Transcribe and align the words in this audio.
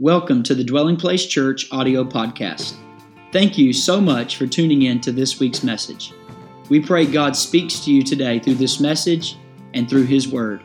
Welcome 0.00 0.42
to 0.42 0.56
the 0.56 0.64
Dwelling 0.64 0.96
Place 0.96 1.24
Church 1.24 1.68
audio 1.70 2.02
podcast. 2.02 2.74
Thank 3.30 3.56
you 3.56 3.72
so 3.72 4.00
much 4.00 4.34
for 4.34 4.44
tuning 4.44 4.82
in 4.82 5.00
to 5.02 5.12
this 5.12 5.38
week's 5.38 5.62
message. 5.62 6.12
We 6.68 6.80
pray 6.80 7.06
God 7.06 7.36
speaks 7.36 7.78
to 7.84 7.92
you 7.92 8.02
today 8.02 8.40
through 8.40 8.56
this 8.56 8.80
message 8.80 9.36
and 9.72 9.88
through 9.88 10.06
His 10.06 10.26
Word. 10.26 10.64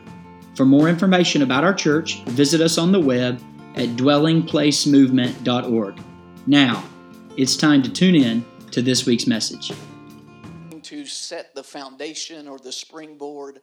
For 0.56 0.66
more 0.66 0.88
information 0.88 1.42
about 1.42 1.62
our 1.62 1.72
church, 1.72 2.24
visit 2.24 2.60
us 2.60 2.76
on 2.76 2.90
the 2.90 2.98
web 2.98 3.40
at 3.76 3.90
dwellingplacemovement.org. 3.90 6.00
Now, 6.48 6.84
it's 7.36 7.56
time 7.56 7.84
to 7.84 7.92
tune 7.92 8.16
in 8.16 8.44
to 8.72 8.82
this 8.82 9.06
week's 9.06 9.28
message. 9.28 9.70
To 10.82 11.06
set 11.06 11.54
the 11.54 11.62
foundation 11.62 12.48
or 12.48 12.58
the 12.58 12.72
springboard 12.72 13.60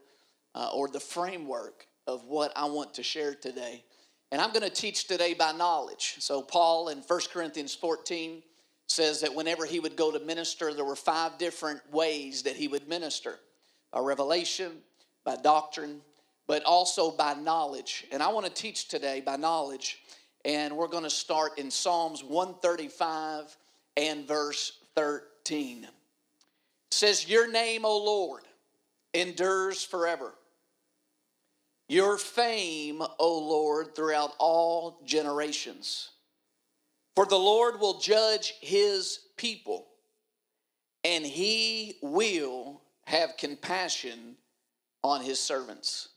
uh, 0.56 0.70
or 0.74 0.88
the 0.88 1.02
framework 1.02 1.88
of 2.08 2.24
what 2.24 2.54
I 2.56 2.70
want 2.70 2.94
to 2.94 3.04
share 3.04 3.36
today. 3.36 3.84
And 4.32 4.41
I'm 4.41 4.52
going 4.52 4.64
to 4.64 4.70
teach 4.70 5.07
today 5.07 5.34
by 5.34 5.54
knowledge. 5.54 6.16
So, 6.20 6.41
Paul 6.41 6.89
in 6.89 7.00
1 7.00 7.20
Corinthians 7.32 7.74
14 7.74 8.43
says 8.88 9.21
that 9.21 9.33
whenever 9.33 9.65
he 9.65 9.79
would 9.79 9.96
go 9.96 10.11
to 10.11 10.19
minister, 10.19 10.74
there 10.74 10.86
were 10.86 10.96
five 10.96 11.38
different 11.38 11.82
ways 11.92 12.43
that 12.43 12.55
he 12.55 12.68
would 12.68 12.88
minister 12.88 13.39
by 13.92 14.00
revelation, 14.00 14.71
by 15.24 15.36
doctrine, 15.38 16.02
but 16.47 16.64
also 16.64 17.11
by 17.11 17.33
knowledge. 17.36 18.05
And 18.11 18.24
I 18.24 18.29
want 18.29 18.46
to 18.46 18.52
teach 18.52 18.88
today 18.88 19.21
by 19.21 19.36
knowledge. 19.36 20.00
And 20.46 20.75
we're 20.75 20.88
going 20.88 21.04
to 21.04 21.10
start 21.10 21.57
in 21.57 21.69
Psalms 21.69 22.24
135 22.24 23.55
and 23.97 24.28
verse 24.28 24.80
13. 24.96 25.83
It 25.83 25.89
says, 26.91 27.30
Your 27.30 27.52
name, 27.52 27.86
O 27.86 27.97
Lord, 27.97 28.44
endures 29.14 29.83
forever. 29.83 30.33
Your 31.89 32.17
fame, 32.17 33.02
O 33.17 33.39
Lord, 33.39 33.95
throughout 33.95 34.33
all 34.39 35.00
generations. 35.05 36.09
For 37.16 37.25
the 37.25 37.38
Lord 37.38 37.80
will 37.80 38.00
judge 38.00 38.55
his 38.59 39.19
people, 39.38 39.88
and 41.03 41.25
he 41.25 41.97
will 42.02 42.81
have 43.05 43.38
compassion 43.38 44.35
on 45.02 45.21
his 45.21 45.39
servants. 45.39 46.09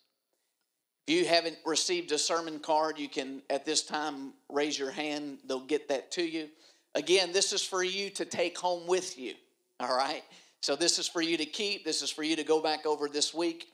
If 1.07 1.15
you 1.15 1.25
haven't 1.25 1.59
received 1.65 2.11
a 2.13 2.19
sermon 2.19 2.59
card, 2.59 2.99
you 2.99 3.09
can 3.09 3.41
at 3.49 3.65
this 3.65 3.83
time 3.83 4.33
raise 4.49 4.79
your 4.79 4.91
hand. 4.91 5.39
They'll 5.47 5.61
get 5.61 5.89
that 5.89 6.11
to 6.13 6.23
you. 6.23 6.49
Again, 6.97 7.31
this 7.33 7.53
is 7.53 7.63
for 7.63 7.85
you 7.85 8.11
to 8.11 8.25
take 8.25 8.59
home 8.59 8.89
with 8.89 9.17
you. 9.17 9.35
All 9.79 9.97
right? 9.97 10.25
So, 10.61 10.77
this 10.77 10.99
is 10.99 11.09
for 11.09 11.23
you 11.23 11.37
to 11.39 11.47
keep. 11.47 11.85
This 11.85 12.03
is 12.03 12.11
for 12.11 12.23
you 12.23 12.37
to 12.37 12.45
go 12.45 12.61
back 12.61 12.85
over 12.85 13.09
this 13.09 13.33
week 13.33 13.69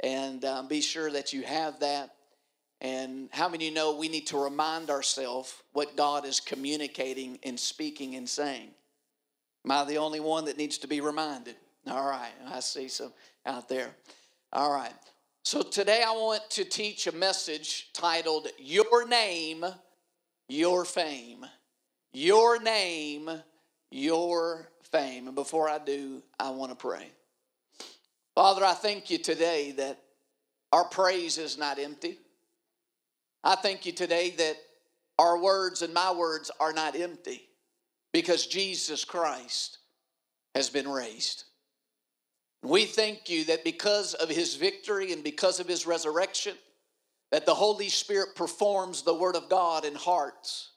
and 0.00 0.44
um, 0.44 0.68
be 0.68 0.80
sure 0.80 1.10
that 1.10 1.32
you 1.32 1.42
have 1.42 1.80
that. 1.80 2.14
And 2.80 3.28
how 3.32 3.48
many 3.48 3.66
you 3.66 3.74
know 3.74 3.96
we 3.96 4.08
need 4.08 4.28
to 4.28 4.38
remind 4.38 4.88
ourselves 4.90 5.52
what 5.72 5.96
God 5.96 6.24
is 6.24 6.38
communicating 6.38 7.38
and 7.42 7.58
speaking 7.58 8.14
and 8.14 8.28
saying? 8.28 8.70
Am 9.64 9.72
I 9.72 9.84
the 9.84 9.98
only 9.98 10.20
one 10.20 10.44
that 10.44 10.56
needs 10.56 10.78
to 10.78 10.86
be 10.86 11.00
reminded? 11.00 11.56
All 11.88 12.08
right, 12.08 12.32
I 12.46 12.60
see 12.60 12.88
some 12.88 13.12
out 13.44 13.68
there. 13.68 13.90
All 14.52 14.72
right. 14.72 14.92
So 15.42 15.62
today 15.62 16.02
I 16.06 16.12
want 16.12 16.48
to 16.50 16.64
teach 16.64 17.06
a 17.06 17.12
message 17.12 17.90
titled 17.92 18.48
Your 18.58 19.06
Name, 19.08 19.64
Your 20.48 20.84
Fame. 20.84 21.46
Your 22.12 22.60
Name, 22.60 23.30
Your 23.90 24.70
Fame. 24.82 25.26
And 25.26 25.34
before 25.34 25.68
I 25.68 25.78
do, 25.78 26.22
I 26.38 26.50
want 26.50 26.70
to 26.70 26.76
pray. 26.76 27.06
Father, 28.38 28.64
I 28.64 28.74
thank 28.74 29.10
you 29.10 29.18
today 29.18 29.72
that 29.78 29.98
our 30.70 30.84
praise 30.84 31.38
is 31.38 31.58
not 31.58 31.80
empty. 31.80 32.20
I 33.42 33.56
thank 33.56 33.84
you 33.84 33.90
today 33.90 34.30
that 34.30 34.54
our 35.18 35.42
words 35.42 35.82
and 35.82 35.92
my 35.92 36.12
words 36.12 36.48
are 36.60 36.72
not 36.72 36.94
empty 36.94 37.48
because 38.12 38.46
Jesus 38.46 39.04
Christ 39.04 39.78
has 40.54 40.70
been 40.70 40.86
raised. 40.88 41.46
We 42.62 42.84
thank 42.84 43.28
you 43.28 43.44
that 43.46 43.64
because 43.64 44.14
of 44.14 44.28
his 44.28 44.54
victory 44.54 45.12
and 45.12 45.24
because 45.24 45.58
of 45.58 45.66
his 45.66 45.84
resurrection, 45.84 46.54
that 47.32 47.44
the 47.44 47.56
Holy 47.56 47.88
Spirit 47.88 48.36
performs 48.36 49.02
the 49.02 49.14
Word 49.14 49.34
of 49.34 49.48
God 49.48 49.84
in 49.84 49.96
hearts, 49.96 50.70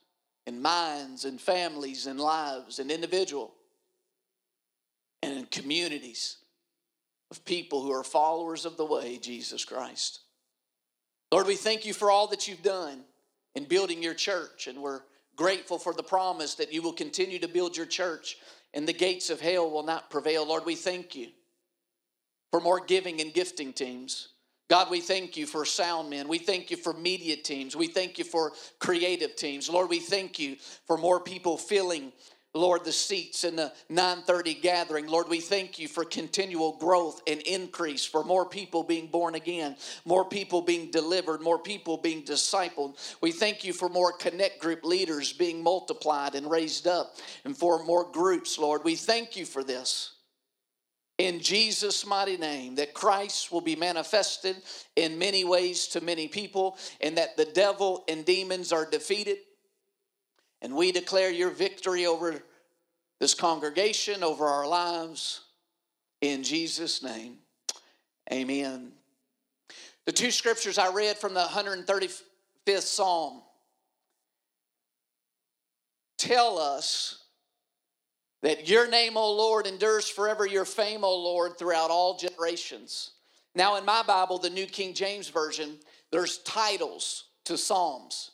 in 0.47 0.63
minds, 0.63 1.25
in 1.25 1.37
families, 1.37 2.07
in 2.07 2.17
lives, 2.17 2.79
in 2.79 2.89
individual, 2.89 3.53
and 5.21 5.37
in 5.37 5.45
communities 5.45 6.37
of 7.31 7.43
people 7.45 7.81
who 7.81 7.91
are 7.91 8.03
followers 8.03 8.65
of 8.65 8.77
the 8.77 8.85
way, 8.85 9.17
Jesus 9.17 9.65
Christ. 9.65 10.19
Lord, 11.31 11.47
we 11.47 11.55
thank 11.55 11.85
you 11.85 11.93
for 11.93 12.11
all 12.11 12.27
that 12.27 12.47
you've 12.47 12.61
done 12.61 13.03
in 13.55 13.63
building 13.63 14.03
your 14.03 14.13
church, 14.13 14.67
and 14.67 14.81
we're 14.81 15.01
grateful 15.35 15.79
for 15.79 15.93
the 15.93 16.03
promise 16.03 16.55
that 16.55 16.73
you 16.73 16.81
will 16.81 16.93
continue 16.93 17.39
to 17.39 17.47
build 17.47 17.75
your 17.75 17.85
church 17.85 18.37
and 18.73 18.87
the 18.87 18.93
gates 18.93 19.29
of 19.29 19.41
hell 19.41 19.69
will 19.69 19.83
not 19.83 20.09
prevail. 20.09 20.47
Lord, 20.47 20.65
we 20.65 20.75
thank 20.75 21.15
you 21.15 21.29
for 22.51 22.59
more 22.59 22.79
giving 22.79 23.21
and 23.21 23.33
gifting 23.33 23.73
teams. 23.73 24.29
God, 24.69 24.89
we 24.89 25.01
thank 25.01 25.35
you 25.35 25.45
for 25.45 25.65
sound 25.65 26.09
men. 26.09 26.27
We 26.29 26.37
thank 26.37 26.71
you 26.71 26.77
for 26.77 26.93
media 26.93 27.35
teams. 27.35 27.75
We 27.75 27.87
thank 27.87 28.17
you 28.17 28.23
for 28.23 28.53
creative 28.79 29.35
teams. 29.35 29.69
Lord, 29.69 29.89
we 29.89 29.99
thank 29.99 30.39
you 30.39 30.55
for 30.87 30.97
more 30.97 31.19
people 31.19 31.57
filling 31.57 32.13
Lord, 32.53 32.83
the 32.83 32.91
seats 32.91 33.45
in 33.45 33.55
the 33.55 33.71
930 33.87 34.55
gathering. 34.55 35.07
Lord, 35.07 35.29
we 35.29 35.39
thank 35.39 35.79
you 35.79 35.87
for 35.87 36.03
continual 36.03 36.73
growth 36.77 37.21
and 37.25 37.39
increase, 37.41 38.05
for 38.05 38.25
more 38.25 38.45
people 38.45 38.83
being 38.83 39.07
born 39.07 39.35
again, 39.35 39.77
more 40.03 40.25
people 40.25 40.61
being 40.61 40.91
delivered, 40.91 41.41
more 41.41 41.59
people 41.59 41.95
being 41.95 42.23
discipled. 42.23 42.97
We 43.21 43.31
thank 43.31 43.63
you 43.63 43.71
for 43.71 43.87
more 43.87 44.11
connect 44.11 44.59
group 44.59 44.83
leaders 44.83 45.31
being 45.31 45.63
multiplied 45.63 46.35
and 46.35 46.51
raised 46.51 46.87
up, 46.87 47.15
and 47.45 47.55
for 47.55 47.85
more 47.85 48.11
groups, 48.11 48.57
Lord. 48.57 48.83
We 48.83 48.95
thank 48.95 49.37
you 49.37 49.45
for 49.45 49.63
this. 49.63 50.15
In 51.17 51.39
Jesus' 51.39 52.05
mighty 52.05 52.35
name, 52.35 52.75
that 52.75 52.93
Christ 52.93 53.51
will 53.51 53.61
be 53.61 53.75
manifested 53.75 54.57
in 54.95 55.19
many 55.19 55.45
ways 55.45 55.87
to 55.89 56.01
many 56.01 56.27
people, 56.27 56.77
and 56.99 57.17
that 57.17 57.37
the 57.37 57.45
devil 57.45 58.03
and 58.09 58.25
demons 58.25 58.73
are 58.73 58.89
defeated 58.89 59.37
and 60.61 60.75
we 60.75 60.91
declare 60.91 61.31
your 61.31 61.49
victory 61.49 62.05
over 62.05 62.41
this 63.19 63.33
congregation, 63.33 64.23
over 64.23 64.45
our 64.45 64.67
lives, 64.67 65.41
in 66.21 66.43
Jesus' 66.43 67.03
name. 67.03 67.37
Amen. 68.31 68.91
The 70.05 70.11
two 70.11 70.31
scriptures 70.31 70.77
I 70.77 70.91
read 70.91 71.17
from 71.17 71.33
the 71.33 71.41
135th 71.41 72.81
Psalm 72.81 73.41
tell 76.17 76.57
us 76.57 77.23
that 78.41 78.67
your 78.67 78.89
name, 78.89 79.17
O 79.17 79.31
Lord, 79.33 79.67
endures 79.67 80.09
forever, 80.09 80.45
your 80.45 80.65
fame, 80.65 81.03
O 81.03 81.15
Lord, 81.15 81.57
throughout 81.57 81.91
all 81.91 82.17
generations. 82.17 83.11
Now, 83.53 83.75
in 83.77 83.85
my 83.85 84.03
Bible, 84.03 84.37
the 84.37 84.49
New 84.49 84.65
King 84.65 84.93
James 84.93 85.29
Version, 85.29 85.77
there's 86.11 86.39
titles 86.39 87.25
to 87.45 87.57
Psalms. 87.57 88.31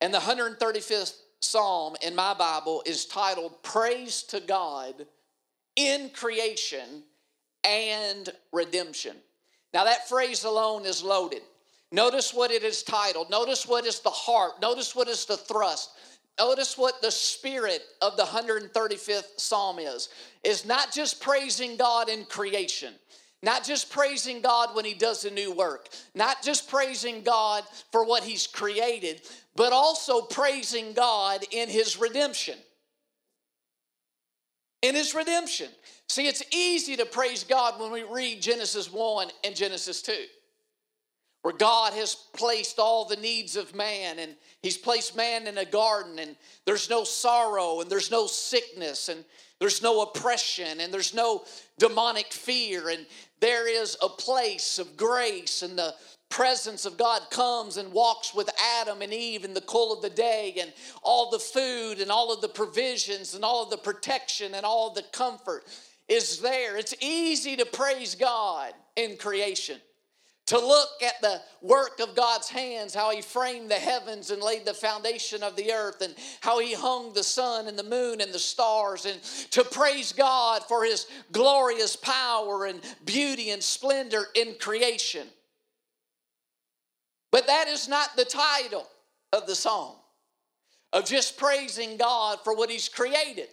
And 0.00 0.12
the 0.12 0.18
135th 0.18 1.14
psalm 1.40 1.96
in 2.02 2.14
my 2.14 2.34
Bible 2.34 2.82
is 2.86 3.06
titled 3.06 3.62
Praise 3.62 4.22
to 4.24 4.40
God 4.40 5.06
in 5.76 6.10
Creation 6.10 7.02
and 7.64 8.28
Redemption. 8.52 9.16
Now, 9.74 9.84
that 9.84 10.08
phrase 10.08 10.44
alone 10.44 10.86
is 10.86 11.02
loaded. 11.02 11.42
Notice 11.92 12.32
what 12.32 12.50
it 12.50 12.62
is 12.62 12.82
titled. 12.82 13.30
Notice 13.30 13.66
what 13.66 13.84
is 13.84 14.00
the 14.00 14.10
heart. 14.10 14.60
Notice 14.60 14.96
what 14.96 15.08
is 15.08 15.24
the 15.26 15.36
thrust. 15.36 15.90
Notice 16.38 16.76
what 16.76 17.00
the 17.00 17.10
spirit 17.10 17.82
of 18.02 18.16
the 18.16 18.24
135th 18.24 19.38
psalm 19.38 19.78
is. 19.78 20.08
Is 20.44 20.64
not 20.64 20.92
just 20.92 21.20
praising 21.20 21.76
God 21.76 22.08
in 22.08 22.24
creation. 22.24 22.94
Not 23.46 23.62
just 23.62 23.90
praising 23.90 24.40
God 24.40 24.74
when 24.74 24.84
He 24.84 24.92
does 24.92 25.24
a 25.24 25.30
new 25.30 25.52
work, 25.52 25.88
not 26.16 26.42
just 26.42 26.68
praising 26.68 27.22
God 27.22 27.62
for 27.92 28.04
what 28.04 28.24
He's 28.24 28.48
created, 28.48 29.22
but 29.54 29.72
also 29.72 30.22
praising 30.22 30.92
God 30.94 31.44
in 31.52 31.68
His 31.68 31.96
redemption. 31.96 32.58
In 34.82 34.96
His 34.96 35.14
redemption. 35.14 35.68
See, 36.08 36.26
it's 36.26 36.42
easy 36.52 36.96
to 36.96 37.06
praise 37.06 37.44
God 37.44 37.78
when 37.78 37.92
we 37.92 38.02
read 38.02 38.42
Genesis 38.42 38.92
1 38.92 39.28
and 39.44 39.54
Genesis 39.54 40.02
2 40.02 40.12
where 41.42 41.54
God 41.54 41.92
has 41.92 42.16
placed 42.32 42.80
all 42.80 43.04
the 43.04 43.14
needs 43.14 43.54
of 43.54 43.72
man 43.72 44.18
and 44.18 44.34
He's 44.64 44.76
placed 44.76 45.16
man 45.16 45.46
in 45.46 45.58
a 45.58 45.64
garden 45.64 46.18
and 46.18 46.34
there's 46.64 46.90
no 46.90 47.04
sorrow 47.04 47.80
and 47.80 47.88
there's 47.88 48.10
no 48.10 48.26
sickness 48.26 49.08
and 49.08 49.24
there's 49.60 49.80
no 49.80 50.02
oppression 50.02 50.80
and 50.80 50.92
there's 50.92 51.14
no 51.14 51.44
demonic 51.78 52.32
fear 52.32 52.88
and 52.88 53.06
there 53.40 53.68
is 53.68 53.96
a 54.02 54.08
place 54.08 54.78
of 54.78 54.96
grace 54.96 55.62
and 55.62 55.78
the 55.78 55.94
presence 56.28 56.84
of 56.84 56.96
God 56.96 57.22
comes 57.30 57.76
and 57.76 57.92
walks 57.92 58.34
with 58.34 58.50
Adam 58.80 59.02
and 59.02 59.12
Eve 59.12 59.44
in 59.44 59.54
the 59.54 59.60
cool 59.62 59.92
of 59.92 60.02
the 60.02 60.10
day 60.10 60.56
and 60.60 60.72
all 61.02 61.30
the 61.30 61.38
food 61.38 62.00
and 62.00 62.10
all 62.10 62.32
of 62.32 62.40
the 62.40 62.48
provisions 62.48 63.34
and 63.34 63.44
all 63.44 63.62
of 63.62 63.70
the 63.70 63.76
protection 63.76 64.54
and 64.54 64.66
all 64.66 64.92
the 64.92 65.04
comfort 65.12 65.64
is 66.08 66.40
there. 66.40 66.76
It's 66.76 66.94
easy 67.00 67.56
to 67.56 67.66
praise 67.66 68.14
God 68.14 68.72
in 68.96 69.16
creation. 69.16 69.80
To 70.46 70.58
look 70.58 71.02
at 71.04 71.20
the 71.20 71.40
work 71.60 71.98
of 72.00 72.14
God's 72.14 72.48
hands, 72.48 72.94
how 72.94 73.10
He 73.10 73.20
framed 73.20 73.70
the 73.70 73.74
heavens 73.74 74.30
and 74.30 74.40
laid 74.40 74.64
the 74.64 74.74
foundation 74.74 75.42
of 75.42 75.56
the 75.56 75.72
earth, 75.72 76.00
and 76.02 76.14
how 76.40 76.60
He 76.60 76.72
hung 76.72 77.12
the 77.12 77.24
sun 77.24 77.66
and 77.66 77.76
the 77.78 77.82
moon 77.82 78.20
and 78.20 78.32
the 78.32 78.38
stars, 78.38 79.06
and 79.06 79.20
to 79.50 79.64
praise 79.64 80.12
God 80.12 80.62
for 80.68 80.84
His 80.84 81.06
glorious 81.32 81.96
power 81.96 82.66
and 82.66 82.80
beauty 83.04 83.50
and 83.50 83.62
splendor 83.62 84.26
in 84.34 84.54
creation. 84.60 85.26
But 87.32 87.48
that 87.48 87.66
is 87.66 87.88
not 87.88 88.16
the 88.16 88.24
title 88.24 88.86
of 89.32 89.46
the 89.46 89.56
song, 89.56 89.96
of 90.92 91.04
just 91.04 91.36
praising 91.36 91.96
God 91.96 92.38
for 92.44 92.54
what 92.54 92.70
He's 92.70 92.88
created. 92.88 93.48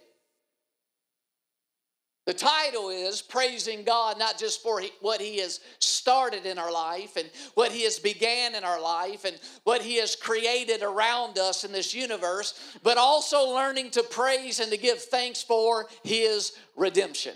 The 2.26 2.32
title 2.32 2.88
is 2.88 3.20
Praising 3.20 3.84
God, 3.84 4.18
not 4.18 4.38
just 4.38 4.62
for 4.62 4.82
what 5.00 5.20
He 5.20 5.38
has 5.40 5.60
started 5.78 6.46
in 6.46 6.58
our 6.58 6.72
life 6.72 7.16
and 7.16 7.28
what 7.52 7.70
He 7.70 7.82
has 7.84 7.98
began 7.98 8.54
in 8.54 8.64
our 8.64 8.80
life 8.80 9.26
and 9.26 9.38
what 9.64 9.82
He 9.82 9.96
has 9.96 10.16
created 10.16 10.82
around 10.82 11.38
us 11.38 11.64
in 11.64 11.72
this 11.72 11.94
universe, 11.94 12.78
but 12.82 12.96
also 12.96 13.50
learning 13.54 13.90
to 13.90 14.02
praise 14.02 14.58
and 14.58 14.70
to 14.72 14.78
give 14.78 15.02
thanks 15.02 15.42
for 15.42 15.86
His 16.02 16.56
redemption. 16.76 17.34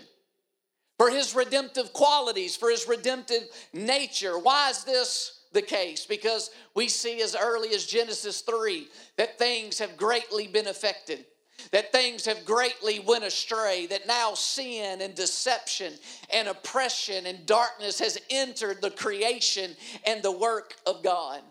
For 0.97 1.11
His 1.11 1.35
redemptive 1.35 1.93
qualities, 1.93 2.55
for 2.55 2.71
His 2.71 2.87
redemptive 2.87 3.43
nature. 3.71 4.39
Why 4.39 4.71
is 4.71 4.83
this 4.85 5.41
the 5.53 5.61
case? 5.61 6.07
Because 6.07 6.49
we 6.73 6.87
see 6.87 7.21
as 7.21 7.35
early 7.39 7.75
as 7.75 7.85
Genesis 7.85 8.41
3 8.41 8.87
that 9.17 9.37
things 9.37 9.77
have 9.77 9.97
greatly 9.97 10.47
been 10.47 10.67
affected 10.67 11.25
that 11.71 11.91
things 11.91 12.25
have 12.25 12.45
greatly 12.45 12.99
went 12.99 13.23
astray 13.23 13.85
that 13.87 14.07
now 14.07 14.33
sin 14.33 15.01
and 15.01 15.15
deception 15.15 15.93
and 16.33 16.47
oppression 16.47 17.25
and 17.25 17.45
darkness 17.45 17.99
has 17.99 18.19
entered 18.29 18.81
the 18.81 18.91
creation 18.91 19.71
and 20.05 20.21
the 20.23 20.31
work 20.31 20.75
of 20.85 21.03
god. 21.03 21.41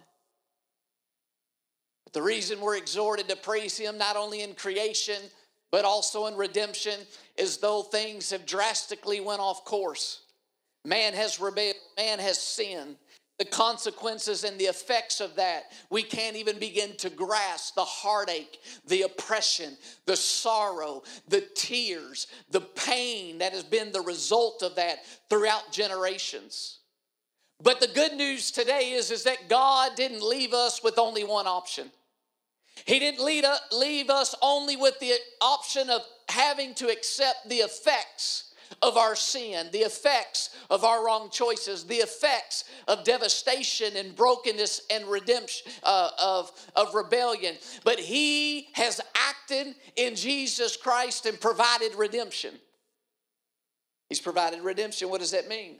But 2.04 2.12
the 2.12 2.22
reason 2.22 2.60
we're 2.60 2.76
exhorted 2.76 3.28
to 3.28 3.36
praise 3.36 3.76
him 3.76 3.98
not 3.98 4.16
only 4.16 4.42
in 4.42 4.54
creation 4.54 5.22
but 5.70 5.84
also 5.84 6.26
in 6.26 6.34
redemption 6.34 7.00
is 7.36 7.58
though 7.58 7.82
things 7.82 8.30
have 8.30 8.46
drastically 8.46 9.20
went 9.20 9.40
off 9.40 9.64
course 9.64 10.22
man 10.84 11.12
has 11.12 11.40
rebelled 11.40 11.76
man 11.96 12.18
has 12.18 12.40
sinned 12.40 12.96
the 13.38 13.44
consequences 13.44 14.42
and 14.42 14.58
the 14.58 14.64
effects 14.64 15.20
of 15.20 15.36
that. 15.36 15.72
We 15.90 16.02
can't 16.02 16.36
even 16.36 16.58
begin 16.58 16.96
to 16.96 17.08
grasp 17.08 17.76
the 17.76 17.84
heartache, 17.84 18.58
the 18.86 19.02
oppression, 19.02 19.76
the 20.06 20.16
sorrow, 20.16 21.04
the 21.28 21.44
tears, 21.54 22.26
the 22.50 22.60
pain 22.60 23.38
that 23.38 23.52
has 23.52 23.62
been 23.62 23.92
the 23.92 24.00
result 24.00 24.62
of 24.62 24.74
that 24.74 24.98
throughout 25.30 25.70
generations. 25.70 26.78
But 27.62 27.80
the 27.80 27.88
good 27.88 28.14
news 28.14 28.50
today 28.50 28.92
is, 28.92 29.10
is 29.10 29.24
that 29.24 29.48
God 29.48 29.92
didn't 29.96 30.22
leave 30.22 30.52
us 30.52 30.82
with 30.82 30.98
only 30.98 31.24
one 31.24 31.46
option. 31.46 31.90
He 32.86 32.98
didn't 32.98 33.24
leave 33.24 34.10
us 34.10 34.34
only 34.42 34.76
with 34.76 34.98
the 35.00 35.14
option 35.40 35.90
of 35.90 36.02
having 36.28 36.74
to 36.74 36.88
accept 36.88 37.48
the 37.48 37.56
effects 37.56 38.47
of 38.82 38.96
our 38.96 39.16
sin, 39.16 39.68
the 39.72 39.78
effects 39.78 40.50
of 40.70 40.84
our 40.84 41.04
wrong 41.04 41.30
choices, 41.30 41.84
the 41.84 41.96
effects 41.96 42.64
of 42.86 43.04
devastation 43.04 43.96
and 43.96 44.14
brokenness 44.14 44.82
and 44.90 45.06
redemption 45.06 45.72
uh, 45.82 46.10
of, 46.22 46.50
of 46.76 46.94
rebellion. 46.94 47.56
But 47.84 47.98
He 47.98 48.68
has 48.72 49.00
acted 49.28 49.74
in 49.96 50.14
Jesus 50.14 50.76
Christ 50.76 51.26
and 51.26 51.40
provided 51.40 51.94
redemption. 51.94 52.54
He's 54.08 54.20
provided 54.20 54.62
redemption. 54.62 55.10
What 55.10 55.20
does 55.20 55.32
that 55.32 55.48
mean? 55.48 55.76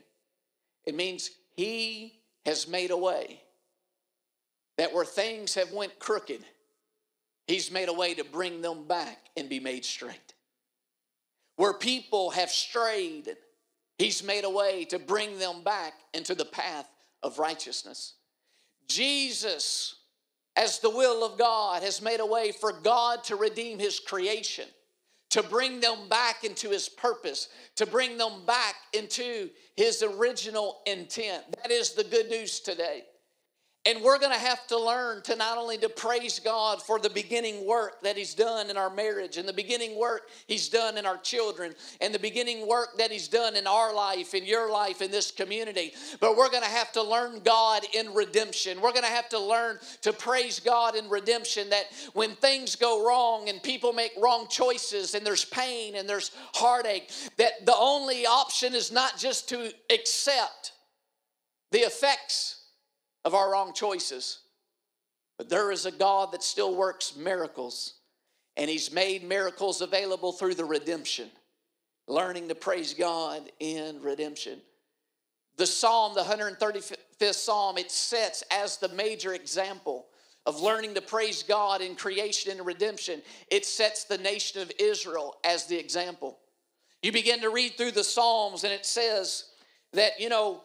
It 0.85 0.95
means 0.95 1.31
He 1.57 2.21
has 2.47 2.69
made 2.69 2.91
a 2.91 2.97
way 2.97 3.43
that 4.77 4.93
where 4.95 5.05
things 5.05 5.55
have 5.55 5.73
went 5.73 5.99
crooked, 5.99 6.41
He's 7.47 7.71
made 7.71 7.89
a 7.89 7.95
way 7.95 8.15
to 8.15 8.25
bring 8.25 8.61
them 8.61 8.87
back 8.87 9.19
and 9.37 9.49
be 9.49 9.61
made 9.61 9.85
straight 9.85 10.35
where 11.59 11.75
people 11.75 12.31
have 12.31 12.51
strayed, 12.51 13.37
He's 13.99 14.23
made 14.23 14.45
a 14.45 14.51
way 14.51 14.85
to 14.87 14.99
bring 14.99 15.41
them 15.41 15.65
back 15.65 15.93
into 16.15 16.37
the 16.37 16.45
path 16.45 16.89
of 17.25 17.41
righteousness. 17.41 18.15
Jesus, 18.87 19.97
as 20.55 20.79
the 20.79 20.89
will 20.89 21.25
of 21.25 21.37
God, 21.37 21.83
has 21.83 22.01
made 22.01 22.21
a 22.21 22.27
way 22.27 22.53
for 22.53 22.73
God 22.73 23.25
to 23.25 23.35
redeem 23.35 23.81
His 23.81 23.99
creation, 23.99 24.67
to 25.31 25.43
bring 25.43 25.81
them 25.81 26.09
back 26.09 26.45
into 26.45 26.71
His 26.71 26.89
purpose, 26.89 27.49
to 27.75 27.87
bring 27.87 28.17
them 28.17 28.47
back 28.47 28.77
into 28.93 29.51
His 29.77 30.05
original 30.05 30.79
intent. 30.87 31.43
That 31.61 31.73
is 31.73 31.93
the 31.93 32.05
good 32.05 32.31
news 32.31 32.61
today. 32.61 33.03
And 33.87 34.03
we're 34.03 34.19
going 34.19 34.33
to 34.33 34.39
have 34.39 34.67
to 34.67 34.79
learn 34.79 35.23
to 35.23 35.37
not 35.37 35.57
only 35.57 35.79
to 35.79 35.89
praise 35.89 36.41
God 36.41 36.83
for 36.83 36.99
the 36.99 37.09
beginning 37.09 37.67
work 37.67 38.03
that 38.03 38.19
he's 38.19 38.35
done 38.35 38.69
in 38.69 38.77
our 38.77 38.91
marriage 38.91 39.39
and 39.39 39.49
the 39.49 39.53
beginning 39.53 39.99
work 39.99 40.29
he's 40.47 40.69
done 40.69 40.99
in 40.99 41.07
our 41.07 41.17
children 41.17 41.75
and 42.01 42.13
the 42.13 42.19
beginning 42.19 42.69
work 42.69 42.99
that 42.99 43.11
he's 43.11 43.29
done 43.29 43.57
in 43.57 43.67
our 43.67 43.95
life, 43.95 44.35
in 44.35 44.45
your 44.45 44.71
life, 44.71 45.01
in 45.01 45.11
this 45.11 45.31
community, 45.31 45.93
but 46.21 46.37
we're 46.37 46.51
going 46.51 46.63
to 46.63 46.69
have 46.69 46.93
to 46.93 47.03
learn 47.03 47.41
God 47.45 47.83
in 47.95 48.13
redemption. 48.13 48.81
We're 48.81 48.93
going 48.93 49.05
to 49.05 49.11
have 49.11 49.29
to 49.31 49.39
learn 49.39 49.79
to 50.03 50.13
praise 50.13 50.61
God 50.61 50.95
in 50.95 51.09
redemption 51.09 51.71
that 51.71 51.85
when 52.13 52.35
things 52.35 52.77
go 52.77 53.07
wrong 53.07 53.49
and 53.49 53.63
people 53.63 53.93
make 53.93 54.13
wrong 54.21 54.49
choices 54.51 55.15
and 55.15 55.25
there's 55.25 55.45
pain 55.45 55.95
and 55.95 56.07
there's 56.07 56.33
heartache, 56.53 57.11
that 57.39 57.65
the 57.65 57.77
only 57.77 58.27
option 58.27 58.75
is 58.75 58.93
not 58.93 59.17
just 59.17 59.49
to 59.49 59.73
accept 59.91 60.73
the 61.71 61.79
effects 61.79 62.58
of 63.29 63.35
our 63.35 63.53
wrong 63.53 63.75
choices. 63.75 64.39
But 65.37 65.51
there 65.51 65.71
is 65.71 65.85
a 65.85 65.93
God 65.93 66.33
that 66.33 66.43
still 66.43 66.75
works 66.75 67.15
miracles, 67.15 67.93
and 68.57 68.71
He's 68.71 68.91
made 68.91 69.23
miracles 69.23 69.83
available 69.83 70.33
through 70.33 70.55
the 70.55 70.65
redemption. 70.65 71.29
Learning 72.07 72.49
to 72.49 72.55
praise 72.55 72.95
God 72.95 73.53
in 73.61 74.01
redemption. 74.01 74.63
The 75.59 75.67
Psalm, 75.67 76.15
the 76.15 76.23
135th 76.23 77.35
Psalm, 77.35 77.77
it 77.77 77.91
sets 77.91 78.43
as 78.51 78.79
the 78.79 78.89
major 78.89 79.35
example 79.35 80.07
of 80.47 80.63
learning 80.63 80.95
to 80.95 81.03
praise 81.03 81.43
God 81.43 81.83
in 81.83 81.97
creation 81.97 82.51
and 82.51 82.65
redemption. 82.65 83.21
It 83.51 83.67
sets 83.67 84.05
the 84.05 84.17
nation 84.17 84.63
of 84.63 84.73
Israel 84.79 85.37
as 85.45 85.67
the 85.67 85.79
example. 85.79 86.39
You 87.03 87.13
begin 87.13 87.43
to 87.43 87.51
read 87.51 87.77
through 87.77 87.91
the 87.91 88.05
Psalms, 88.05 88.65
and 88.65 88.73
it 88.73 88.87
says 88.87 89.51
that, 89.93 90.19
you 90.19 90.31
know, 90.31 90.63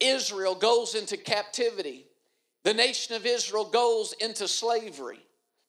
Israel 0.00 0.54
goes 0.54 0.94
into 0.94 1.16
captivity. 1.16 2.06
The 2.64 2.74
nation 2.74 3.14
of 3.14 3.26
Israel 3.26 3.64
goes 3.64 4.14
into 4.20 4.48
slavery. 4.48 5.20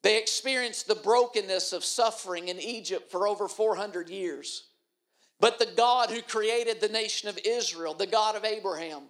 They 0.01 0.17
experience 0.17 0.83
the 0.83 0.95
brokenness 0.95 1.73
of 1.73 1.83
suffering 1.83 2.47
in 2.47 2.59
Egypt 2.59 3.11
for 3.11 3.28
over 3.28 3.47
400 3.47 4.09
years. 4.09 4.68
But 5.39 5.59
the 5.59 5.69
God 5.78 6.09
who 6.09 6.21
created 6.21 6.81
the 6.81 6.89
nation 6.89 7.30
of 7.30 7.39
Israel, 7.45 7.94
the 7.94 8.07
God 8.07 8.35
of 8.35 8.45
Abraham, 8.45 9.04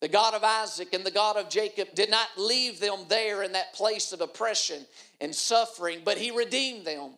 the 0.00 0.08
God 0.08 0.34
of 0.34 0.44
Isaac, 0.44 0.92
and 0.92 1.04
the 1.04 1.10
God 1.10 1.36
of 1.36 1.48
Jacob, 1.48 1.88
did 1.94 2.10
not 2.10 2.28
leave 2.36 2.80
them 2.80 3.00
there 3.08 3.42
in 3.42 3.52
that 3.52 3.74
place 3.74 4.12
of 4.12 4.20
oppression 4.20 4.86
and 5.20 5.34
suffering, 5.34 6.00
but 6.04 6.18
He 6.18 6.30
redeemed 6.30 6.86
them. 6.86 7.12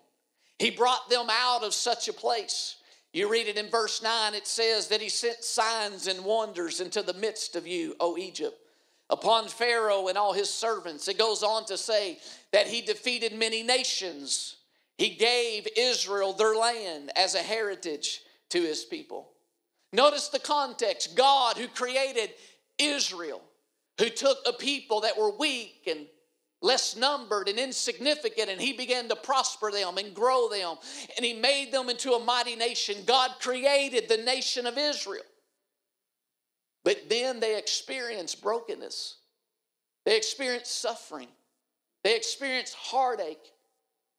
He 0.58 0.70
brought 0.70 1.10
them 1.10 1.26
out 1.30 1.64
of 1.64 1.74
such 1.74 2.08
a 2.08 2.12
place. 2.12 2.76
You 3.16 3.30
read 3.30 3.48
it 3.48 3.56
in 3.56 3.70
verse 3.70 4.02
9, 4.02 4.34
it 4.34 4.46
says 4.46 4.88
that 4.88 5.00
he 5.00 5.08
sent 5.08 5.42
signs 5.42 6.06
and 6.06 6.22
wonders 6.22 6.82
into 6.82 7.00
the 7.00 7.14
midst 7.14 7.56
of 7.56 7.66
you, 7.66 7.96
O 7.98 8.18
Egypt, 8.18 8.58
upon 9.08 9.48
Pharaoh 9.48 10.08
and 10.08 10.18
all 10.18 10.34
his 10.34 10.50
servants. 10.52 11.08
It 11.08 11.16
goes 11.16 11.42
on 11.42 11.64
to 11.64 11.78
say 11.78 12.18
that 12.52 12.66
he 12.66 12.82
defeated 12.82 13.32
many 13.32 13.62
nations. 13.62 14.56
He 14.98 15.08
gave 15.08 15.66
Israel 15.78 16.34
their 16.34 16.56
land 16.56 17.10
as 17.16 17.34
a 17.34 17.38
heritage 17.38 18.20
to 18.50 18.60
his 18.60 18.84
people. 18.84 19.30
Notice 19.94 20.28
the 20.28 20.38
context 20.38 21.16
God, 21.16 21.56
who 21.56 21.68
created 21.68 22.34
Israel, 22.78 23.40
who 23.98 24.10
took 24.10 24.40
a 24.46 24.52
people 24.52 25.00
that 25.00 25.16
were 25.16 25.34
weak 25.34 25.88
and 25.90 26.06
less 26.62 26.96
numbered 26.96 27.48
and 27.48 27.58
insignificant, 27.58 28.48
and 28.48 28.60
he 28.60 28.72
began 28.72 29.08
to 29.08 29.16
prosper 29.16 29.70
them 29.70 29.98
and 29.98 30.14
grow 30.14 30.48
them, 30.48 30.76
and 31.16 31.24
he 31.24 31.34
made 31.34 31.72
them 31.72 31.88
into 31.88 32.12
a 32.12 32.24
mighty 32.24 32.56
nation. 32.56 32.96
God 33.06 33.32
created 33.40 34.08
the 34.08 34.16
nation 34.18 34.66
of 34.66 34.78
Israel. 34.78 35.22
But 36.84 37.08
then 37.08 37.40
they 37.40 37.58
experienced 37.58 38.42
brokenness, 38.42 39.16
they 40.04 40.16
experienced 40.16 40.80
suffering, 40.80 41.28
they 42.04 42.16
experienced 42.16 42.74
heartache 42.74 43.52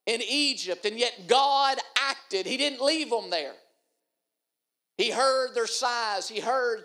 in 0.06 0.22
Egypt, 0.22 0.86
and 0.86 0.98
yet 0.98 1.28
God 1.28 1.78
acted. 2.00 2.46
He 2.46 2.58
didn't 2.58 2.82
leave 2.82 3.10
them 3.10 3.30
there. 3.30 3.54
He 4.98 5.12
heard 5.12 5.54
their 5.54 5.68
sighs, 5.68 6.28
he 6.28 6.40
heard 6.40 6.84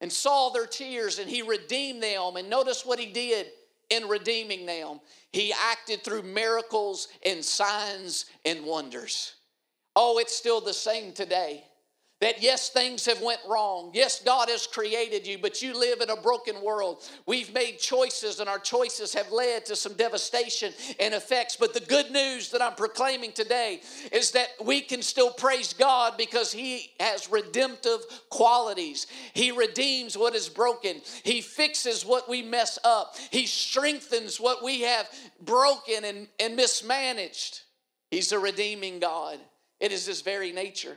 and 0.00 0.12
saw 0.12 0.50
their 0.50 0.66
tears, 0.66 1.18
and 1.18 1.30
he 1.30 1.42
redeemed 1.42 2.02
them. 2.02 2.36
And 2.36 2.50
notice 2.50 2.84
what 2.84 2.98
he 2.98 3.06
did 3.06 3.46
in 3.92 4.08
redeeming 4.08 4.66
them. 4.66 5.00
He 5.32 5.52
acted 5.52 6.02
through 6.02 6.22
miracles 6.22 7.08
and 7.24 7.44
signs 7.44 8.26
and 8.44 8.64
wonders. 8.64 9.34
Oh, 9.94 10.18
it's 10.18 10.34
still 10.34 10.60
the 10.60 10.72
same 10.72 11.12
today. 11.12 11.64
That 12.22 12.40
yes 12.40 12.68
things 12.68 13.04
have 13.04 13.20
went 13.20 13.40
wrong. 13.48 13.90
Yes 13.92 14.22
god 14.24 14.48
has 14.48 14.66
created 14.66 15.26
you 15.26 15.38
but 15.38 15.60
you 15.60 15.78
live 15.78 16.00
in 16.00 16.08
a 16.08 16.16
broken 16.16 16.62
world. 16.62 17.02
We've 17.26 17.52
made 17.52 17.78
choices 17.80 18.38
and 18.38 18.48
our 18.48 18.60
choices 18.60 19.12
have 19.12 19.32
led 19.32 19.66
to 19.66 19.76
some 19.76 19.94
devastation 19.94 20.72
and 21.00 21.14
effects. 21.14 21.56
But 21.56 21.74
the 21.74 21.80
good 21.80 22.12
news 22.12 22.50
that 22.50 22.62
i'm 22.62 22.74
proclaiming 22.74 23.32
today 23.32 23.80
is 24.12 24.30
that 24.30 24.48
we 24.64 24.80
can 24.80 25.02
still 25.02 25.32
praise 25.32 25.72
god 25.72 26.16
because 26.16 26.52
he 26.52 26.92
has 27.00 27.28
redemptive 27.28 28.00
qualities. 28.30 29.08
He 29.34 29.50
redeems 29.50 30.16
what 30.16 30.36
is 30.36 30.48
broken. 30.48 31.00
He 31.24 31.40
fixes 31.40 32.06
what 32.06 32.28
we 32.28 32.40
mess 32.40 32.78
up. 32.84 33.16
He 33.32 33.46
strengthens 33.46 34.40
what 34.40 34.62
we 34.62 34.82
have 34.82 35.08
broken 35.40 36.04
and, 36.04 36.28
and 36.38 36.54
mismanaged. 36.54 37.62
He's 38.12 38.30
a 38.30 38.38
redeeming 38.38 39.00
god. 39.00 39.40
It 39.80 39.90
is 39.90 40.06
his 40.06 40.22
very 40.22 40.52
nature 40.52 40.96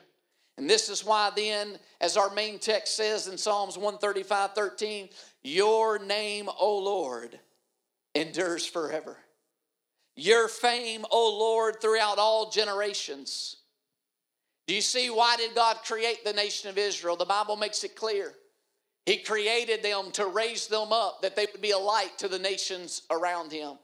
and 0.58 0.70
this 0.70 0.88
is 0.88 1.04
why, 1.04 1.32
then, 1.36 1.78
as 2.00 2.16
our 2.16 2.34
main 2.34 2.60
text 2.60 2.96
says 2.96 3.28
in 3.28 3.38
Psalms 3.38 3.78
135 3.78 4.54
13, 4.54 5.10
your 5.44 6.00
name, 6.00 6.50
O 6.60 6.78
Lord, 6.78 7.38
endures 8.14 8.66
forever. 8.66 9.18
Your 10.16 10.48
fame, 10.48 11.06
O 11.12 11.38
Lord, 11.38 11.82
throughout 11.82 12.18
all 12.18 12.50
generations. 12.50 13.58
Do 14.68 14.74
you 14.74 14.82
see 14.82 15.10
why 15.10 15.36
did 15.36 15.54
God 15.54 15.78
create 15.86 16.24
the 16.24 16.34
nation 16.34 16.70
of 16.70 16.78
Israel? 16.78 17.18
The 17.18 17.26
Bible 17.26 17.58
makes 17.58 17.84
it 17.84 17.96
clear. 17.96 18.34
He 19.06 19.18
created 19.18 19.84
them 19.84 20.10
to 20.14 20.26
raise 20.26 20.68
them 20.68 20.92
up, 20.92 21.22
that 21.22 21.36
they 21.36 21.46
would 21.52 21.62
be 21.62 21.72
a 21.72 21.78
light 21.78 22.18
to 22.20 22.28
the 22.28 22.40
nations 22.40 23.04
around 23.12 23.52
him. 23.52 23.78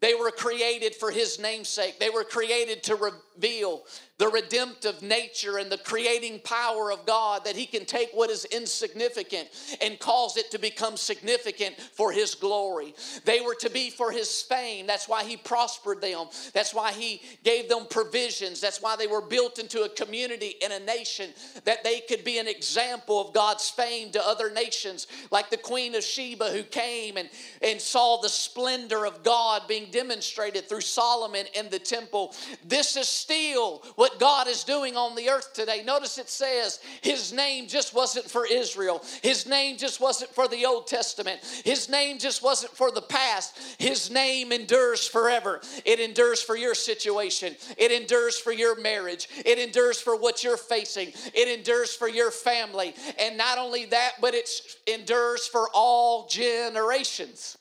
They 0.00 0.14
were 0.14 0.30
created 0.30 0.94
for 0.94 1.10
his 1.10 1.38
namesake. 1.38 1.98
They 1.98 2.10
were 2.10 2.24
created 2.24 2.82
to 2.84 2.96
reveal 2.96 3.82
the 4.18 4.28
redemptive 4.28 5.02
nature 5.02 5.58
and 5.58 5.70
the 5.70 5.78
creating 5.78 6.40
power 6.44 6.92
of 6.92 7.04
God 7.06 7.44
that 7.44 7.56
He 7.56 7.66
can 7.66 7.84
take 7.84 8.10
what 8.12 8.30
is 8.30 8.44
insignificant 8.46 9.48
and 9.80 9.98
cause 9.98 10.36
it 10.36 10.50
to 10.50 10.58
become 10.58 10.96
significant 10.96 11.80
for 11.80 12.12
His 12.12 12.34
glory. 12.34 12.94
They 13.24 13.40
were 13.40 13.56
to 13.56 13.70
be 13.70 13.90
for 13.90 14.12
His 14.12 14.42
fame. 14.42 14.86
That's 14.86 15.08
why 15.08 15.24
He 15.24 15.36
prospered 15.36 16.00
them. 16.00 16.26
That's 16.52 16.74
why 16.74 16.92
He 16.92 17.22
gave 17.42 17.68
them 17.68 17.86
provisions. 17.88 18.60
That's 18.60 18.82
why 18.82 18.96
they 18.96 19.06
were 19.06 19.22
built 19.22 19.58
into 19.58 19.82
a 19.82 19.88
community 19.88 20.54
and 20.62 20.72
a 20.72 20.80
nation 20.80 21.30
that 21.64 21.82
they 21.82 22.00
could 22.00 22.22
be 22.22 22.38
an 22.38 22.46
example 22.46 23.26
of 23.26 23.34
God's 23.34 23.70
fame 23.70 24.12
to 24.12 24.24
other 24.24 24.52
nations, 24.52 25.06
like 25.30 25.50
the 25.50 25.56
Queen 25.56 25.94
of 25.94 26.04
Sheba 26.04 26.50
who 26.50 26.62
came 26.62 27.16
and, 27.16 27.28
and 27.62 27.80
saw 27.80 28.20
the 28.20 28.28
splendor 28.28 29.06
of 29.06 29.22
God 29.22 29.62
being 29.66 29.90
demonstrated 29.90 30.68
through 30.68 30.82
Solomon 30.82 31.46
in 31.54 31.70
the 31.70 31.78
temple. 31.78 32.34
This 32.64 32.96
is 32.96 33.08
still 33.08 33.82
what 34.02 34.18
God 34.18 34.48
is 34.48 34.64
doing 34.64 34.96
on 34.96 35.14
the 35.14 35.30
earth 35.30 35.52
today. 35.52 35.84
Notice 35.84 36.18
it 36.18 36.28
says 36.28 36.80
his 37.02 37.32
name 37.32 37.68
just 37.68 37.94
wasn't 37.94 38.28
for 38.28 38.44
Israel, 38.44 39.00
his 39.22 39.46
name 39.46 39.76
just 39.78 40.00
wasn't 40.00 40.34
for 40.34 40.48
the 40.48 40.66
Old 40.66 40.88
Testament, 40.88 41.38
his 41.64 41.88
name 41.88 42.18
just 42.18 42.42
wasn't 42.42 42.72
for 42.72 42.90
the 42.90 43.00
past. 43.00 43.56
His 43.78 44.10
name 44.10 44.50
endures 44.50 45.06
forever. 45.06 45.60
It 45.84 46.00
endures 46.00 46.42
for 46.42 46.56
your 46.56 46.74
situation, 46.74 47.54
it 47.78 47.92
endures 47.92 48.36
for 48.36 48.52
your 48.52 48.74
marriage, 48.80 49.28
it 49.46 49.60
endures 49.60 50.00
for 50.00 50.16
what 50.16 50.42
you're 50.42 50.56
facing, 50.56 51.12
it 51.32 51.56
endures 51.56 51.94
for 51.94 52.08
your 52.08 52.32
family. 52.32 52.96
And 53.20 53.38
not 53.38 53.56
only 53.56 53.84
that, 53.84 54.14
but 54.20 54.34
it 54.34 54.50
endures 54.88 55.46
for 55.46 55.68
all 55.72 56.26
generations. 56.26 57.56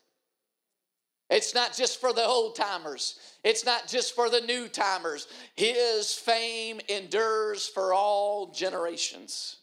It's 1.32 1.56
not 1.56 1.74
just 1.74 2.02
for 2.02 2.12
the 2.12 2.26
old 2.26 2.58
timers. 2.58 3.18
It's 3.42 3.66
not 3.66 3.88
just 3.88 4.14
for 4.14 4.30
the 4.30 4.42
new 4.42 4.68
timers. 4.68 5.30
His 5.56 6.14
fame 6.14 6.82
endures 6.90 7.70
for 7.70 7.94
all 7.94 8.52
generations. 8.52 9.56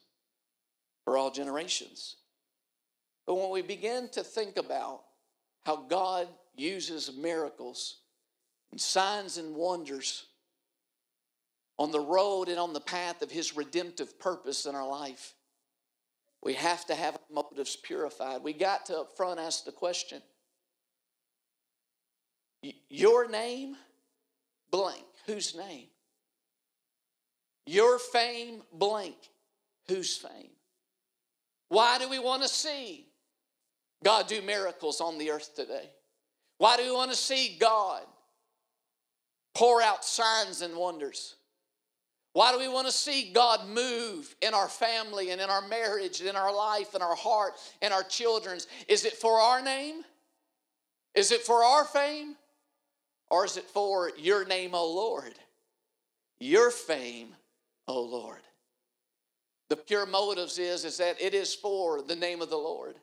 For 1.04 1.18
all 1.18 1.30
generations. 1.30 2.16
But 3.26 3.34
when 3.34 3.50
we 3.50 3.60
begin 3.60 4.08
to 4.12 4.24
think 4.24 4.56
about 4.56 5.02
how 5.66 5.76
God 5.76 6.28
uses 6.56 7.12
miracles 7.14 7.98
and 8.70 8.80
signs 8.80 9.36
and 9.36 9.54
wonders 9.54 10.24
on 11.78 11.90
the 11.90 12.00
road 12.00 12.48
and 12.48 12.58
on 12.58 12.72
the 12.72 12.80
path 12.80 13.20
of 13.20 13.30
His 13.30 13.54
redemptive 13.54 14.18
purpose 14.18 14.64
in 14.64 14.74
our 14.74 14.88
life, 14.88 15.34
we 16.42 16.54
have 16.54 16.86
to 16.86 16.94
have 16.94 17.16
our 17.16 17.44
motives 17.44 17.76
purified. 17.76 18.42
We 18.42 18.54
got 18.54 18.86
to 18.86 19.00
up 19.00 19.16
front 19.18 19.38
ask 19.38 19.66
the 19.66 19.72
question 19.72 20.22
your 22.88 23.28
name, 23.28 23.76
blank. 24.70 25.04
Whose 25.26 25.54
name? 25.54 25.86
Your 27.66 27.98
fame, 27.98 28.62
blank. 28.72 29.16
Whose 29.88 30.16
fame? 30.16 30.50
Why 31.68 31.98
do 31.98 32.08
we 32.08 32.18
want 32.18 32.42
to 32.42 32.48
see 32.48 33.06
God 34.02 34.26
do 34.26 34.40
miracles 34.42 35.00
on 35.00 35.18
the 35.18 35.30
earth 35.30 35.54
today? 35.54 35.90
Why 36.58 36.76
do 36.76 36.84
we 36.84 36.92
want 36.92 37.10
to 37.10 37.16
see 37.16 37.56
God 37.60 38.02
pour 39.54 39.82
out 39.82 40.04
signs 40.04 40.62
and 40.62 40.76
wonders? 40.76 41.36
Why 42.32 42.52
do 42.52 42.58
we 42.58 42.68
want 42.68 42.86
to 42.86 42.92
see 42.92 43.32
God 43.32 43.68
move 43.68 44.34
in 44.42 44.54
our 44.54 44.68
family 44.68 45.30
and 45.30 45.40
in 45.40 45.50
our 45.50 45.66
marriage 45.66 46.20
and 46.20 46.28
in 46.28 46.36
our 46.36 46.54
life 46.54 46.94
and 46.94 47.02
our 47.02 47.16
heart 47.16 47.54
and 47.82 47.92
our 47.92 48.02
children's? 48.02 48.66
Is 48.86 49.04
it 49.04 49.14
for 49.14 49.40
our 49.40 49.62
name? 49.62 50.04
Is 51.14 51.32
it 51.32 51.42
for 51.42 51.64
our 51.64 51.84
fame? 51.84 52.36
Or 53.30 53.44
is 53.44 53.56
it 53.56 53.64
for 53.64 54.10
your 54.16 54.44
name, 54.44 54.74
O 54.74 54.86
Lord? 54.90 55.34
Your 56.40 56.70
fame, 56.70 57.34
O 57.86 58.00
Lord. 58.00 58.40
The 59.68 59.76
pure 59.76 60.06
motives 60.06 60.58
is, 60.58 60.84
is 60.84 60.96
that 60.98 61.20
it 61.20 61.34
is 61.34 61.54
for 61.54 62.00
the 62.00 62.16
name 62.16 62.40
of 62.40 62.48
the 62.48 62.56
Lord. 62.56 62.96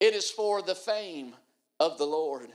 It 0.00 0.14
is 0.14 0.30
for 0.30 0.62
the 0.62 0.74
fame 0.74 1.34
of 1.80 1.98
the 1.98 2.06
Lord. 2.06 2.52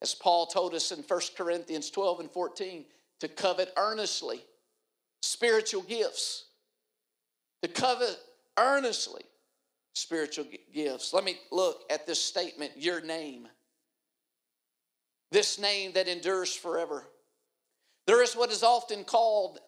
As 0.00 0.14
Paul 0.14 0.46
told 0.46 0.74
us 0.74 0.90
in 0.90 1.00
1 1.00 1.20
Corinthians 1.36 1.90
12 1.90 2.20
and 2.20 2.30
14, 2.30 2.84
to 3.20 3.28
covet 3.28 3.72
earnestly 3.76 4.40
spiritual 5.20 5.82
gifts. 5.82 6.46
To 7.62 7.68
covet 7.68 8.16
earnestly 8.56 9.24
spiritual 9.92 10.46
gifts. 10.72 11.12
Let 11.12 11.24
me 11.24 11.38
look 11.50 11.82
at 11.90 12.06
this 12.06 12.22
statement, 12.22 12.72
your 12.76 13.00
name 13.00 13.48
this 15.30 15.58
name 15.58 15.92
that 15.92 16.08
endures 16.08 16.54
forever. 16.54 17.04
There 18.06 18.22
is 18.22 18.34
what 18.34 18.50
is 18.50 18.62
often 18.62 19.04
called 19.04 19.58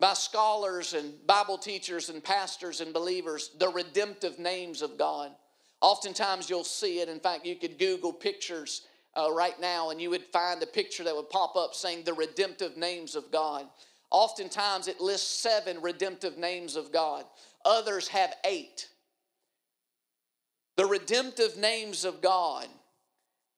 by 0.00 0.14
scholars 0.14 0.94
and 0.94 1.14
Bible 1.26 1.58
teachers 1.58 2.08
and 2.08 2.22
pastors 2.22 2.80
and 2.80 2.92
believers 2.92 3.50
the 3.58 3.68
redemptive 3.68 4.38
names 4.38 4.82
of 4.82 4.98
God. 4.98 5.32
Oftentimes 5.80 6.50
you'll 6.50 6.64
see 6.64 7.00
it. 7.00 7.08
In 7.08 7.20
fact, 7.20 7.46
you 7.46 7.56
could 7.56 7.78
Google 7.78 8.12
pictures 8.12 8.82
uh, 9.16 9.32
right 9.32 9.58
now 9.60 9.90
and 9.90 10.00
you 10.00 10.10
would 10.10 10.24
find 10.26 10.62
a 10.62 10.66
picture 10.66 11.04
that 11.04 11.16
would 11.16 11.30
pop 11.30 11.56
up 11.56 11.74
saying 11.74 12.04
the 12.04 12.12
redemptive 12.12 12.76
names 12.76 13.16
of 13.16 13.30
God. 13.32 13.66
Oftentimes 14.10 14.88
it 14.88 15.00
lists 15.00 15.40
seven 15.40 15.80
redemptive 15.82 16.38
names 16.38 16.76
of 16.76 16.92
God, 16.92 17.24
others 17.64 18.08
have 18.08 18.34
eight. 18.44 18.88
The 20.76 20.86
redemptive 20.86 21.56
names 21.56 22.04
of 22.04 22.22
God 22.22 22.68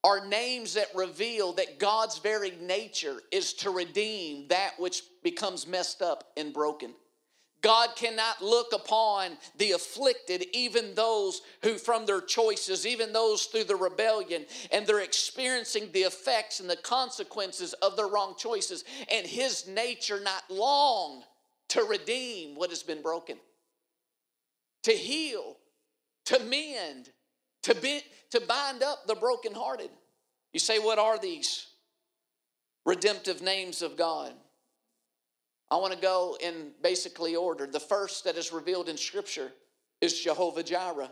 are 0.03 0.25
names 0.25 0.73
that 0.73 0.87
reveal 0.95 1.53
that 1.53 1.79
God's 1.79 2.17
very 2.17 2.51
nature 2.61 3.21
is 3.31 3.53
to 3.53 3.69
redeem 3.69 4.47
that 4.47 4.79
which 4.79 5.03
becomes 5.23 5.67
messed 5.67 6.01
up 6.01 6.31
and 6.37 6.53
broken. 6.53 6.93
God 7.61 7.95
cannot 7.95 8.41
look 8.41 8.73
upon 8.73 9.37
the 9.57 9.73
afflicted, 9.73 10.45
even 10.53 10.95
those 10.95 11.41
who, 11.61 11.77
from 11.77 12.05
their 12.05 12.21
choices, 12.21 12.87
even 12.87 13.13
those 13.13 13.45
through 13.45 13.65
the 13.65 13.75
rebellion, 13.75 14.45
and 14.71 14.85
they're 14.85 15.01
experiencing 15.01 15.89
the 15.91 16.01
effects 16.01 16.59
and 16.59 16.69
the 16.69 16.75
consequences 16.75 17.73
of 17.73 17.95
their 17.95 18.07
wrong 18.07 18.33
choices, 18.37 18.83
and 19.11 19.27
His 19.27 19.67
nature 19.67 20.19
not 20.19 20.43
long 20.49 21.23
to 21.69 21.83
redeem 21.83 22.55
what 22.55 22.71
has 22.71 22.81
been 22.83 23.03
broken, 23.03 23.37
to 24.83 24.91
heal, 24.91 25.57
to 26.25 26.39
mend, 26.39 27.11
to, 27.61 27.75
be, 27.75 28.01
to 28.31 28.41
bind 28.41 28.83
up 28.83 29.07
the 29.07 29.15
brokenhearted. 29.15 29.89
You 30.53 30.59
say, 30.59 30.79
what 30.79 30.99
are 30.99 31.19
these 31.19 31.67
redemptive 32.85 33.41
names 33.41 33.81
of 33.81 33.97
God? 33.97 34.33
I 35.69 35.77
want 35.77 35.93
to 35.93 35.99
go 35.99 36.37
in 36.41 36.71
basically 36.83 37.35
order. 37.35 37.65
The 37.65 37.79
first 37.79 38.25
that 38.25 38.35
is 38.35 38.51
revealed 38.51 38.89
in 38.89 38.97
Scripture 38.97 39.51
is 40.01 40.19
Jehovah 40.19 40.63
Jireh. 40.63 41.11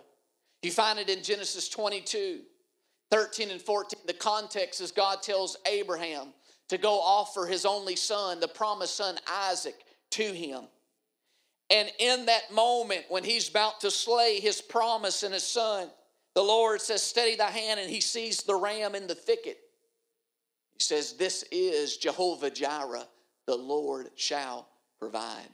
You 0.62 0.72
find 0.72 1.00
it 1.00 1.10
in 1.10 1.24
Genesis 1.24 1.70
22, 1.70 2.42
13 3.10 3.52
and 3.52 3.62
14. 3.62 4.02
The 4.06 4.14
context 4.14 4.82
is 4.82 4.92
God 4.92 5.22
tells 5.22 5.56
Abraham 5.66 6.34
to 6.68 6.78
go 6.78 7.00
offer 7.00 7.46
his 7.46 7.66
only 7.66 7.96
son, 7.96 8.42
the 8.42 8.48
promised 8.50 8.98
son 8.98 9.18
Isaac, 9.32 9.76
to 10.12 10.24
him. 10.24 10.64
And 11.70 11.90
in 12.00 12.26
that 12.26 12.52
moment, 12.54 13.06
when 13.10 13.24
he's 13.24 13.48
about 13.48 13.82
to 13.82 13.92
slay 13.92 14.40
his 14.40 14.62
promise 14.62 15.24
and 15.24 15.34
his 15.34 15.44
son, 15.44 15.90
the 16.36 16.44
Lord 16.44 16.82
says, 16.82 17.02
Steady 17.02 17.36
thy 17.36 17.50
hand, 17.50 17.80
and 17.80 17.90
he 17.90 18.02
sees 18.02 18.44
the 18.44 18.56
ram 18.56 18.96
in 18.96 19.08
the 19.08 19.16
thicket. 19.16 19.58
He 20.74 20.80
says, 20.80 21.14
This 21.14 21.44
is 21.52 21.98
Jehovah 21.98 22.50
Jireh, 22.50 23.08
the 23.48 23.56
Lord 23.56 24.10
shall 24.16 24.70
provide. 25.00 25.50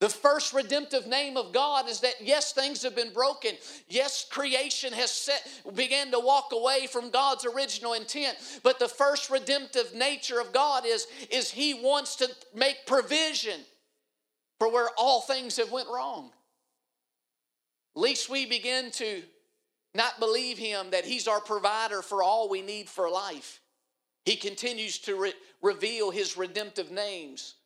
The 0.00 0.08
first 0.08 0.52
redemptive 0.52 1.08
name 1.08 1.36
of 1.36 1.52
God 1.52 1.88
is 1.88 2.00
that 2.00 2.14
yes, 2.20 2.52
things 2.52 2.82
have 2.82 2.94
been 2.94 3.12
broken. 3.12 3.52
Yes, 3.88 4.24
creation 4.30 4.92
has 4.92 5.10
set 5.10 5.44
began 5.74 6.12
to 6.12 6.20
walk 6.20 6.52
away 6.52 6.86
from 6.86 7.10
God's 7.10 7.44
original 7.44 7.94
intent. 7.94 8.38
But 8.62 8.78
the 8.78 8.86
first 8.86 9.28
redemptive 9.28 9.94
nature 9.94 10.40
of 10.40 10.52
God 10.52 10.84
is, 10.86 11.08
is 11.30 11.50
He 11.50 11.74
wants 11.74 12.14
to 12.16 12.28
make 12.54 12.86
provision 12.86 13.60
for 14.60 14.70
where 14.72 14.88
all 14.96 15.20
things 15.20 15.56
have 15.56 15.72
went 15.72 15.88
wrong. 15.88 16.30
Least 17.96 18.30
we 18.30 18.46
begin 18.46 18.92
to 18.92 19.22
not 19.98 20.18
believe 20.18 20.56
Him 20.56 20.92
that 20.92 21.04
He's 21.04 21.28
our 21.28 21.40
provider 21.40 22.00
for 22.00 22.22
all 22.22 22.48
we 22.48 22.62
need 22.62 22.88
for 22.88 23.10
life. 23.10 23.60
He 24.24 24.36
continues 24.36 24.98
to 25.00 25.20
re- 25.20 25.34
reveal 25.60 26.10
His 26.10 26.38
redemptive 26.38 26.90
names 26.90 27.56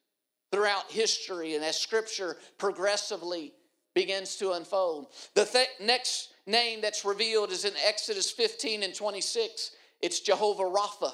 throughout 0.50 0.90
history 0.90 1.54
and 1.54 1.64
as 1.64 1.78
scripture 1.78 2.36
progressively 2.58 3.52
begins 3.94 4.36
to 4.36 4.52
unfold. 4.52 5.08
The 5.34 5.44
th- 5.44 5.68
next 5.80 6.30
name 6.46 6.80
that's 6.80 7.04
revealed 7.04 7.52
is 7.52 7.64
in 7.64 7.72
Exodus 7.86 8.30
15 8.30 8.82
and 8.82 8.94
26. 8.94 9.70
It's 10.00 10.20
Jehovah 10.20 10.64
Rapha. 10.64 11.12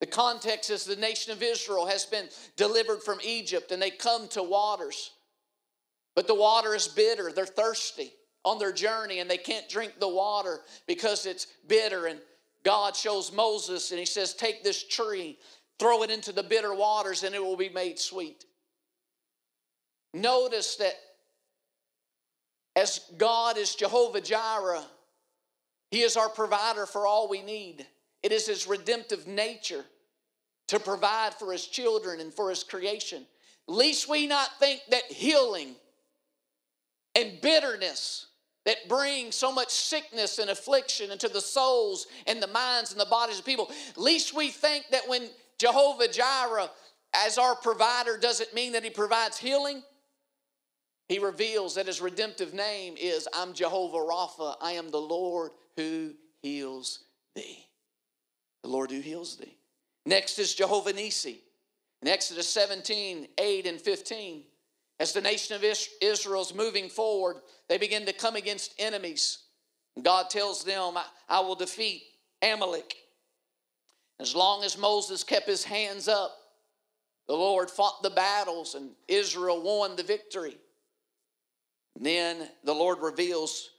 The 0.00 0.06
context 0.06 0.70
is 0.70 0.84
the 0.84 0.96
nation 0.96 1.32
of 1.32 1.42
Israel 1.42 1.86
has 1.86 2.04
been 2.04 2.28
delivered 2.56 3.02
from 3.02 3.18
Egypt 3.24 3.72
and 3.72 3.80
they 3.80 3.90
come 3.90 4.28
to 4.28 4.42
waters. 4.42 5.12
But 6.14 6.26
the 6.26 6.34
water 6.34 6.74
is 6.74 6.88
bitter, 6.88 7.32
they're 7.32 7.46
thirsty 7.46 8.12
on 8.44 8.58
their 8.58 8.72
journey 8.72 9.18
and 9.18 9.30
they 9.30 9.38
can't 9.38 9.68
drink 9.68 9.94
the 9.98 10.08
water 10.08 10.60
because 10.86 11.26
it's 11.26 11.46
bitter. 11.66 12.06
And 12.06 12.20
God 12.64 12.96
shows 12.96 13.32
Moses 13.32 13.90
and 13.90 13.98
he 13.98 14.06
says, 14.06 14.34
Take 14.34 14.64
this 14.64 14.86
tree 14.86 15.38
Throw 15.78 16.02
it 16.02 16.10
into 16.10 16.32
the 16.32 16.42
bitter 16.42 16.74
waters 16.74 17.22
and 17.22 17.34
it 17.34 17.42
will 17.42 17.56
be 17.56 17.68
made 17.68 17.98
sweet. 17.98 18.44
Notice 20.12 20.76
that 20.76 20.94
as 22.74 23.00
God 23.16 23.56
is 23.56 23.74
Jehovah 23.74 24.20
Jireh, 24.20 24.84
He 25.90 26.00
is 26.02 26.16
our 26.16 26.28
provider 26.28 26.86
for 26.86 27.06
all 27.06 27.28
we 27.28 27.42
need. 27.42 27.86
It 28.22 28.32
is 28.32 28.46
His 28.46 28.66
redemptive 28.66 29.26
nature 29.26 29.84
to 30.68 30.80
provide 30.80 31.34
for 31.34 31.52
His 31.52 31.66
children 31.66 32.20
and 32.20 32.32
for 32.32 32.50
His 32.50 32.64
creation. 32.64 33.24
Least 33.68 34.08
we 34.08 34.26
not 34.26 34.58
think 34.58 34.80
that 34.90 35.04
healing 35.04 35.76
and 37.18 37.40
bitterness 37.40 38.26
that 38.64 38.88
bring 38.88 39.32
so 39.32 39.50
much 39.50 39.70
sickness 39.70 40.38
and 40.38 40.50
affliction 40.50 41.10
into 41.10 41.28
the 41.28 41.40
souls 41.40 42.06
and 42.26 42.40
the 42.42 42.46
minds 42.46 42.92
and 42.92 43.00
the 43.00 43.06
bodies 43.06 43.38
of 43.38 43.44
people. 43.44 43.70
Least 43.96 44.34
we 44.34 44.50
think 44.50 44.84
that 44.92 45.08
when 45.08 45.28
Jehovah 45.58 46.08
Jireh, 46.08 46.70
as 47.14 47.38
our 47.38 47.56
provider, 47.56 48.18
doesn't 48.18 48.54
mean 48.54 48.72
that 48.72 48.84
He 48.84 48.90
provides 48.90 49.38
healing. 49.38 49.82
He 51.08 51.18
reveals 51.18 51.74
that 51.74 51.86
His 51.86 52.00
redemptive 52.00 52.54
name 52.54 52.94
is 53.00 53.26
I'm 53.34 53.52
Jehovah 53.52 53.98
Rapha. 53.98 54.56
I 54.60 54.72
am 54.72 54.90
the 54.90 55.00
Lord 55.00 55.52
who 55.76 56.12
heals 56.42 57.00
thee. 57.34 57.66
The 58.62 58.68
Lord 58.68 58.90
who 58.90 59.00
heals 59.00 59.36
thee. 59.36 59.56
Next 60.06 60.38
is 60.38 60.54
Jehovah 60.54 60.92
Nisi. 60.92 61.42
In 62.02 62.08
Exodus 62.08 62.48
17, 62.48 63.26
8 63.38 63.66
and 63.66 63.80
15, 63.80 64.44
as 65.00 65.12
the 65.12 65.20
nation 65.20 65.54
of 65.54 65.64
Israel 66.00 66.42
is 66.42 66.54
moving 66.54 66.88
forward, 66.88 67.36
they 67.68 67.78
begin 67.78 68.06
to 68.06 68.12
come 68.12 68.36
against 68.36 68.74
enemies. 68.78 69.38
God 70.02 70.30
tells 70.30 70.64
them, 70.64 70.94
I 71.28 71.40
will 71.40 71.54
defeat 71.54 72.02
Amalek 72.42 72.94
as 74.20 74.34
long 74.34 74.64
as 74.64 74.76
Moses 74.76 75.22
kept 75.22 75.46
his 75.46 75.64
hands 75.64 76.08
up, 76.08 76.36
the 77.28 77.34
Lord 77.34 77.70
fought 77.70 78.02
the 78.02 78.10
battles 78.10 78.74
and 78.74 78.90
Israel 79.06 79.62
won 79.62 79.96
the 79.96 80.02
victory. 80.02 80.56
And 81.94 82.04
then 82.04 82.48
the 82.64 82.74
Lord 82.74 82.98
reveals 83.00 83.70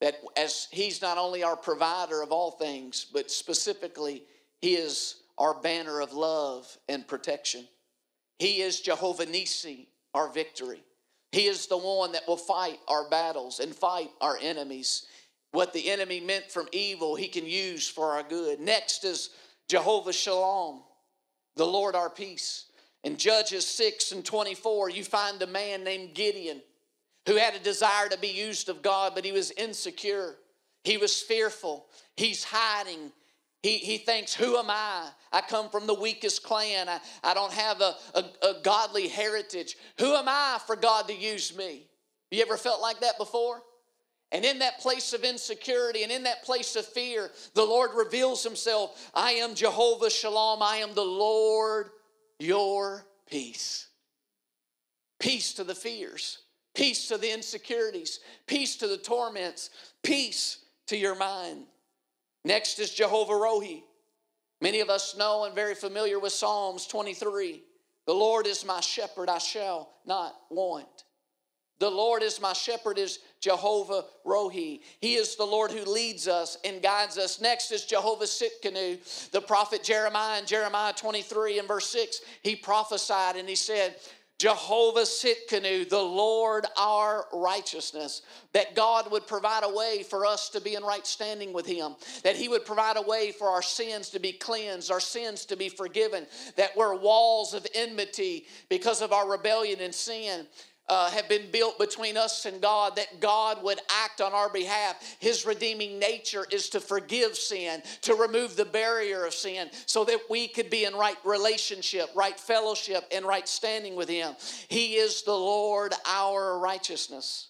that 0.00 0.16
as 0.36 0.68
He's 0.70 1.00
not 1.00 1.16
only 1.16 1.42
our 1.42 1.56
provider 1.56 2.22
of 2.22 2.32
all 2.32 2.50
things, 2.50 3.06
but 3.12 3.30
specifically, 3.30 4.24
He 4.60 4.74
is 4.74 5.22
our 5.38 5.60
banner 5.60 6.00
of 6.00 6.12
love 6.12 6.76
and 6.88 7.06
protection. 7.06 7.66
He 8.38 8.60
is 8.60 8.80
Jehovah 8.80 9.26
Nisi, 9.26 9.88
our 10.16 10.28
victory. 10.28 10.82
He 11.32 11.46
is 11.46 11.66
the 11.66 11.76
one 11.76 12.12
that 12.12 12.26
will 12.26 12.36
fight 12.36 12.78
our 12.88 13.08
battles 13.08 13.60
and 13.60 13.74
fight 13.74 14.10
our 14.20 14.38
enemies. 14.40 15.06
What 15.52 15.72
the 15.72 15.90
enemy 15.90 16.20
meant 16.20 16.50
from 16.50 16.68
evil, 16.72 17.14
He 17.14 17.28
can 17.28 17.46
use 17.46 17.88
for 17.88 18.12
our 18.12 18.22
good. 18.22 18.58
Next 18.58 19.04
is 19.04 19.30
Jehovah 19.68 20.12
Shalom, 20.12 20.82
the 21.56 21.66
Lord 21.66 21.94
our 21.94 22.10
peace. 22.10 22.66
In 23.04 23.16
Judges 23.16 23.66
6 23.66 24.12
and 24.12 24.24
24, 24.24 24.90
you 24.90 25.04
find 25.04 25.40
a 25.42 25.46
man 25.46 25.84
named 25.84 26.14
Gideon 26.14 26.62
who 27.26 27.36
had 27.36 27.54
a 27.54 27.60
desire 27.60 28.08
to 28.08 28.18
be 28.18 28.28
used 28.28 28.68
of 28.68 28.82
God, 28.82 29.12
but 29.14 29.24
he 29.24 29.32
was 29.32 29.50
insecure. 29.52 30.36
He 30.84 30.96
was 30.96 31.20
fearful. 31.20 31.86
He's 32.16 32.44
hiding. 32.44 33.12
He, 33.66 33.78
he 33.78 33.98
thinks, 33.98 34.32
Who 34.32 34.56
am 34.58 34.70
I? 34.70 35.08
I 35.32 35.40
come 35.40 35.70
from 35.70 35.88
the 35.88 35.94
weakest 35.94 36.44
clan. 36.44 36.88
I, 36.88 37.00
I 37.24 37.34
don't 37.34 37.52
have 37.52 37.80
a, 37.80 37.96
a, 38.14 38.24
a 38.42 38.54
godly 38.62 39.08
heritage. 39.08 39.76
Who 39.98 40.14
am 40.14 40.26
I 40.28 40.60
for 40.68 40.76
God 40.76 41.08
to 41.08 41.14
use 41.14 41.56
me? 41.56 41.88
You 42.30 42.42
ever 42.42 42.56
felt 42.56 42.80
like 42.80 43.00
that 43.00 43.18
before? 43.18 43.60
And 44.30 44.44
in 44.44 44.60
that 44.60 44.78
place 44.78 45.12
of 45.12 45.24
insecurity 45.24 46.04
and 46.04 46.12
in 46.12 46.22
that 46.22 46.44
place 46.44 46.76
of 46.76 46.86
fear, 46.86 47.32
the 47.54 47.64
Lord 47.64 47.90
reveals 47.96 48.44
Himself 48.44 49.10
I 49.12 49.32
am 49.32 49.56
Jehovah 49.56 50.10
Shalom. 50.10 50.62
I 50.62 50.76
am 50.76 50.94
the 50.94 51.02
Lord 51.02 51.90
your 52.38 53.04
peace. 53.28 53.88
Peace 55.18 55.54
to 55.54 55.64
the 55.64 55.74
fears, 55.74 56.38
peace 56.72 57.08
to 57.08 57.18
the 57.18 57.34
insecurities, 57.34 58.20
peace 58.46 58.76
to 58.76 58.86
the 58.86 58.98
torments, 58.98 59.70
peace 60.04 60.58
to 60.86 60.96
your 60.96 61.16
mind. 61.16 61.64
Next 62.46 62.78
is 62.78 62.94
Jehovah 62.94 63.32
Rohi. 63.32 63.82
Many 64.60 64.78
of 64.78 64.88
us 64.88 65.16
know 65.16 65.46
and 65.46 65.54
very 65.54 65.74
familiar 65.74 66.20
with 66.20 66.32
Psalms 66.32 66.86
23. 66.86 67.60
The 68.06 68.14
Lord 68.14 68.46
is 68.46 68.64
my 68.64 68.80
shepherd, 68.80 69.28
I 69.28 69.38
shall 69.38 69.90
not 70.06 70.32
want. 70.48 71.02
The 71.80 71.90
Lord 71.90 72.22
is 72.22 72.40
my 72.40 72.52
shepherd, 72.52 72.98
is 72.98 73.18
Jehovah 73.40 74.04
Rohi. 74.24 74.80
He 75.00 75.14
is 75.14 75.34
the 75.34 75.44
Lord 75.44 75.72
who 75.72 75.84
leads 75.84 76.28
us 76.28 76.56
and 76.64 76.80
guides 76.80 77.18
us. 77.18 77.40
Next 77.40 77.72
is 77.72 77.84
Jehovah 77.84 78.26
Tsidkenu. 78.26 79.30
The 79.32 79.40
prophet 79.40 79.82
Jeremiah 79.82 80.38
in 80.38 80.46
Jeremiah 80.46 80.92
23 80.92 81.58
and 81.58 81.66
verse 81.66 81.88
6, 81.88 82.20
he 82.44 82.54
prophesied 82.54 83.34
and 83.34 83.48
he 83.48 83.56
said, 83.56 83.96
Jehovah 84.38 85.00
Tsidkenu, 85.00 85.88
the 85.88 85.98
Lord 85.98 86.66
our 86.76 87.26
righteousness, 87.32 88.20
that 88.52 88.74
God 88.74 89.10
would 89.10 89.26
provide 89.26 89.64
a 89.64 89.74
way 89.74 90.02
for 90.02 90.26
us 90.26 90.50
to 90.50 90.60
be 90.60 90.74
in 90.74 90.82
right 90.82 91.06
standing 91.06 91.54
with 91.54 91.66
Him, 91.66 91.96
that 92.22 92.36
He 92.36 92.48
would 92.48 92.66
provide 92.66 92.98
a 92.98 93.02
way 93.02 93.32
for 93.32 93.48
our 93.48 93.62
sins 93.62 94.10
to 94.10 94.18
be 94.18 94.32
cleansed, 94.32 94.90
our 94.90 95.00
sins 95.00 95.46
to 95.46 95.56
be 95.56 95.70
forgiven, 95.70 96.26
that 96.56 96.76
we're 96.76 96.94
walls 96.94 97.54
of 97.54 97.66
enmity 97.74 98.46
because 98.68 99.00
of 99.00 99.12
our 99.12 99.30
rebellion 99.30 99.80
and 99.80 99.94
sin 99.94 100.46
uh, 100.88 101.10
have 101.10 101.28
been 101.28 101.50
built 101.50 101.78
between 101.78 102.16
us 102.16 102.46
and 102.46 102.60
God, 102.60 102.96
that 102.96 103.20
God 103.20 103.62
would 103.62 103.80
act 104.04 104.20
on 104.20 104.32
our 104.32 104.48
behalf. 104.48 105.16
His 105.18 105.44
redeeming 105.44 105.98
nature 105.98 106.46
is 106.52 106.68
to 106.70 106.80
forgive 106.80 107.36
sin, 107.36 107.82
to 108.02 108.14
remove 108.14 108.56
the 108.56 108.64
barrier 108.64 109.24
of 109.24 109.34
sin, 109.34 109.68
so 109.86 110.04
that 110.04 110.20
we 110.30 110.46
could 110.46 110.70
be 110.70 110.84
in 110.84 110.94
right 110.94 111.18
relationship, 111.24 112.08
right 112.14 112.38
fellowship, 112.38 113.04
and 113.12 113.24
right 113.24 113.48
standing 113.48 113.96
with 113.96 114.08
Him. 114.08 114.34
He 114.68 114.94
is 114.94 115.22
the 115.22 115.32
Lord 115.32 115.92
our 116.08 116.58
righteousness. 116.58 117.48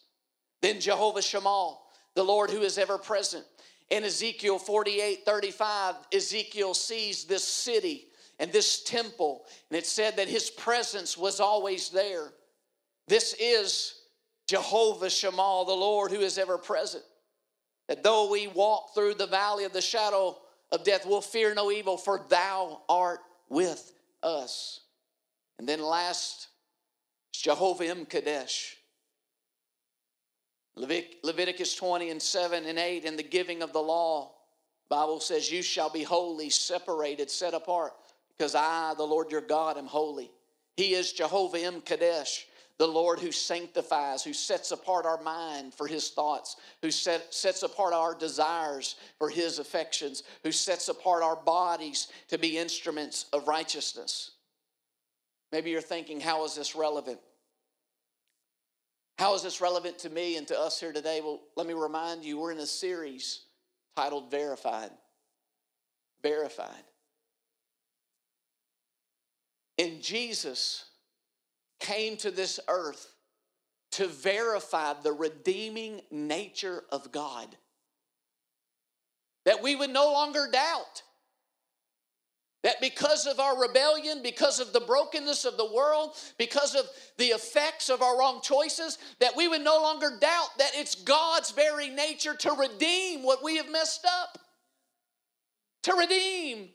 Then 0.62 0.80
Jehovah 0.80 1.22
Shammah, 1.22 1.76
the 2.14 2.24
Lord 2.24 2.50
who 2.50 2.62
is 2.62 2.78
ever 2.78 2.96
present. 2.96 3.44
In 3.90 4.02
Ezekiel 4.02 4.58
48 4.58 5.24
35, 5.24 5.94
Ezekiel 6.12 6.74
sees 6.74 7.24
this 7.24 7.44
city 7.44 8.06
and 8.38 8.52
this 8.52 8.82
temple, 8.82 9.44
and 9.70 9.78
it 9.78 9.86
said 9.86 10.16
that 10.16 10.28
his 10.28 10.50
presence 10.50 11.16
was 11.16 11.38
always 11.38 11.90
there. 11.90 12.32
This 13.08 13.34
is 13.38 13.94
Jehovah 14.48 15.10
Shammah, 15.10 15.64
the 15.66 15.74
Lord 15.74 16.10
who 16.10 16.20
is 16.20 16.38
ever 16.38 16.58
present. 16.58 17.04
That 17.88 18.02
though 18.02 18.30
we 18.30 18.48
walk 18.48 18.94
through 18.94 19.14
the 19.14 19.28
valley 19.28 19.64
of 19.64 19.72
the 19.72 19.80
shadow 19.80 20.36
of 20.72 20.84
death, 20.84 21.06
we'll 21.06 21.20
fear 21.20 21.54
no 21.54 21.70
evil, 21.70 21.96
for 21.96 22.24
thou 22.28 22.82
art 22.88 23.20
with 23.48 23.92
us. 24.22 24.80
And 25.58 25.68
then 25.68 25.80
last, 25.80 26.48
Jehovah 27.32 27.84
M'Kaddesh. 27.84 28.74
Leviticus 30.74 31.74
20 31.76 32.10
and 32.10 32.20
7 32.20 32.66
and 32.66 32.78
8, 32.78 33.04
in 33.04 33.16
the 33.16 33.22
giving 33.22 33.62
of 33.62 33.72
the 33.72 33.80
law, 33.80 34.32
Bible 34.90 35.20
says, 35.20 35.50
You 35.50 35.62
shall 35.62 35.88
be 35.88 36.02
holy, 36.02 36.50
separated, 36.50 37.30
set 37.30 37.54
apart, 37.54 37.94
because 38.36 38.54
I, 38.54 38.92
the 38.96 39.04
Lord 39.04 39.30
your 39.30 39.40
God, 39.40 39.78
am 39.78 39.86
holy. 39.86 40.30
He 40.76 40.92
is 40.92 41.12
Jehovah 41.12 41.58
M'Kaddesh 41.58 42.44
the 42.78 42.86
Lord 42.86 43.18
who 43.18 43.32
sanctifies, 43.32 44.22
who 44.22 44.32
sets 44.32 44.70
apart 44.70 45.06
our 45.06 45.20
mind 45.22 45.72
for 45.72 45.86
his 45.86 46.10
thoughts, 46.10 46.56
who 46.82 46.90
set, 46.90 47.32
sets 47.32 47.62
apart 47.62 47.94
our 47.94 48.14
desires 48.14 48.96
for 49.18 49.30
his 49.30 49.58
affections, 49.58 50.22
who 50.42 50.52
sets 50.52 50.88
apart 50.88 51.22
our 51.22 51.36
bodies 51.36 52.08
to 52.28 52.38
be 52.38 52.58
instruments 52.58 53.26
of 53.32 53.48
righteousness. 53.48 54.32
Maybe 55.52 55.70
you're 55.70 55.80
thinking, 55.80 56.20
how 56.20 56.44
is 56.44 56.54
this 56.54 56.74
relevant? 56.76 57.18
How 59.18 59.34
is 59.34 59.42
this 59.42 59.62
relevant 59.62 59.98
to 60.00 60.10
me 60.10 60.36
and 60.36 60.46
to 60.48 60.60
us 60.60 60.78
here 60.78 60.92
today? 60.92 61.20
Well, 61.22 61.40
let 61.56 61.66
me 61.66 61.72
remind 61.72 62.24
you, 62.24 62.38
we're 62.38 62.52
in 62.52 62.58
a 62.58 62.66
series 62.66 63.42
titled 63.96 64.30
Verified. 64.30 64.90
Verified. 66.22 66.68
In 69.78 70.02
Jesus 70.02 70.84
came 71.80 72.16
to 72.18 72.30
this 72.30 72.60
earth 72.68 73.12
to 73.92 74.06
verify 74.06 74.94
the 74.94 75.12
redeeming 75.12 76.00
nature 76.10 76.82
of 76.90 77.12
God. 77.12 77.56
That 79.44 79.62
we 79.62 79.76
would 79.76 79.90
no 79.90 80.12
longer 80.12 80.48
doubt 80.50 81.02
that 82.66 82.80
because 82.80 83.26
of 83.26 83.38
our 83.38 83.60
rebellion, 83.60 84.22
because 84.24 84.58
of 84.58 84.72
the 84.72 84.80
brokenness 84.80 85.44
of 85.44 85.56
the 85.56 85.72
world, 85.72 86.16
because 86.36 86.74
of 86.74 86.84
the 87.16 87.26
effects 87.26 87.88
of 87.88 88.02
our 88.02 88.18
wrong 88.18 88.40
choices, 88.42 88.98
that 89.20 89.36
we 89.36 89.46
would 89.46 89.60
no 89.62 89.80
longer 89.80 90.18
doubt 90.20 90.48
that 90.58 90.72
it's 90.74 90.96
God's 90.96 91.52
very 91.52 91.90
nature 91.90 92.34
to 92.34 92.52
redeem 92.52 93.22
what 93.22 93.44
we 93.44 93.56
have 93.56 93.70
messed 93.70 94.04
up. 94.04 94.38
To 95.84 95.92
redeem 95.92 96.70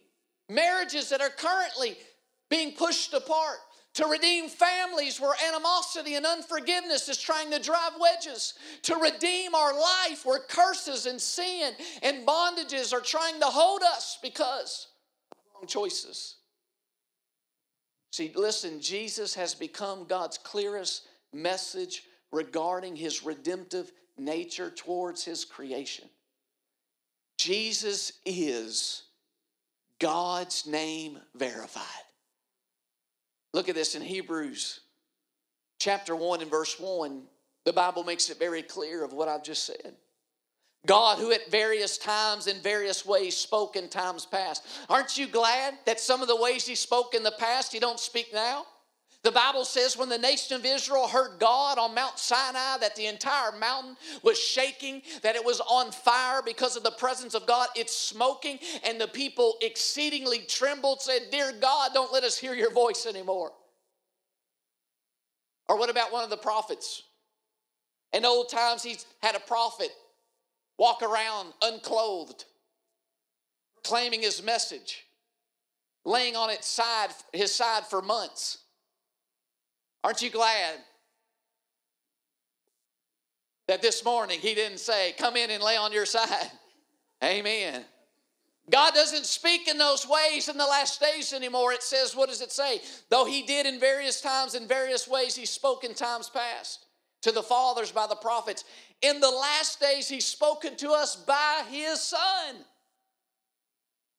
marriages 0.47 1.09
that 1.09 1.19
are 1.19 1.29
currently 1.29 1.97
being 2.49 2.71
pushed 2.71 3.13
apart. 3.13 3.57
To 3.95 4.05
redeem 4.05 4.47
families 4.47 5.19
where 5.19 5.35
animosity 5.49 6.15
and 6.15 6.25
unforgiveness 6.25 7.09
is 7.09 7.17
trying 7.17 7.51
to 7.51 7.59
drive 7.59 7.91
wedges. 7.99 8.53
To 8.83 8.95
redeem 8.95 9.53
our 9.53 9.73
life 9.73 10.25
where 10.25 10.39
curses 10.39 11.05
and 11.05 11.19
sin 11.19 11.73
and 12.01 12.25
bondages 12.25 12.93
are 12.93 13.01
trying 13.01 13.39
to 13.41 13.47
hold 13.47 13.81
us 13.83 14.17
because 14.21 14.87
wrong 15.53 15.67
choices. 15.67 16.37
See, 18.13 18.31
listen, 18.35 18.79
Jesus 18.79 19.33
has 19.35 19.53
become 19.53 20.05
God's 20.05 20.37
clearest 20.37 21.07
message 21.33 22.03
regarding 22.31 22.95
his 22.95 23.23
redemptive 23.23 23.91
nature 24.17 24.69
towards 24.69 25.23
his 25.23 25.43
creation. 25.45 26.09
Jesus 27.37 28.13
is 28.25 29.03
God's 29.99 30.65
name 30.65 31.19
verified. 31.35 31.83
Look 33.53 33.69
at 33.69 33.75
this 33.75 33.95
in 33.95 34.01
Hebrews 34.01 34.81
chapter 35.79 36.15
1 36.15 36.41
and 36.41 36.51
verse 36.51 36.79
1. 36.79 37.23
The 37.65 37.73
Bible 37.73 38.03
makes 38.03 38.29
it 38.29 38.39
very 38.39 38.61
clear 38.61 39.03
of 39.03 39.13
what 39.13 39.27
I've 39.27 39.43
just 39.43 39.65
said. 39.65 39.95
God, 40.85 41.19
who 41.19 41.31
at 41.31 41.51
various 41.51 41.97
times 41.97 42.47
in 42.47 42.57
various 42.61 43.05
ways 43.05 43.37
spoke 43.37 43.75
in 43.75 43.87
times 43.87 44.25
past. 44.25 44.65
Aren't 44.89 45.17
you 45.17 45.27
glad 45.27 45.75
that 45.85 45.99
some 45.99 46.21
of 46.21 46.27
the 46.27 46.35
ways 46.35 46.65
He 46.65 46.75
spoke 46.75 47.13
in 47.13 47.23
the 47.23 47.33
past, 47.37 47.71
He 47.71 47.79
don't 47.79 47.99
speak 47.99 48.33
now? 48.33 48.65
The 49.23 49.31
Bible 49.31 49.65
says 49.65 49.95
when 49.95 50.09
the 50.09 50.17
nation 50.17 50.55
of 50.55 50.65
Israel 50.65 51.07
heard 51.07 51.39
God 51.39 51.77
on 51.77 51.93
Mount 51.93 52.17
Sinai, 52.17 52.77
that 52.79 52.95
the 52.95 53.05
entire 53.05 53.51
mountain 53.51 53.95
was 54.23 54.39
shaking, 54.39 55.03
that 55.21 55.35
it 55.35 55.45
was 55.45 55.61
on 55.61 55.91
fire 55.91 56.41
because 56.43 56.75
of 56.75 56.81
the 56.81 56.91
presence 56.91 57.35
of 57.35 57.45
God. 57.45 57.67
It's 57.75 57.95
smoking, 57.95 58.57
and 58.83 58.99
the 58.99 59.07
people 59.07 59.57
exceedingly 59.61 60.39
trembled, 60.39 61.01
said, 61.01 61.29
Dear 61.31 61.53
God, 61.61 61.91
don't 61.93 62.11
let 62.11 62.23
us 62.23 62.35
hear 62.35 62.55
your 62.55 62.71
voice 62.71 63.05
anymore. 63.05 63.51
Or 65.69 65.77
what 65.77 65.91
about 65.91 66.11
one 66.11 66.23
of 66.23 66.31
the 66.31 66.37
prophets? 66.37 67.03
In 68.13 68.25
old 68.25 68.49
times, 68.49 68.81
he's 68.81 69.05
had 69.21 69.35
a 69.35 69.39
prophet 69.39 69.91
walk 70.79 71.03
around 71.03 71.53
unclothed, 71.61 72.45
claiming 73.83 74.23
his 74.23 74.41
message, 74.41 75.05
laying 76.05 76.35
on 76.35 76.49
its 76.49 76.65
side, 76.65 77.09
his 77.33 77.53
side 77.53 77.85
for 77.85 78.01
months. 78.01 78.57
Aren't 80.03 80.21
you 80.21 80.29
glad 80.29 80.75
that 83.67 83.81
this 83.81 84.03
morning 84.03 84.39
he 84.39 84.55
didn't 84.55 84.79
say, 84.79 85.13
Come 85.17 85.35
in 85.35 85.49
and 85.49 85.63
lay 85.63 85.77
on 85.77 85.91
your 85.91 86.05
side? 86.05 86.51
Amen. 87.23 87.85
God 88.69 88.93
doesn't 88.93 89.25
speak 89.25 89.67
in 89.67 89.77
those 89.77 90.07
ways 90.07 90.47
in 90.47 90.57
the 90.57 90.65
last 90.65 91.01
days 91.01 91.33
anymore. 91.33 91.73
It 91.73 91.83
says, 91.83 92.15
what 92.15 92.29
does 92.29 92.41
it 92.41 92.51
say? 92.51 92.79
Though 93.09 93.25
he 93.25 93.41
did 93.41 93.65
in 93.65 93.79
various 93.79 94.21
times, 94.21 94.55
in 94.55 94.67
various 94.67 95.07
ways, 95.07 95.35
he 95.35 95.45
spoke 95.45 95.83
in 95.83 95.93
times 95.93 96.29
past 96.29 96.85
to 97.23 97.31
the 97.31 97.43
fathers 97.43 97.91
by 97.91 98.07
the 98.07 98.15
prophets. 98.15 98.63
In 99.01 99.19
the 99.19 99.29
last 99.29 99.79
days, 99.79 100.07
he's 100.07 100.25
spoken 100.25 100.75
to 100.77 100.91
us 100.91 101.15
by 101.15 101.63
his 101.69 102.01
Son, 102.01 102.55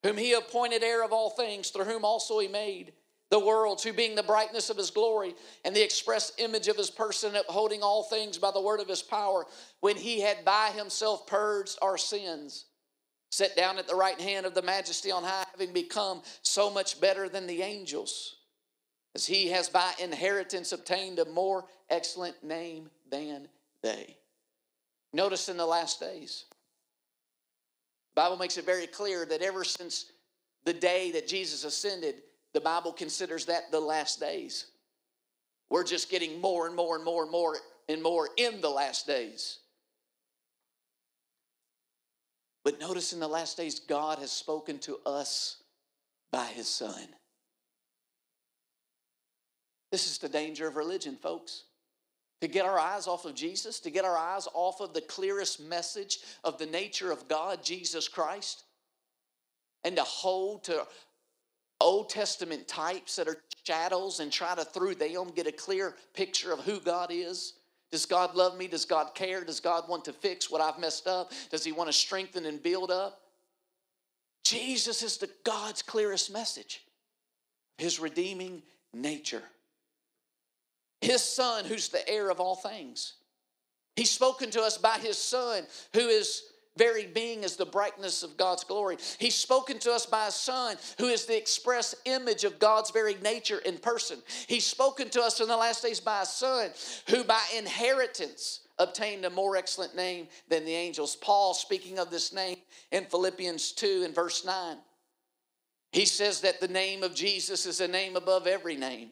whom 0.02 0.16
he 0.16 0.34
appointed 0.34 0.82
heir 0.82 1.04
of 1.04 1.12
all 1.12 1.30
things, 1.30 1.70
through 1.70 1.84
whom 1.84 2.04
also 2.04 2.38
he 2.38 2.48
made 2.48 2.92
the 3.32 3.38
worlds, 3.38 3.82
who 3.82 3.94
being 3.94 4.14
the 4.14 4.22
brightness 4.22 4.68
of 4.68 4.76
his 4.76 4.90
glory 4.90 5.34
and 5.64 5.74
the 5.74 5.82
express 5.82 6.32
image 6.36 6.68
of 6.68 6.76
his 6.76 6.90
person, 6.90 7.34
upholding 7.34 7.82
all 7.82 8.02
things 8.02 8.36
by 8.36 8.50
the 8.50 8.60
word 8.60 8.78
of 8.78 8.86
his 8.86 9.00
power, 9.00 9.46
when 9.80 9.96
he 9.96 10.20
had 10.20 10.44
by 10.44 10.70
himself 10.76 11.26
purged 11.26 11.78
our 11.80 11.96
sins, 11.96 12.66
sat 13.30 13.56
down 13.56 13.78
at 13.78 13.88
the 13.88 13.94
right 13.94 14.20
hand 14.20 14.44
of 14.44 14.52
the 14.52 14.60
majesty 14.60 15.10
on 15.10 15.24
high, 15.24 15.46
having 15.50 15.72
become 15.72 16.20
so 16.42 16.68
much 16.68 17.00
better 17.00 17.26
than 17.26 17.46
the 17.46 17.62
angels, 17.62 18.36
as 19.14 19.24
he 19.24 19.48
has 19.48 19.66
by 19.70 19.94
inheritance 19.98 20.72
obtained 20.72 21.18
a 21.18 21.24
more 21.24 21.64
excellent 21.88 22.44
name 22.44 22.90
than 23.10 23.48
they. 23.82 24.14
Notice 25.14 25.48
in 25.48 25.56
the 25.56 25.64
last 25.64 26.00
days, 26.00 26.44
the 28.14 28.20
Bible 28.20 28.36
makes 28.36 28.58
it 28.58 28.66
very 28.66 28.86
clear 28.86 29.24
that 29.24 29.40
ever 29.40 29.64
since 29.64 30.12
the 30.66 30.74
day 30.74 31.12
that 31.12 31.26
Jesus 31.26 31.64
ascended, 31.64 32.16
the 32.54 32.60
Bible 32.60 32.92
considers 32.92 33.46
that 33.46 33.70
the 33.70 33.80
last 33.80 34.20
days. 34.20 34.66
We're 35.70 35.84
just 35.84 36.10
getting 36.10 36.40
more 36.40 36.66
and 36.66 36.76
more 36.76 36.96
and 36.96 37.04
more 37.04 37.22
and 37.22 37.32
more 37.32 37.56
and 37.88 38.02
more 38.02 38.28
in 38.36 38.60
the 38.60 38.68
last 38.68 39.06
days. 39.06 39.58
But 42.64 42.78
notice 42.78 43.12
in 43.12 43.20
the 43.20 43.28
last 43.28 43.56
days, 43.56 43.80
God 43.80 44.18
has 44.18 44.30
spoken 44.30 44.78
to 44.80 44.98
us 45.04 45.62
by 46.30 46.46
His 46.46 46.68
Son. 46.68 47.08
This 49.90 50.10
is 50.10 50.18
the 50.18 50.28
danger 50.28 50.66
of 50.68 50.76
religion, 50.76 51.16
folks 51.16 51.64
to 52.42 52.48
get 52.48 52.66
our 52.66 52.76
eyes 52.76 53.06
off 53.06 53.24
of 53.24 53.36
Jesus, 53.36 53.78
to 53.78 53.88
get 53.88 54.04
our 54.04 54.18
eyes 54.18 54.48
off 54.52 54.80
of 54.80 54.92
the 54.92 55.00
clearest 55.00 55.60
message 55.60 56.18
of 56.42 56.58
the 56.58 56.66
nature 56.66 57.12
of 57.12 57.28
God, 57.28 57.62
Jesus 57.62 58.08
Christ, 58.08 58.64
and 59.84 59.94
to 59.94 60.02
hold 60.02 60.64
to 60.64 60.84
Old 61.82 62.08
Testament 62.08 62.66
types 62.68 63.16
that 63.16 63.28
are 63.28 63.38
shadows 63.64 64.20
and 64.20 64.32
try 64.32 64.54
to, 64.54 64.64
through 64.64 64.94
them, 64.96 65.30
get 65.34 65.46
a 65.46 65.52
clear 65.52 65.94
picture 66.14 66.52
of 66.52 66.60
who 66.60 66.80
God 66.80 67.10
is. 67.10 67.54
Does 67.90 68.06
God 68.06 68.34
love 68.34 68.56
me? 68.56 68.66
Does 68.68 68.84
God 68.84 69.14
care? 69.14 69.44
Does 69.44 69.60
God 69.60 69.88
want 69.88 70.04
to 70.06 70.12
fix 70.12 70.50
what 70.50 70.60
I've 70.62 70.78
messed 70.78 71.06
up? 71.06 71.32
Does 71.50 71.64
He 71.64 71.72
want 71.72 71.88
to 71.88 71.92
strengthen 71.92 72.46
and 72.46 72.62
build 72.62 72.90
up? 72.90 73.20
Jesus 74.44 75.02
is 75.02 75.18
the 75.18 75.30
God's 75.44 75.82
clearest 75.82 76.32
message, 76.32 76.84
His 77.78 78.00
redeeming 78.00 78.62
nature 78.94 79.42
his 81.02 81.22
son 81.22 81.64
who's 81.64 81.88
the 81.88 82.08
heir 82.08 82.30
of 82.30 82.40
all 82.40 82.54
things. 82.54 83.14
He's 83.96 84.10
spoken 84.10 84.50
to 84.52 84.62
us 84.62 84.78
by 84.78 84.98
his 84.98 85.18
son 85.18 85.64
who 85.92 86.00
is 86.00 86.44
very 86.76 87.06
being 87.06 87.44
is 87.44 87.56
the 87.56 87.66
brightness 87.66 88.22
of 88.22 88.36
God's 88.36 88.64
glory. 88.64 88.96
He's 89.18 89.34
spoken 89.34 89.78
to 89.80 89.92
us 89.92 90.06
by 90.06 90.28
a 90.28 90.32
son 90.32 90.76
who 90.98 91.06
is 91.06 91.26
the 91.26 91.36
express 91.36 91.94
image 92.06 92.44
of 92.44 92.58
God's 92.58 92.90
very 92.90 93.14
nature 93.22 93.58
in 93.58 93.78
person. 93.78 94.18
He's 94.46 94.64
spoken 94.64 95.10
to 95.10 95.20
us 95.20 95.40
in 95.40 95.48
the 95.48 95.56
last 95.56 95.82
days 95.82 96.00
by 96.00 96.22
a 96.22 96.26
son 96.26 96.70
who 97.08 97.24
by 97.24 97.42
inheritance 97.56 98.60
obtained 98.78 99.24
a 99.24 99.30
more 99.30 99.56
excellent 99.56 99.94
name 99.94 100.28
than 100.48 100.64
the 100.64 100.74
angels. 100.74 101.14
Paul 101.16 101.52
speaking 101.52 101.98
of 101.98 102.10
this 102.10 102.32
name 102.32 102.56
in 102.90 103.04
Philippians 103.04 103.72
2 103.72 104.02
and 104.06 104.14
verse 104.14 104.44
9. 104.44 104.78
He 105.92 106.06
says 106.06 106.40
that 106.40 106.58
the 106.58 106.68
name 106.68 107.02
of 107.02 107.14
Jesus 107.14 107.66
is 107.66 107.82
a 107.82 107.88
name 107.88 108.16
above 108.16 108.46
every 108.46 108.76
name 108.76 109.10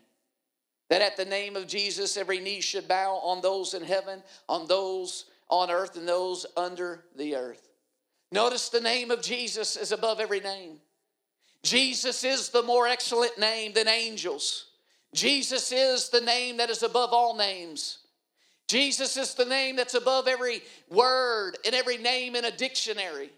that 0.91 1.03
at 1.03 1.17
the 1.17 1.25
name 1.25 1.55
of 1.55 1.69
Jesus, 1.69 2.17
every 2.17 2.41
knee 2.41 2.61
should 2.61 2.89
bow 2.89 3.21
on 3.23 3.41
those 3.41 3.75
in 3.75 3.83
heaven, 3.83 4.23
on 4.49 4.67
those 4.67 5.27
on 5.51 5.71
earth, 5.71 5.97
and 5.97 6.09
those 6.09 6.47
under 6.57 7.05
the 7.17 7.37
earth. 7.37 7.69
Notice 8.33 8.69
the 8.69 8.81
name 8.81 9.11
of 9.11 9.23
Jesus 9.23 9.77
is 9.77 9.93
above 9.93 10.21
every 10.21 10.41
name. 10.41 10.79
Jesus 11.63 12.25
is 12.25 12.49
the 12.49 12.63
more 12.63 12.87
excellent 12.87 13.39
name 13.39 13.73
than 13.73 13.89
angels. 13.89 14.67
Jesus 15.15 15.73
is 15.73 16.09
the 16.09 16.21
name 16.21 16.59
that 16.59 16.71
is 16.71 16.83
above 16.83 17.11
all 17.13 17.37
names. 17.37 17.99
Jesus 18.69 19.17
is 19.17 19.35
the 19.35 19.45
name 19.45 19.75
that's 19.75 19.95
above 19.95 20.29
every 20.29 20.63
word 20.89 21.59
and 21.67 21.75
every 21.75 21.99
name 21.99 22.37
in 22.37 22.45
a 22.45 22.57
dictionary. 22.57 23.31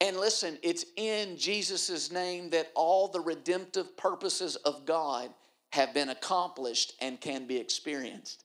And 0.00 0.16
listen, 0.16 0.56
it's 0.62 0.86
in 0.96 1.36
Jesus' 1.36 2.10
name 2.10 2.48
that 2.50 2.72
all 2.74 3.08
the 3.08 3.20
redemptive 3.20 3.94
purposes 3.98 4.56
of 4.56 4.86
God 4.86 5.28
have 5.72 5.92
been 5.92 6.08
accomplished 6.08 6.94
and 7.02 7.20
can 7.20 7.46
be 7.46 7.58
experienced. 7.58 8.44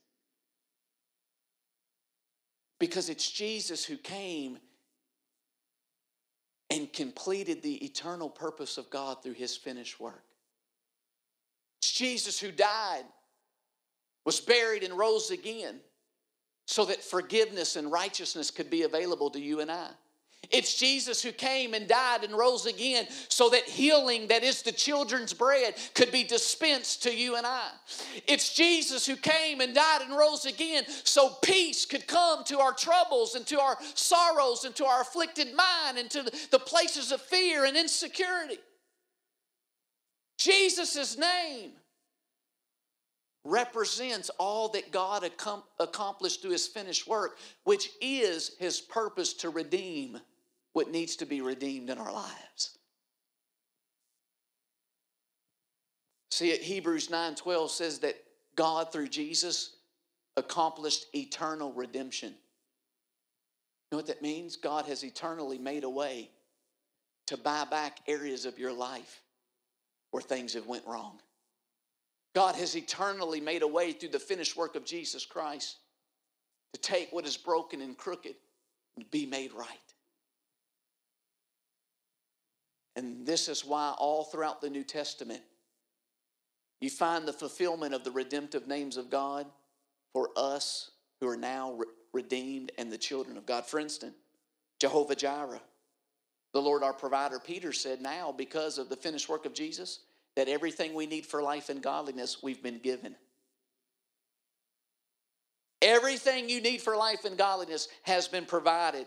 Because 2.80 3.10
it's 3.10 3.30
Jesus 3.30 3.86
who 3.86 3.98
came 3.98 4.58
and 6.70 6.92
completed 6.92 7.62
the 7.62 7.84
eternal 7.86 8.30
purpose 8.30 8.78
of 8.78 8.90
God 8.90 9.22
through 9.24 9.34
his 9.34 9.56
finished 9.56 10.00
work. 10.00 10.24
It's 11.80 11.92
Jesus 11.92 12.40
who 12.40 12.52
died 12.52 13.06
was 14.26 14.42
buried 14.42 14.84
and 14.84 14.98
rose 14.98 15.30
again 15.30 15.80
so 16.66 16.84
that 16.86 17.04
forgiveness 17.04 17.76
and 17.76 17.92
righteousness 17.92 18.50
could 18.50 18.70
be 18.70 18.82
available 18.82 19.30
to 19.30 19.40
you 19.40 19.62
and 19.62 19.72
I. 19.72 19.90
It's 20.52 20.76
Jesus 20.76 21.22
who 21.22 21.32
came 21.32 21.74
and 21.74 21.88
died 21.88 22.24
and 22.24 22.38
rose 22.38 22.66
again 22.66 23.08
so 23.30 23.50
that 23.50 23.64
healing, 23.64 24.28
that 24.28 24.44
is 24.44 24.62
the 24.62 24.72
children's 24.72 25.34
bread, 25.34 25.76
could 25.94 26.12
be 26.12 26.24
dispensed 26.24 27.04
to 27.04 27.16
you 27.16 27.36
and 27.36 27.46
I. 27.46 27.70
It's 28.28 28.54
Jesus 28.54 29.06
who 29.06 29.16
came 29.16 29.62
and 29.62 29.74
died 29.74 30.02
and 30.02 30.16
rose 30.16 30.46
again 30.46 30.84
so 31.04 31.30
peace 31.44 31.86
could 31.86 32.08
come 32.08 32.44
to 32.46 32.60
our 32.60 32.74
troubles 32.74 33.36
and 33.36 33.46
to 33.48 33.60
our 33.60 33.78
sorrows 33.94 34.66
and 34.66 34.76
to 34.76 34.86
our 34.86 35.02
afflicted 35.02 35.54
mind 35.56 35.98
and 35.98 36.10
to 36.12 36.24
the 36.52 36.60
places 36.60 37.12
of 37.12 37.22
fear 37.22 37.66
and 37.66 37.78
insecurity. 37.78 38.58
Jesus' 40.38 41.18
name 41.18 41.72
represents 43.44 44.30
all 44.40 44.70
that 44.70 44.92
God 44.92 45.24
accomplished 45.80 46.42
through 46.42 46.52
his 46.52 46.68
finished 46.68 47.08
work, 47.08 47.38
which 47.64 47.92
is 48.02 48.56
his 48.60 48.82
purpose 48.82 49.34
to 49.36 49.50
redeem 49.50 50.20
what 50.76 50.92
needs 50.92 51.16
to 51.16 51.26
be 51.26 51.40
redeemed 51.40 51.90
in 51.90 51.98
our 51.98 52.12
lives. 52.12 52.78
See, 56.32 56.52
it 56.52 56.62
Hebrews 56.62 57.08
9:12 57.08 57.72
says 57.72 58.00
that 58.00 58.22
God 58.56 58.92
through 58.92 59.08
Jesus 59.08 59.78
accomplished 60.36 61.06
eternal 61.16 61.72
redemption. 61.72 62.34
You 62.34 62.38
know 63.94 63.98
what 64.00 64.08
that 64.08 64.22
means? 64.22 64.58
God 64.58 64.86
has 64.88 65.06
eternally 65.06 65.58
made 65.58 65.86
a 65.86 65.90
way 65.90 66.30
to 67.28 67.38
buy 67.38 67.64
back 67.64 68.02
areas 68.06 68.44
of 68.44 68.60
your 68.60 68.74
life 68.74 69.24
where 70.12 70.22
things 70.22 70.56
have 70.56 70.68
went 70.68 70.86
wrong. 70.86 71.22
God 72.34 72.56
has 72.56 72.76
eternally 72.76 73.40
made 73.40 73.62
a 73.62 73.68
way 73.68 73.94
through 73.94 74.10
the 74.10 74.20
finished 74.20 74.58
work 74.58 74.76
of 74.76 74.84
Jesus 74.84 75.26
Christ 75.26 75.78
to 76.74 76.82
take 76.82 77.14
what 77.14 77.26
is 77.26 77.38
broken 77.38 77.80
and 77.80 77.98
crooked 77.98 78.36
and 78.98 79.10
be 79.10 79.26
made 79.26 79.54
right. 79.54 79.95
And 82.96 83.26
this 83.26 83.50
is 83.50 83.66
why 83.66 83.94
all 83.98 84.24
throughout 84.24 84.62
the 84.62 84.70
New 84.70 84.84
Testament 84.84 85.42
you 86.80 86.90
find 86.90 87.28
the 87.28 87.34
fulfillment 87.34 87.94
of 87.94 88.04
the 88.04 88.12
redemptive 88.12 88.68
names 88.68 88.98
of 88.98 89.10
God 89.10 89.48
for 90.14 90.30
us 90.36 90.92
who 91.20 91.28
are 91.28 91.38
now 91.38 91.74
re- 91.74 91.86
redeemed 92.14 92.72
and 92.78 92.92
the 92.92 92.98
children 92.98 93.38
of 93.38 93.46
God. 93.46 93.66
For 93.66 93.80
instance, 93.80 94.16
Jehovah 94.80 95.16
Jireh, 95.16 95.62
the 96.54 96.62
Lord 96.62 96.84
our 96.84 96.94
provider, 96.94 97.40
Peter 97.40 97.74
said, 97.74 98.02
now 98.02 98.32
because 98.32 98.78
of 98.78 98.90
the 98.90 98.96
finished 98.96 99.30
work 99.30 99.46
of 99.46 99.54
Jesus, 99.54 100.00
that 100.36 100.48
everything 100.48 100.94
we 100.94 101.06
need 101.06 101.26
for 101.26 101.42
life 101.42 101.70
and 101.70 101.82
godliness 101.82 102.44
we've 102.44 102.62
been 102.62 102.80
given. 102.80 103.16
Everything 105.82 106.50
you 106.50 106.62
need 106.62 106.82
for 106.82 106.96
life 106.96 107.26
and 107.26 107.38
godliness 107.38 107.88
has 108.04 108.28
been 108.28 108.46
provided 108.46 109.06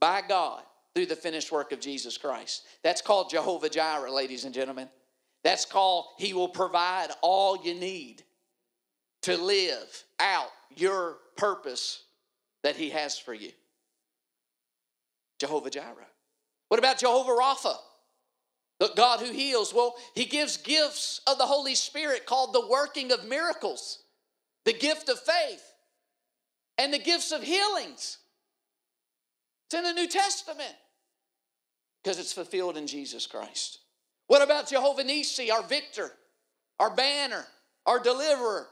by 0.00 0.22
God 0.26 0.62
through 0.94 1.06
the 1.06 1.16
finished 1.16 1.52
work 1.52 1.72
of 1.72 1.80
Jesus 1.80 2.18
Christ. 2.18 2.66
That's 2.82 3.02
called 3.02 3.30
Jehovah 3.30 3.68
Jireh, 3.68 4.12
ladies 4.12 4.44
and 4.44 4.54
gentlemen. 4.54 4.88
That's 5.44 5.64
called 5.64 6.06
He 6.18 6.34
will 6.34 6.48
provide 6.48 7.08
all 7.22 7.64
you 7.64 7.74
need 7.74 8.24
to 9.22 9.36
live 9.36 10.04
out 10.18 10.50
your 10.74 11.18
purpose 11.36 12.02
that 12.62 12.76
He 12.76 12.90
has 12.90 13.18
for 13.18 13.34
you. 13.34 13.52
Jehovah 15.38 15.70
Jireh. 15.70 16.06
What 16.68 16.78
about 16.78 16.98
Jehovah 16.98 17.32
Rapha? 17.32 17.74
The 18.78 18.92
God 18.96 19.20
who 19.20 19.32
heals. 19.32 19.74
Well, 19.74 19.96
he 20.14 20.24
gives 20.24 20.56
gifts 20.56 21.20
of 21.26 21.36
the 21.36 21.46
Holy 21.46 21.74
Spirit 21.74 22.26
called 22.26 22.52
the 22.52 22.66
working 22.66 23.12
of 23.12 23.24
miracles, 23.26 23.98
the 24.64 24.72
gift 24.72 25.08
of 25.08 25.18
faith, 25.18 25.62
and 26.78 26.92
the 26.92 26.98
gifts 26.98 27.32
of 27.32 27.42
healings. 27.42 28.18
It's 29.70 29.78
in 29.78 29.84
the 29.84 29.92
New 29.92 30.08
Testament 30.08 30.74
because 32.02 32.18
it's 32.18 32.32
fulfilled 32.32 32.76
in 32.76 32.88
Jesus 32.88 33.28
Christ. 33.28 33.78
What 34.26 34.42
about 34.42 34.68
Jehovah 34.68 35.04
Nisi, 35.04 35.48
our 35.52 35.62
victor, 35.62 36.10
our 36.80 36.92
banner, 36.92 37.44
our 37.86 38.00
deliverer? 38.00 38.66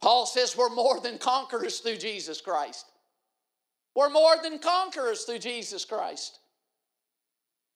Paul 0.00 0.24
says 0.24 0.56
we're 0.56 0.70
more 0.70 0.98
than 1.00 1.18
conquerors 1.18 1.80
through 1.80 1.98
Jesus 1.98 2.40
Christ. 2.40 2.86
We're 3.94 4.08
more 4.08 4.36
than 4.42 4.58
conquerors 4.60 5.24
through 5.24 5.40
Jesus 5.40 5.84
Christ. 5.84 6.38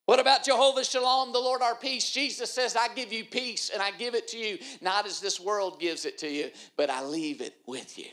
What 0.06 0.18
about 0.18 0.42
Jehovah 0.42 0.84
Shalom, 0.84 1.34
the 1.34 1.38
Lord 1.38 1.60
our 1.60 1.74
peace? 1.74 2.10
Jesus 2.10 2.50
says, 2.50 2.76
I 2.76 2.88
give 2.94 3.12
you 3.12 3.24
peace 3.24 3.70
and 3.70 3.82
I 3.82 3.90
give 3.90 4.14
it 4.14 4.28
to 4.28 4.38
you, 4.38 4.56
not 4.80 5.04
as 5.04 5.20
this 5.20 5.38
world 5.38 5.78
gives 5.78 6.06
it 6.06 6.16
to 6.18 6.30
you, 6.30 6.50
but 6.78 6.88
I 6.88 7.04
leave 7.04 7.42
it 7.42 7.56
with 7.66 7.98
you. 7.98 8.06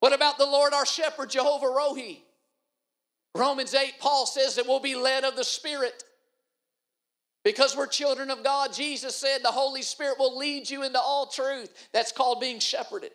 What 0.00 0.14
about 0.14 0.38
the 0.38 0.46
Lord 0.46 0.72
our 0.72 0.86
shepherd, 0.86 1.30
Jehovah 1.30 1.66
Rohi? 1.66 2.18
Romans 3.34 3.74
8, 3.74 3.94
Paul 4.00 4.26
says 4.26 4.56
that 4.56 4.66
we'll 4.66 4.80
be 4.80 4.96
led 4.96 5.24
of 5.24 5.36
the 5.36 5.44
Spirit. 5.44 6.02
Because 7.44 7.76
we're 7.76 7.86
children 7.86 8.30
of 8.30 8.42
God, 8.44 8.72
Jesus 8.72 9.14
said 9.14 9.38
the 9.42 9.48
Holy 9.48 9.82
Spirit 9.82 10.18
will 10.18 10.36
lead 10.36 10.68
you 10.68 10.82
into 10.82 11.00
all 11.00 11.26
truth. 11.26 11.88
That's 11.92 12.12
called 12.12 12.40
being 12.40 12.58
shepherded. 12.58 13.12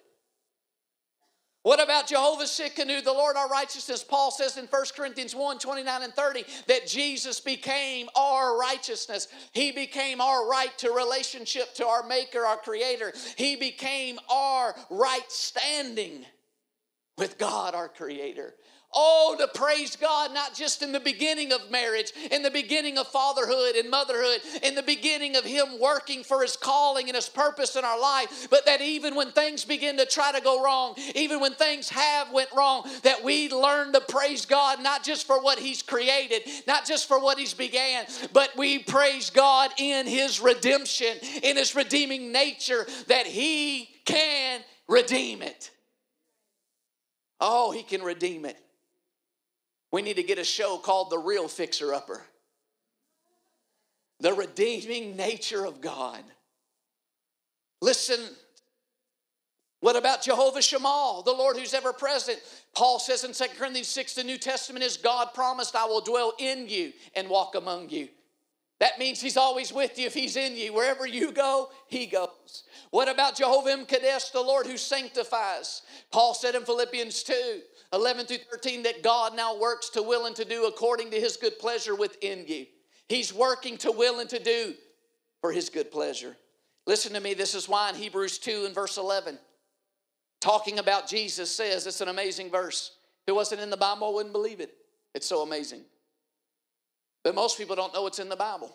What 1.62 1.84
about 1.84 2.08
Jehovah 2.08 2.44
Tsidkenu, 2.44 3.04
the 3.04 3.12
Lord 3.12 3.36
our 3.36 3.50
righteousness? 3.50 4.04
Paul 4.04 4.30
says 4.30 4.58
in 4.58 4.66
1 4.66 4.84
Corinthians 4.96 5.34
1 5.34 5.58
29 5.58 6.04
and 6.04 6.14
30 6.14 6.44
that 6.68 6.86
Jesus 6.86 7.40
became 7.40 8.08
our 8.16 8.60
righteousness. 8.60 9.28
He 9.52 9.72
became 9.72 10.22
our 10.22 10.48
right 10.48 10.76
to 10.78 10.92
relationship 10.92 11.74
to 11.76 11.88
our 11.88 12.04
Maker, 12.04 12.46
our 12.46 12.58
Creator. 12.58 13.14
He 13.36 13.56
became 13.56 14.20
our 14.30 14.76
right 14.92 15.26
standing 15.28 16.24
with 17.18 17.38
God, 17.38 17.76
our 17.76 17.88
Creator. 17.88 18.56
Oh, 18.98 19.36
to 19.38 19.48
praise 19.48 19.98
God, 19.98 20.34
not 20.34 20.56
just 20.56 20.82
in 20.82 20.94
the 20.94 21.02
beginning 21.02 21.52
of 21.52 21.70
marriage, 21.70 22.14
in 22.32 22.44
the 22.44 22.52
beginning 22.52 22.98
of 22.98 23.08
fatherhood 23.08 23.76
and 23.76 23.90
motherhood, 23.90 24.40
in 24.64 24.74
the 24.74 24.84
beginning 24.84 25.36
of 25.36 25.44
Him 25.44 25.80
working 25.82 26.24
for 26.24 26.42
His 26.42 26.56
calling 26.56 27.08
and 27.08 27.16
His 27.16 27.28
purpose 27.28 27.76
in 27.76 27.84
our 27.84 28.00
life, 28.00 28.48
but 28.50 28.66
that 28.66 28.80
even 28.80 29.16
when 29.16 29.32
things 29.32 29.66
begin 29.66 29.98
to 29.98 30.06
try 30.06 30.32
to 30.32 30.40
go 30.40 30.64
wrong, 30.64 30.96
even 31.14 31.42
when 31.42 31.54
things 31.56 31.90
have 31.90 32.32
went 32.32 32.50
wrong, 32.56 32.88
that 33.04 33.22
we 33.22 33.50
learn 33.50 33.92
to 33.92 34.00
praise 34.00 34.46
God 34.46 34.82
not 34.82 35.04
just 35.04 35.28
for 35.28 35.42
what 35.42 35.60
He's 35.60 35.82
created, 35.82 36.44
not 36.66 36.86
just 36.86 37.06
for 37.06 37.20
what 37.20 37.38
He's 37.38 37.54
began, 37.54 38.06
but 38.32 38.56
we 38.56 38.80
praise 38.80 39.30
God 39.30 39.72
in 39.78 40.08
His 40.08 40.40
redemption, 40.40 41.18
in 41.44 41.58
His 41.58 41.76
redeeming 41.76 42.32
nature, 42.32 42.88
that 43.08 43.28
He 43.28 43.90
can 44.06 44.62
redeem 44.88 45.42
it. 45.42 45.72
Oh, 47.48 47.70
He 47.70 47.84
can 47.84 48.02
redeem 48.02 48.44
it. 48.44 48.58
We 49.92 50.02
need 50.02 50.16
to 50.16 50.24
get 50.24 50.40
a 50.40 50.44
show 50.44 50.80
called 50.80 51.12
The 51.12 51.20
Real 51.20 51.48
Fixer 51.48 51.94
Upper. 51.94 52.24
The 54.20 54.34
redeeming 54.34 55.16
nature 55.16 55.64
of 55.64 55.80
God. 55.80 56.24
Listen, 57.82 58.20
what 59.80 59.96
about 59.96 60.24
Jehovah 60.24 60.64
Shammah, 60.64 61.22
the 61.24 61.34
Lord 61.34 61.56
who's 61.56 61.76
ever 61.76 61.94
present? 61.94 62.40
Paul 62.76 62.98
says 62.98 63.24
in 63.24 63.34
2 63.34 63.54
Corinthians 63.56 63.90
6, 63.90 64.16
the 64.16 64.24
New 64.24 64.40
Testament 64.40 64.84
is 64.84 64.98
God 64.98 65.36
promised, 65.36 65.76
I 65.76 65.86
will 65.86 66.02
dwell 66.02 66.34
in 66.40 66.68
you 66.68 66.94
and 67.16 67.30
walk 67.30 67.54
among 67.54 67.90
you. 67.90 68.08
That 68.80 68.98
means 68.98 69.22
he's 69.22 69.38
always 69.38 69.72
with 69.72 70.00
you 70.00 70.08
if 70.08 70.16
he's 70.16 70.36
in 70.36 70.58
you. 70.58 70.74
Wherever 70.74 71.06
you 71.06 71.32
go, 71.32 71.70
he 71.88 72.08
goes. 72.08 72.25
What 72.96 73.10
about 73.10 73.36
Jehovah 73.36 73.72
M'Kaddesh, 73.72 74.32
the 74.32 74.40
Lord 74.40 74.66
who 74.66 74.78
sanctifies? 74.78 75.82
Paul 76.14 76.34
said 76.34 76.56
in 76.56 76.64
Philippians 76.64 77.24
2, 77.24 77.60
11 77.92 78.26
through 78.26 78.38
13 78.50 78.84
that 78.84 79.04
God 79.04 79.36
now 79.36 79.60
works 79.60 79.90
to 79.90 80.02
will 80.02 80.28
and 80.28 80.36
to 80.38 80.46
do 80.46 80.66
according 80.66 81.12
to 81.12 81.20
his 81.20 81.36
good 81.36 81.60
pleasure 81.60 81.94
within 81.94 82.46
you. 82.48 82.68
He's 83.10 83.34
working 83.34 83.76
to 83.80 83.92
will 83.92 84.22
and 84.22 84.30
to 84.30 84.42
do 84.42 84.76
for 85.42 85.52
his 85.52 85.70
good 85.70 85.92
pleasure. 85.92 86.38
Listen 86.88 87.12
to 87.12 87.20
me, 87.20 87.34
this 87.34 87.54
is 87.54 87.68
why 87.68 87.90
in 87.90 87.96
Hebrews 87.96 88.38
2 88.38 88.64
and 88.66 88.74
verse 88.74 88.96
11, 88.96 89.40
talking 90.40 90.80
about 90.80 91.06
Jesus 91.06 91.54
says, 91.54 91.86
it's 91.88 92.00
an 92.00 92.08
amazing 92.08 92.50
verse. 92.50 92.92
If 93.28 93.34
it 93.34 93.36
wasn't 93.36 93.60
in 93.60 93.72
the 93.72 93.76
Bible, 93.76 94.08
I 94.08 94.12
wouldn't 94.12 94.32
believe 94.32 94.62
it. 94.62 94.74
It's 95.14 95.28
so 95.28 95.42
amazing. 95.42 95.82
But 97.26 97.36
most 97.36 97.58
people 97.58 97.76
don't 97.76 97.94
know 97.94 98.04
what's 98.04 98.20
in 98.20 98.30
the 98.30 98.38
Bible. 98.38 98.74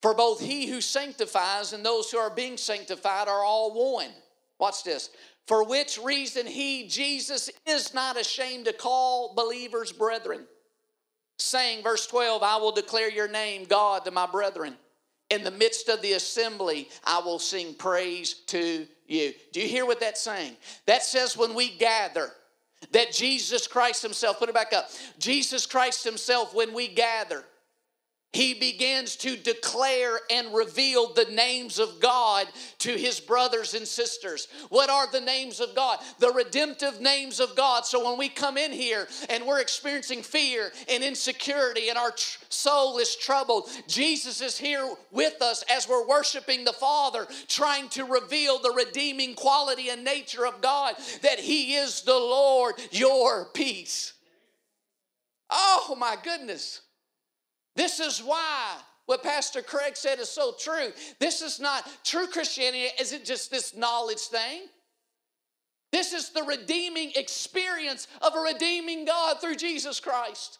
For 0.00 0.14
both 0.14 0.40
he 0.40 0.66
who 0.66 0.80
sanctifies 0.80 1.72
and 1.72 1.84
those 1.84 2.10
who 2.10 2.18
are 2.18 2.30
being 2.30 2.56
sanctified 2.56 3.28
are 3.28 3.44
all 3.44 3.94
one. 3.94 4.10
Watch 4.58 4.84
this. 4.84 5.10
For 5.46 5.64
which 5.64 5.98
reason 6.02 6.46
he, 6.46 6.86
Jesus, 6.86 7.50
is 7.66 7.94
not 7.94 8.20
ashamed 8.20 8.66
to 8.66 8.72
call 8.72 9.34
believers 9.34 9.92
brethren, 9.92 10.44
saying, 11.38 11.82
verse 11.82 12.06
12, 12.06 12.42
I 12.42 12.56
will 12.58 12.72
declare 12.72 13.10
your 13.10 13.28
name, 13.28 13.64
God, 13.64 14.04
to 14.04 14.10
my 14.10 14.26
brethren. 14.26 14.76
In 15.30 15.44
the 15.44 15.50
midst 15.50 15.88
of 15.88 16.00
the 16.02 16.12
assembly, 16.12 16.88
I 17.04 17.20
will 17.20 17.38
sing 17.38 17.74
praise 17.74 18.34
to 18.46 18.86
you. 19.06 19.32
Do 19.52 19.60
you 19.60 19.68
hear 19.68 19.86
what 19.86 20.00
that's 20.00 20.20
saying? 20.20 20.56
That 20.86 21.02
says 21.02 21.36
when 21.36 21.54
we 21.54 21.70
gather, 21.70 22.30
that 22.92 23.12
Jesus 23.12 23.66
Christ 23.66 24.02
Himself, 24.02 24.38
put 24.38 24.48
it 24.48 24.54
back 24.54 24.72
up, 24.72 24.90
Jesus 25.18 25.66
Christ 25.66 26.04
Himself, 26.04 26.54
when 26.54 26.72
we 26.72 26.88
gather, 26.88 27.44
he 28.32 28.52
begins 28.52 29.16
to 29.16 29.36
declare 29.36 30.20
and 30.30 30.54
reveal 30.54 31.14
the 31.14 31.24
names 31.32 31.78
of 31.78 31.98
God 31.98 32.46
to 32.80 32.90
his 32.92 33.20
brothers 33.20 33.72
and 33.72 33.88
sisters. 33.88 34.48
What 34.68 34.90
are 34.90 35.10
the 35.10 35.20
names 35.20 35.60
of 35.60 35.74
God? 35.74 35.98
The 36.18 36.32
redemptive 36.32 37.00
names 37.00 37.40
of 37.40 37.56
God. 37.56 37.86
So 37.86 38.06
when 38.06 38.18
we 38.18 38.28
come 38.28 38.58
in 38.58 38.70
here 38.70 39.08
and 39.30 39.46
we're 39.46 39.60
experiencing 39.60 40.22
fear 40.22 40.70
and 40.90 41.02
insecurity 41.02 41.88
and 41.88 41.96
our 41.96 42.10
tr- 42.10 42.38
soul 42.50 42.98
is 42.98 43.16
troubled, 43.16 43.70
Jesus 43.86 44.42
is 44.42 44.58
here 44.58 44.86
with 45.10 45.40
us 45.40 45.64
as 45.70 45.88
we're 45.88 46.06
worshiping 46.06 46.64
the 46.64 46.72
Father, 46.74 47.26
trying 47.48 47.88
to 47.90 48.04
reveal 48.04 48.58
the 48.58 48.72
redeeming 48.72 49.34
quality 49.36 49.88
and 49.88 50.04
nature 50.04 50.46
of 50.46 50.60
God, 50.60 50.96
that 51.22 51.40
he 51.40 51.76
is 51.76 52.02
the 52.02 52.12
Lord, 52.12 52.74
your 52.90 53.46
peace. 53.54 54.12
Oh 55.48 55.96
my 55.98 56.16
goodness. 56.22 56.82
This 57.78 58.00
is 58.00 58.18
why 58.18 58.76
what 59.06 59.22
Pastor 59.22 59.62
Craig 59.62 59.96
said 59.96 60.18
is 60.18 60.28
so 60.28 60.52
true. 60.58 60.92
This 61.20 61.42
is 61.42 61.60
not 61.60 61.88
true 62.04 62.26
Christianity, 62.26 62.88
isn't 63.00 63.24
just 63.24 63.52
this 63.52 63.76
knowledge 63.76 64.18
thing. 64.18 64.62
This 65.92 66.12
is 66.12 66.30
the 66.30 66.42
redeeming 66.42 67.12
experience 67.14 68.08
of 68.20 68.34
a 68.34 68.40
redeeming 68.40 69.04
God 69.04 69.40
through 69.40 69.54
Jesus 69.54 70.00
Christ. 70.00 70.58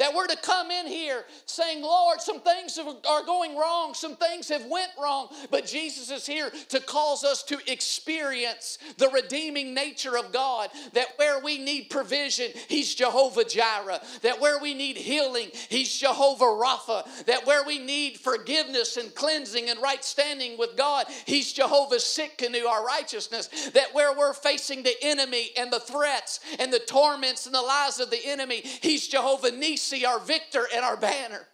That 0.00 0.14
we're 0.14 0.26
to 0.28 0.36
come 0.38 0.70
in 0.70 0.86
here 0.86 1.26
saying, 1.44 1.82
Lord, 1.82 2.22
some 2.22 2.40
things 2.40 2.78
are 2.78 3.22
going 3.22 3.54
wrong, 3.54 3.92
some 3.92 4.16
things 4.16 4.48
have 4.48 4.64
went 4.64 4.90
wrong, 4.98 5.28
but 5.50 5.66
Jesus 5.66 6.10
is 6.10 6.24
here 6.26 6.50
to 6.70 6.80
cause 6.80 7.22
us 7.22 7.42
to 7.44 7.58
experience 7.70 8.78
the 8.96 9.10
redeeming 9.10 9.74
nature 9.74 10.16
of 10.16 10.32
God. 10.32 10.70
That 10.94 11.08
where 11.16 11.38
we 11.40 11.58
need 11.58 11.90
provision, 11.90 12.50
He's 12.66 12.94
Jehovah 12.94 13.44
Jireh. 13.44 14.00
That 14.22 14.40
where 14.40 14.58
we 14.58 14.72
need 14.72 14.96
healing, 14.96 15.50
He's 15.68 15.94
Jehovah 15.94 16.46
Rapha. 16.46 17.26
That 17.26 17.46
where 17.46 17.62
we 17.64 17.78
need 17.78 18.18
forgiveness 18.18 18.96
and 18.96 19.14
cleansing 19.14 19.68
and 19.68 19.82
right 19.82 20.02
standing 20.02 20.56
with 20.58 20.78
God, 20.78 21.04
He's 21.26 21.52
Jehovah 21.52 21.96
Tsidkenu, 21.96 22.64
our 22.64 22.86
righteousness. 22.86 23.50
That 23.74 23.92
where 23.92 24.16
we're 24.16 24.32
facing 24.32 24.82
the 24.82 24.96
enemy 25.02 25.50
and 25.58 25.70
the 25.70 25.80
threats 25.80 26.40
and 26.58 26.72
the 26.72 26.78
torments 26.78 27.44
and 27.44 27.54
the 27.54 27.60
lies 27.60 28.00
of 28.00 28.10
the 28.10 28.24
enemy, 28.24 28.62
He's 28.80 29.06
Jehovah 29.06 29.50
Nissi 29.50 29.89
see 29.90 30.04
our 30.04 30.20
victor 30.20 30.66
and 30.74 30.84
our 30.84 30.96
banner. 30.96 31.46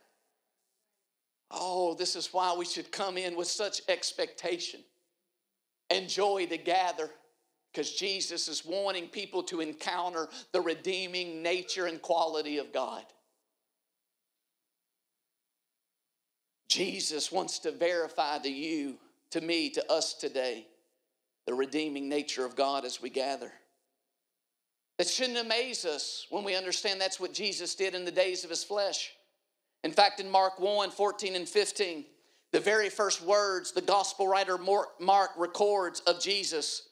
Oh, 1.50 1.94
this 1.94 2.16
is 2.16 2.32
why 2.32 2.54
we 2.56 2.64
should 2.64 2.92
come 2.92 3.16
in 3.16 3.36
with 3.36 3.46
such 3.46 3.80
expectation 3.88 4.80
and 5.90 6.08
joy 6.08 6.46
to 6.46 6.58
gather 6.58 7.10
because 7.72 7.92
Jesus 7.92 8.48
is 8.48 8.64
wanting 8.64 9.08
people 9.08 9.42
to 9.44 9.60
encounter 9.60 10.28
the 10.52 10.60
redeeming 10.60 11.42
nature 11.42 11.86
and 11.86 12.00
quality 12.02 12.58
of 12.58 12.72
God. 12.72 13.04
Jesus 16.68 17.30
wants 17.30 17.60
to 17.60 17.70
verify 17.70 18.38
to 18.38 18.50
you, 18.50 18.96
to 19.30 19.40
me, 19.40 19.70
to 19.70 19.92
us 19.92 20.14
today, 20.14 20.66
the 21.46 21.54
redeeming 21.54 22.08
nature 22.08 22.44
of 22.44 22.56
God 22.56 22.84
as 22.84 23.00
we 23.00 23.08
gather. 23.08 23.52
That 24.98 25.08
shouldn't 25.08 25.38
amaze 25.38 25.84
us 25.84 26.26
when 26.30 26.44
we 26.44 26.56
understand 26.56 27.00
that's 27.00 27.20
what 27.20 27.34
Jesus 27.34 27.74
did 27.74 27.94
in 27.94 28.04
the 28.04 28.10
days 28.10 28.44
of 28.44 28.50
his 28.50 28.64
flesh. 28.64 29.12
In 29.84 29.92
fact, 29.92 30.20
in 30.20 30.30
Mark 30.30 30.58
1 30.58 30.90
14 30.90 31.36
and 31.36 31.48
15, 31.48 32.04
the 32.52 32.60
very 32.60 32.88
first 32.88 33.22
words 33.22 33.72
the 33.72 33.82
gospel 33.82 34.26
writer 34.26 34.58
Mark 34.58 35.30
records 35.36 36.00
of 36.00 36.20
Jesus 36.20 36.88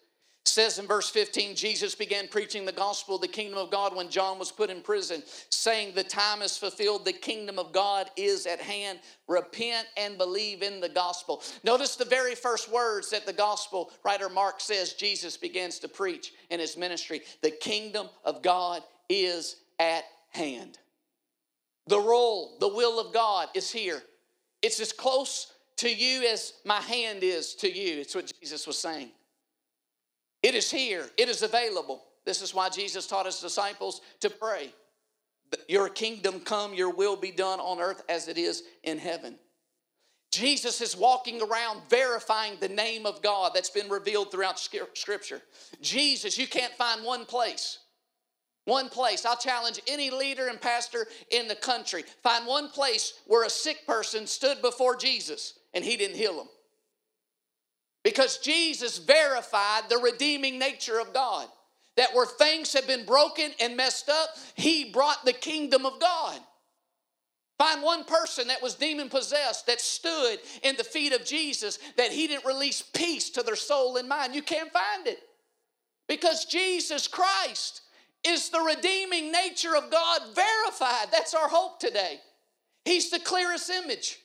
says 0.47 0.79
in 0.79 0.87
verse 0.87 1.09
15 1.09 1.57
Jesus 1.57 1.95
began 1.95 2.29
preaching 2.29 2.65
the 2.65 2.73
gospel 2.73 3.17
of 3.17 3.23
the 3.23 3.29
kingdom 3.29 3.59
of 3.59 3.71
God 3.71 3.97
when 3.97 4.11
John 4.11 4.39
was 4.39 4.53
put 4.53 4.71
in 4.71 4.83
prison, 4.83 5.23
saying, 5.49 5.95
The 5.95 6.05
time 6.05 6.43
is 6.43 6.59
fulfilled, 6.59 7.05
the 7.05 7.13
kingdom 7.13 7.59
of 7.59 7.73
God 7.73 8.11
is 8.17 8.47
at 8.47 8.61
hand. 8.61 8.99
Repent 9.27 9.87
and 9.97 10.19
believe 10.19 10.63
in 10.63 10.81
the 10.81 10.89
gospel. 10.89 11.43
Notice 11.65 11.97
the 11.97 12.05
very 12.05 12.35
first 12.35 12.71
words 12.71 13.11
that 13.11 13.27
the 13.27 13.33
gospel 13.33 13.91
writer 14.05 14.29
Mark 14.29 14.61
says 14.61 14.93
Jesus 14.93 15.37
begins 15.37 15.79
to 15.79 15.89
preach 15.89 16.33
in 16.51 16.61
his 16.61 16.77
ministry 16.77 17.23
The 17.43 17.51
kingdom 17.51 18.09
of 18.25 18.43
God 18.43 18.83
is 19.09 19.57
at 19.79 20.05
hand. 20.31 20.79
The 21.87 22.01
role, 22.01 22.57
the 22.61 22.69
will 22.69 22.99
of 23.01 23.13
God 23.13 23.49
is 23.55 23.71
here. 23.71 24.03
It's 24.63 24.81
as 24.81 24.93
close 24.93 25.53
to 25.77 25.95
you 25.95 26.27
as 26.27 26.55
my 26.65 26.81
hand 26.81 27.23
is 27.23 27.55
to 27.57 27.71
you. 27.71 28.01
It's 28.01 28.15
what 28.15 28.33
Jesus 28.41 28.67
was 28.67 28.79
saying. 28.79 29.11
It 30.45 30.55
is 30.55 30.71
here, 30.71 31.07
it 31.17 31.31
is 31.31 31.41
available. 31.41 32.05
This 32.27 32.43
is 32.43 32.53
why 32.53 32.69
Jesus 32.69 33.07
taught 33.07 33.25
his 33.25 33.41
disciples 33.41 34.03
to 34.21 34.29
pray. 34.29 34.75
Your 35.69 35.89
kingdom 35.89 36.41
come, 36.41 36.75
your 36.75 36.91
will 36.91 37.17
be 37.17 37.31
done 37.31 37.61
on 37.61 37.81
earth 37.81 38.03
as 38.11 38.29
it 38.29 38.37
is 38.37 38.63
in 38.83 38.99
heaven. 38.99 39.37
Jesus 40.31 40.83
is 40.83 40.99
walking 40.99 41.41
around 41.41 41.81
verifying 41.89 42.59
the 42.61 42.69
name 42.69 43.07
of 43.07 43.23
God 43.23 43.53
that's 43.55 43.71
been 43.71 43.89
revealed 43.89 44.31
throughout 44.31 44.59
Scripture. 44.59 45.41
Jesus, 45.81 46.37
you 46.37 46.47
can't 46.47 46.75
find 46.75 47.03
one 47.03 47.25
place. 47.25 47.79
One 48.67 48.91
place. 48.91 49.25
I'll 49.25 49.39
challenge 49.39 49.81
any 49.89 50.11
leader 50.11 50.49
and 50.49 50.61
pastor 50.61 51.07
in 51.31 51.49
the 51.49 51.55
country. 51.55 52.05
Find 52.23 52.47
one 52.47 52.69
place 52.69 53.15
where 53.27 53.47
a 53.47 53.51
sick 53.51 53.87
person 53.87 54.27
stood 54.27 54.61
before 54.61 54.95
Jesus 54.95 55.55
and 55.73 55.83
he 55.83 55.97
didn't 55.97 56.17
heal 56.17 56.37
them. 56.37 56.49
Because 58.05 58.39
Jesus 58.39 58.99
verified 58.99 59.89
the 59.89 59.99
redeeming 59.99 60.59
nature 60.59 61.01
of 61.01 61.13
God. 61.13 61.49
That 61.97 62.15
where 62.15 62.27
things 62.27 62.73
have 62.75 62.87
been 62.87 63.07
broken 63.07 63.53
and 63.61 63.77
messed 63.77 64.09
up, 64.09 64.31
He 64.55 64.93
brought 64.93 65.25
the 65.25 65.33
kingdom 65.33 65.87
of 65.87 66.01
God. 66.01 66.39
Find 67.57 67.83
one 67.83 68.05
person 68.05 68.49
that 68.49 68.63
was 68.63 68.75
demon 68.75 69.09
possessed 69.09 69.67
that 69.69 69.81
stood 69.81 70.39
in 70.63 70.77
the 70.77 70.85
feet 70.85 71.13
of 71.13 71.25
Jesus 71.25 71.79
that 71.97 72.11
He 72.11 72.27
didn't 72.27 72.45
release 72.45 72.83
peace 72.83 73.31
to 73.31 73.43
their 73.43 73.57
soul 73.57 73.97
and 73.97 74.09
mind. 74.09 74.35
You 74.35 74.43
can't 74.43 74.73
find 74.73 75.07
it. 75.07 75.21
Because 76.09 76.45
Jesus 76.45 77.09
Christ 77.09 77.83
is 78.27 78.51
the 78.51 78.61
redeeming 78.61 79.31
nature 79.31 79.77
of 79.77 79.91
God 79.91 80.21
verified. 80.35 81.07
That's 81.13 81.35
our 81.35 81.49
hope 81.49 81.79
today. 81.79 82.21
He's 82.85 83.11
the 83.11 83.21
clearest 83.21 83.71
image. 83.71 84.19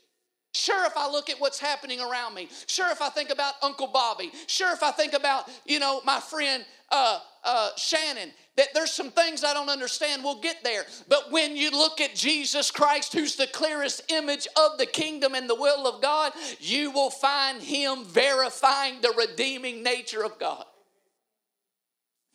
Sure, 0.53 0.85
if 0.87 0.97
I 0.97 1.09
look 1.09 1.29
at 1.29 1.39
what's 1.39 1.59
happening 1.59 1.99
around 1.99 2.33
me. 2.33 2.49
Sure, 2.65 2.89
if 2.91 3.01
I 3.01 3.09
think 3.09 3.29
about 3.29 3.53
Uncle 3.61 3.87
Bobby. 3.87 4.31
Sure, 4.47 4.73
if 4.73 4.81
I 4.81 4.91
think 4.91 5.13
about, 5.13 5.49
you 5.65 5.79
know, 5.79 6.01
my 6.05 6.19
friend 6.19 6.65
uh, 6.91 7.19
uh, 7.43 7.69
Shannon, 7.77 8.31
that 8.57 8.69
there's 8.73 8.91
some 8.91 9.11
things 9.11 9.43
I 9.43 9.53
don't 9.53 9.69
understand. 9.69 10.23
We'll 10.23 10.41
get 10.41 10.63
there. 10.63 10.85
But 11.07 11.31
when 11.31 11.55
you 11.55 11.69
look 11.69 12.01
at 12.01 12.15
Jesus 12.15 12.71
Christ, 12.71 13.13
who's 13.13 13.35
the 13.35 13.45
clearest 13.47 14.11
image 14.11 14.47
of 14.57 14.79
the 14.79 14.87
kingdom 14.87 15.35
and 15.35 15.47
the 15.47 15.55
will 15.55 15.87
of 15.87 16.01
God, 16.01 16.33
you 16.59 16.89
will 16.89 17.11
find 17.11 17.61
him 17.61 18.03
verifying 18.05 19.01
the 19.01 19.13
redeeming 19.15 19.83
nature 19.83 20.23
of 20.23 20.39
God. 20.39 20.65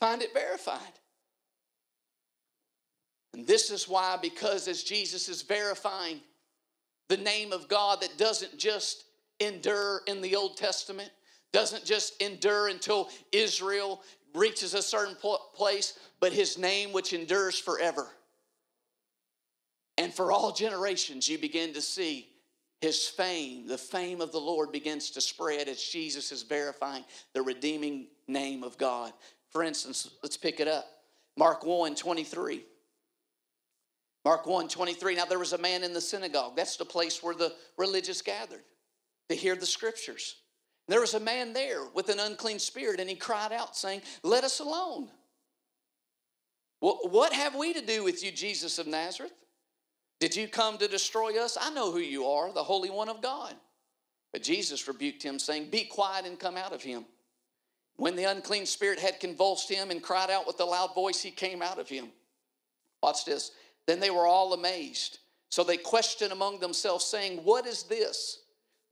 Find 0.00 0.22
it 0.22 0.32
verified. 0.32 0.78
And 3.32 3.44
this 3.44 3.72
is 3.72 3.88
why, 3.88 4.16
because 4.22 4.68
as 4.68 4.84
Jesus 4.84 5.28
is 5.28 5.42
verifying, 5.42 6.20
the 7.08 7.16
name 7.16 7.52
of 7.52 7.68
God 7.68 8.00
that 8.00 8.16
doesn't 8.18 8.58
just 8.58 9.04
endure 9.40 10.02
in 10.06 10.20
the 10.20 10.36
Old 10.36 10.56
Testament, 10.56 11.10
doesn't 11.52 11.84
just 11.84 12.20
endure 12.22 12.68
until 12.68 13.08
Israel 13.32 14.02
reaches 14.34 14.74
a 14.74 14.82
certain 14.82 15.16
place, 15.54 15.98
but 16.20 16.32
his 16.32 16.58
name 16.58 16.92
which 16.92 17.12
endures 17.12 17.58
forever. 17.58 18.08
And 19.96 20.12
for 20.12 20.32
all 20.32 20.52
generations, 20.52 21.28
you 21.28 21.38
begin 21.38 21.72
to 21.74 21.80
see 21.80 22.28
his 22.80 23.06
fame, 23.06 23.66
the 23.66 23.78
fame 23.78 24.20
of 24.20 24.32
the 24.32 24.40
Lord 24.40 24.70
begins 24.70 25.10
to 25.10 25.20
spread 25.20 25.68
as 25.68 25.82
Jesus 25.82 26.32
is 26.32 26.42
verifying 26.42 27.04
the 27.32 27.40
redeeming 27.40 28.08
name 28.28 28.62
of 28.62 28.76
God. 28.76 29.12
For 29.50 29.62
instance, 29.62 30.10
let's 30.22 30.36
pick 30.36 30.60
it 30.60 30.68
up. 30.68 30.86
Mark 31.36 31.64
1 31.64 31.94
23. 31.94 32.62
Mark 34.24 34.46
1 34.46 34.68
23. 34.68 35.16
Now 35.16 35.24
there 35.24 35.38
was 35.38 35.52
a 35.52 35.58
man 35.58 35.84
in 35.84 35.92
the 35.92 36.00
synagogue. 36.00 36.56
That's 36.56 36.76
the 36.76 36.84
place 36.84 37.22
where 37.22 37.34
the 37.34 37.52
religious 37.76 38.22
gathered 38.22 38.62
to 39.28 39.34
hear 39.34 39.54
the 39.54 39.66
scriptures. 39.66 40.36
There 40.88 41.00
was 41.00 41.14
a 41.14 41.20
man 41.20 41.52
there 41.52 41.86
with 41.94 42.08
an 42.08 42.20
unclean 42.20 42.58
spirit, 42.58 43.00
and 43.00 43.08
he 43.08 43.16
cried 43.16 43.52
out, 43.52 43.76
saying, 43.76 44.02
Let 44.22 44.44
us 44.44 44.60
alone. 44.60 45.08
What 46.80 47.32
have 47.32 47.54
we 47.54 47.72
to 47.72 47.80
do 47.80 48.04
with 48.04 48.22
you, 48.22 48.30
Jesus 48.30 48.78
of 48.78 48.86
Nazareth? 48.86 49.32
Did 50.20 50.36
you 50.36 50.46
come 50.46 50.76
to 50.78 50.88
destroy 50.88 51.42
us? 51.42 51.56
I 51.58 51.70
know 51.70 51.90
who 51.90 51.98
you 51.98 52.26
are, 52.26 52.52
the 52.52 52.62
Holy 52.62 52.90
One 52.90 53.08
of 53.08 53.22
God. 53.22 53.54
But 54.32 54.42
Jesus 54.42 54.86
rebuked 54.86 55.22
him, 55.22 55.38
saying, 55.38 55.70
Be 55.70 55.84
quiet 55.84 56.26
and 56.26 56.38
come 56.38 56.56
out 56.56 56.72
of 56.72 56.82
him. 56.82 57.06
When 57.96 58.16
the 58.16 58.24
unclean 58.24 58.66
spirit 58.66 58.98
had 58.98 59.20
convulsed 59.20 59.70
him 59.70 59.90
and 59.90 60.02
cried 60.02 60.30
out 60.30 60.46
with 60.46 60.60
a 60.60 60.64
loud 60.64 60.94
voice, 60.94 61.22
he 61.22 61.30
came 61.30 61.62
out 61.62 61.78
of 61.78 61.88
him. 61.88 62.08
Watch 63.02 63.24
this. 63.24 63.52
Then 63.86 64.00
they 64.00 64.10
were 64.10 64.26
all 64.26 64.54
amazed. 64.54 65.18
So 65.50 65.62
they 65.62 65.76
questioned 65.76 66.32
among 66.32 66.60
themselves, 66.60 67.04
saying, 67.04 67.38
What 67.44 67.66
is 67.66 67.84
this? 67.84 68.40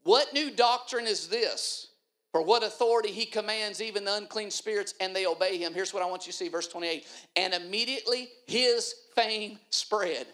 What 0.05 0.32
new 0.32 0.51
doctrine 0.51 1.07
is 1.07 1.28
this? 1.28 1.88
For 2.32 2.40
what 2.40 2.62
authority 2.62 3.11
he 3.11 3.26
commands 3.26 3.82
even 3.82 4.07
the 4.07 4.16
unclean 4.16 4.51
spirits, 4.51 4.95
and 5.01 5.14
they 5.14 5.26
obey 5.26 5.59
him. 5.59 5.74
Here's 5.74 5.93
what 5.93 6.03
I 6.03 6.07
want 6.07 6.26
you 6.26 6.32
to 6.32 6.38
see, 6.38 6.49
verse 6.49 6.66
28. 6.66 7.07
And 7.36 7.53
immediately 7.53 8.30
his 8.47 8.95
fame 9.14 9.59
spread 9.68 10.26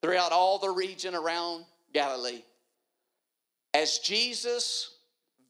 throughout 0.00 0.32
all 0.32 0.58
the 0.58 0.70
region 0.70 1.14
around 1.14 1.64
Galilee. 1.92 2.42
As 3.74 3.98
Jesus 3.98 4.96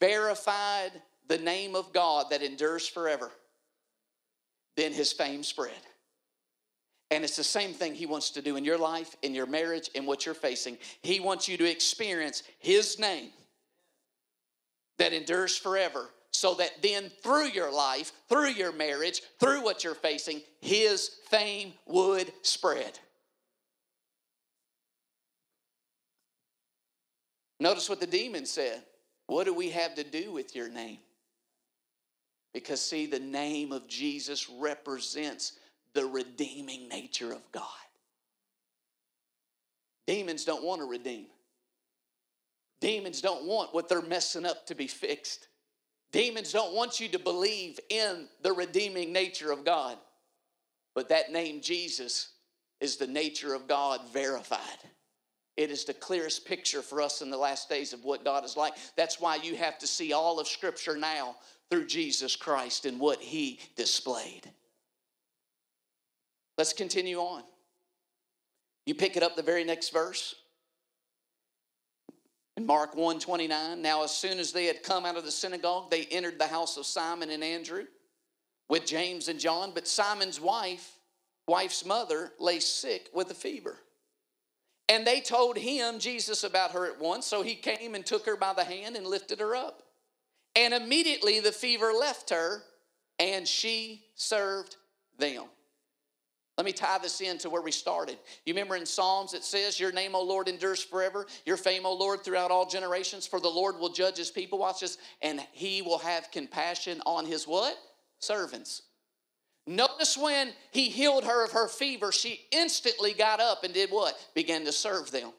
verified 0.00 0.90
the 1.28 1.38
name 1.38 1.76
of 1.76 1.92
God 1.92 2.26
that 2.30 2.42
endures 2.42 2.88
forever, 2.88 3.30
then 4.76 4.92
his 4.92 5.12
fame 5.12 5.44
spread. 5.44 5.72
And 7.10 7.24
it's 7.24 7.36
the 7.36 7.44
same 7.44 7.72
thing 7.72 7.94
he 7.94 8.06
wants 8.06 8.30
to 8.30 8.42
do 8.42 8.56
in 8.56 8.64
your 8.64 8.78
life, 8.78 9.16
in 9.22 9.34
your 9.34 9.46
marriage, 9.46 9.88
in 9.94 10.04
what 10.04 10.26
you're 10.26 10.34
facing. 10.34 10.76
He 11.02 11.20
wants 11.20 11.48
you 11.48 11.56
to 11.56 11.70
experience 11.70 12.42
his 12.58 12.98
name 12.98 13.30
that 14.98 15.12
endures 15.12 15.56
forever 15.56 16.10
so 16.32 16.54
that 16.54 16.82
then 16.82 17.10
through 17.22 17.48
your 17.48 17.72
life, 17.72 18.12
through 18.28 18.50
your 18.50 18.72
marriage, 18.72 19.22
through 19.40 19.62
what 19.62 19.82
you're 19.84 19.94
facing, 19.94 20.42
his 20.60 21.10
fame 21.30 21.72
would 21.86 22.30
spread. 22.42 22.98
Notice 27.58 27.88
what 27.88 28.00
the 28.00 28.06
demon 28.06 28.46
said. 28.46 28.82
What 29.26 29.44
do 29.44 29.54
we 29.54 29.70
have 29.70 29.94
to 29.96 30.04
do 30.04 30.32
with 30.32 30.54
your 30.54 30.68
name? 30.68 30.98
Because, 32.54 32.80
see, 32.80 33.06
the 33.06 33.18
name 33.18 33.72
of 33.72 33.88
Jesus 33.88 34.48
represents 34.48 35.54
the 35.94 36.06
redeeming 36.06 36.88
nature 36.88 37.32
of 37.32 37.42
God. 37.52 37.64
Demons 40.06 40.44
don't 40.44 40.64
want 40.64 40.80
to 40.80 40.86
redeem. 40.86 41.26
Demons 42.80 43.20
don't 43.20 43.44
want 43.44 43.74
what 43.74 43.88
they're 43.88 44.00
messing 44.00 44.46
up 44.46 44.66
to 44.66 44.74
be 44.74 44.86
fixed. 44.86 45.48
Demons 46.12 46.52
don't 46.52 46.74
want 46.74 47.00
you 47.00 47.08
to 47.08 47.18
believe 47.18 47.78
in 47.90 48.28
the 48.42 48.52
redeeming 48.52 49.12
nature 49.12 49.52
of 49.52 49.64
God. 49.64 49.98
But 50.94 51.10
that 51.10 51.30
name, 51.30 51.60
Jesus, 51.60 52.30
is 52.80 52.96
the 52.96 53.06
nature 53.06 53.54
of 53.54 53.68
God 53.68 54.00
verified. 54.12 54.60
It 55.56 55.70
is 55.70 55.84
the 55.84 55.94
clearest 55.94 56.46
picture 56.46 56.82
for 56.82 57.02
us 57.02 57.20
in 57.20 57.30
the 57.30 57.36
last 57.36 57.68
days 57.68 57.92
of 57.92 58.04
what 58.04 58.24
God 58.24 58.44
is 58.44 58.56
like. 58.56 58.74
That's 58.96 59.20
why 59.20 59.36
you 59.36 59.56
have 59.56 59.78
to 59.80 59.86
see 59.86 60.12
all 60.12 60.38
of 60.38 60.46
Scripture 60.46 60.96
now 60.96 61.34
through 61.68 61.86
Jesus 61.86 62.36
Christ 62.36 62.86
and 62.86 63.00
what 63.00 63.20
He 63.20 63.58
displayed. 63.76 64.50
Let's 66.58 66.72
continue 66.72 67.18
on. 67.18 67.44
You 68.84 68.96
pick 68.96 69.16
it 69.16 69.22
up 69.22 69.36
the 69.36 69.42
very 69.42 69.62
next 69.62 69.90
verse. 69.90 70.34
In 72.56 72.66
Mark 72.66 72.96
1 72.96 73.20
29, 73.20 73.80
now 73.80 74.02
as 74.02 74.10
soon 74.10 74.40
as 74.40 74.50
they 74.50 74.64
had 74.64 74.82
come 74.82 75.06
out 75.06 75.16
of 75.16 75.24
the 75.24 75.30
synagogue, 75.30 75.90
they 75.90 76.06
entered 76.06 76.40
the 76.40 76.48
house 76.48 76.76
of 76.76 76.84
Simon 76.84 77.30
and 77.30 77.44
Andrew 77.44 77.84
with 78.68 78.84
James 78.84 79.28
and 79.28 79.38
John. 79.38 79.70
But 79.72 79.86
Simon's 79.86 80.40
wife, 80.40 80.94
wife's 81.46 81.84
mother, 81.84 82.32
lay 82.40 82.58
sick 82.58 83.08
with 83.14 83.30
a 83.30 83.34
fever. 83.34 83.78
And 84.88 85.06
they 85.06 85.20
told 85.20 85.56
him, 85.58 86.00
Jesus, 86.00 86.42
about 86.42 86.72
her 86.72 86.86
at 86.86 86.98
once. 86.98 87.26
So 87.26 87.42
he 87.42 87.54
came 87.54 87.94
and 87.94 88.04
took 88.04 88.26
her 88.26 88.36
by 88.36 88.54
the 88.54 88.64
hand 88.64 88.96
and 88.96 89.06
lifted 89.06 89.38
her 89.38 89.54
up. 89.54 89.82
And 90.56 90.74
immediately 90.74 91.38
the 91.38 91.52
fever 91.52 91.92
left 91.92 92.30
her, 92.30 92.62
and 93.20 93.46
she 93.46 94.06
served 94.16 94.76
them. 95.18 95.44
Let 96.58 96.64
me 96.64 96.72
tie 96.72 96.98
this 96.98 97.20
in 97.20 97.38
to 97.38 97.50
where 97.50 97.62
we 97.62 97.70
started. 97.70 98.18
You 98.44 98.52
remember 98.52 98.74
in 98.74 98.84
Psalms 98.84 99.32
it 99.32 99.44
says, 99.44 99.78
Your 99.78 99.92
name, 99.92 100.16
O 100.16 100.22
Lord, 100.22 100.48
endures 100.48 100.82
forever. 100.82 101.24
Your 101.46 101.56
fame, 101.56 101.86
O 101.86 101.94
Lord, 101.94 102.24
throughout 102.24 102.50
all 102.50 102.66
generations. 102.66 103.28
For 103.28 103.38
the 103.38 103.48
Lord 103.48 103.78
will 103.78 103.90
judge 103.90 104.16
his 104.16 104.32
people. 104.32 104.58
Watch 104.58 104.80
this. 104.80 104.98
And 105.22 105.40
he 105.52 105.82
will 105.82 105.98
have 105.98 106.32
compassion 106.32 107.00
on 107.06 107.26
his 107.26 107.46
what? 107.46 107.78
Servants. 108.18 108.82
Notice 109.68 110.18
when 110.18 110.50
he 110.72 110.88
healed 110.88 111.24
her 111.24 111.44
of 111.44 111.52
her 111.52 111.68
fever, 111.68 112.10
she 112.10 112.40
instantly 112.50 113.12
got 113.12 113.38
up 113.38 113.62
and 113.62 113.72
did 113.72 113.90
what? 113.90 114.18
Began 114.34 114.64
to 114.64 114.72
serve 114.72 115.12
them. 115.12 115.30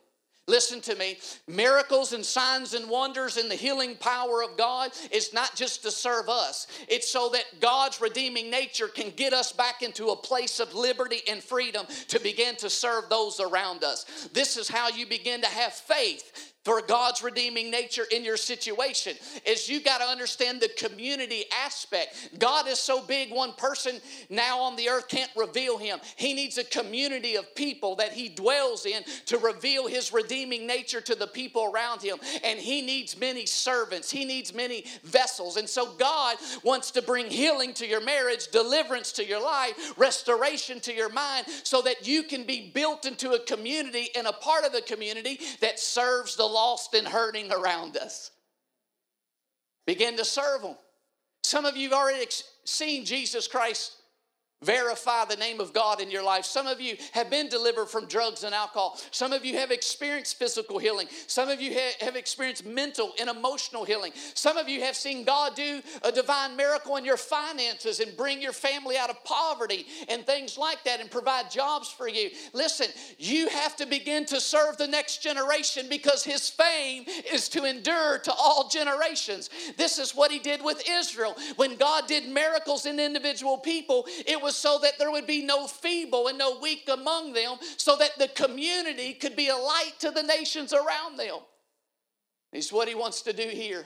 Listen 0.50 0.82
to 0.82 0.95
me. 0.95 1.18
Miracles 1.47 2.12
and 2.14 2.26
signs 2.26 2.74
and 2.74 2.89
wonders 2.89 3.38
and 3.38 3.50
the 3.50 3.56
healing 3.56 3.95
power 3.95 4.43
of 4.43 4.58
God 4.58 4.91
is 5.12 5.32
not 5.32 5.56
just 5.56 5.84
to 5.84 5.91
serve 5.91 6.28
us, 6.28 6.68
it's 6.88 7.10
so 7.10 7.30
that 7.30 7.45
God's 7.60 8.02
redeeming 8.02 8.50
nature 8.50 8.88
can 8.88 9.12
get 9.12 9.32
us 9.32 9.52
back 9.52 9.84
into 9.84 10.08
a 10.08 10.16
place 10.16 10.60
of 10.60 10.74
liberty 10.74 11.22
and 11.30 11.43
freedom 11.43 11.86
to 12.08 12.20
begin 12.20 12.56
to 12.58 12.70
serve 12.70 13.10
those 13.10 13.39
around 13.39 13.84
us. 13.84 14.30
This 14.34 14.58
is 14.58 14.68
how 14.68 14.89
you 14.89 15.06
begin 15.06 15.41
to 15.41 15.47
have 15.47 15.74
faith 15.74 16.49
for 16.66 16.82
God's 16.82 17.24
redeeming 17.24 17.72
nature 17.72 18.05
in 18.12 18.26
your 18.26 18.36
situation 18.36 19.16
is 19.45 19.70
you 19.70 19.82
got 19.82 19.99
to 19.99 20.03
understand 20.03 20.60
the 20.60 20.70
community 20.78 21.45
aspect. 21.64 22.38
God 22.38 22.68
is 22.68 22.80
so 22.80 23.01
big, 23.01 23.32
one 23.32 23.53
person 23.53 23.99
now 24.30 24.60
on 24.60 24.76
the 24.76 24.89
earth 24.89 25.07
can't 25.07 25.32
reveal 25.38 25.78
him. 25.78 25.99
He 26.18 26.34
needs 26.34 26.57
a 26.57 26.66
community 26.66 27.36
of 27.36 27.55
people 27.55 27.95
that 27.95 28.12
he 28.12 28.28
dwells 28.28 28.86
in 28.86 29.03
to 29.28 29.38
reveal 29.38 29.88
his 29.88 30.12
redeeming 30.12 30.68
nature 30.68 30.99
to 30.99 31.16
the 31.16 31.28
people 31.28 31.72
around 31.74 32.01
him. 32.01 32.18
And 32.43 32.60
he 32.60 32.82
needs 32.82 33.18
many 33.18 33.45
servants, 33.45 34.12
he 34.12 34.26
needs 34.26 34.53
many 34.53 34.86
vessels. 35.03 35.55
And 35.55 35.68
so 35.68 35.93
God 35.93 36.36
wants 36.64 36.91
to 36.91 37.01
bring 37.01 37.28
healing 37.28 37.74
to 37.76 37.88
your 37.88 38.03
marriage, 38.03 38.49
deliverance 38.49 39.14
to 39.14 39.26
your 39.26 39.41
life, 39.41 39.93
restoration 39.97 40.82
to 40.82 40.93
your 40.93 41.10
mind, 41.10 41.45
so 41.64 41.82
that 41.84 42.05
you 42.05 42.24
can 42.24 42.43
be 42.43 42.70
built 42.74 43.05
into 43.05 43.32
a 43.32 43.39
community 43.39 44.10
and 44.18 44.28
a 44.28 44.34
part 44.34 44.66
of 44.66 44.74
the 44.74 44.82
community 44.82 45.39
that 45.62 45.80
serves 45.80 46.36
the 46.36 46.49
lost 46.50 46.93
and 46.93 47.08
hurting 47.08 47.52
around 47.52 47.97
us. 47.97 48.32
Begin 49.86 50.18
to 50.18 50.26
serve 50.26 50.62
them. 50.62 50.76
Some 51.43 51.66
of 51.66 51.76
you 51.76 51.89
have 51.89 51.97
already 51.97 52.26
seen 52.66 53.06
Jesus 53.06 53.47
Christ 53.47 53.93
verify 54.62 55.24
the 55.26 55.36
name 55.36 55.60
of 55.60 55.74
God 55.74 56.01
in 56.01 56.12
your 56.12 56.24
life. 56.24 56.43
Some 56.43 56.68
of 56.68 56.82
you 56.82 56.97
have 57.14 57.30
been 57.30 57.47
delivered 57.47 57.88
from 57.88 58.05
drugs 58.07 58.43
and 58.43 58.53
alcohol. 58.53 58.99
Some 59.12 59.32
of 59.32 59.45
you 59.45 59.57
have 59.57 59.72
experienced 59.72 60.38
physical 60.38 60.80
healing. 60.80 61.07
Some 61.28 61.49
of 61.49 61.62
you 61.62 61.78
have 62.01 62.16
experienced 62.16 62.66
mental 62.66 63.14
and 63.20 63.30
emotional 63.30 63.86
healing. 63.86 64.12
Some 64.34 64.57
of 64.57 64.68
you 64.68 64.82
have 64.82 64.95
seen 64.95 65.24
God 65.24 65.55
do 65.55 65.82
a 66.03 66.12
divine 66.12 66.55
miracle 66.57 66.97
in 66.97 67.05
your 67.05 67.18
finances 67.18 67.99
and 67.99 68.16
bring 68.18 68.41
your 68.41 68.51
family 68.51 68.97
out 68.97 69.10
of 69.10 69.24
poverty 69.24 69.86
and 70.10 70.26
things 70.26 70.57
like 70.57 70.84
that 70.84 70.99
and 70.99 71.10
provide 71.10 71.49
jobs 71.49 71.89
for 71.89 72.10
you. 72.10 72.30
Listen, 72.53 72.88
you 73.18 73.47
have 73.49 73.76
to 73.78 73.86
begin 73.86 74.26
to 74.26 74.41
serve 74.41 74.78
the 74.78 74.88
next 74.88 75.24
generation 75.24 75.88
because 75.89 76.24
his 76.24 76.49
fame 76.49 77.05
is 77.32 77.47
to 77.49 77.64
endure 77.64 78.20
to 78.20 78.34
all 78.34 78.68
generations. 78.68 79.49
This 79.78 79.99
is 79.99 80.16
what 80.16 80.32
he 80.32 80.39
did 80.39 80.62
with 80.64 80.84
Israel. 80.89 81.36
When 81.55 81.76
God 81.78 82.07
did 82.07 82.28
miracles 82.28 82.86
in 82.86 82.99
individual 82.99 83.57
people, 83.57 84.05
it 84.26 84.41
was 84.41 84.49
was 84.50 84.58
so 84.58 84.80
that 84.80 84.97
there 84.97 85.12
would 85.12 85.28
be 85.28 85.45
no 85.45 85.68
feeble 85.68 86.28
and 86.28 86.36
no 86.36 86.58
weak 86.60 86.89
among 86.91 87.34
them, 87.34 87.58
so 87.78 87.95
that 87.95 88.18
the 88.18 88.28
community 88.30 89.14
could 89.14 89.36
be 89.36 89.50
a 89.50 89.56
light 89.56 89.93
to 90.00 90.10
the 90.10 90.24
nations 90.24 90.74
around 90.74 91.18
them. 91.20 91.36
It's 92.52 92.74
what 92.74 92.88
he 92.88 92.95
wants 92.95 93.22
to 93.22 93.32
do 93.32 93.47
here 93.47 93.86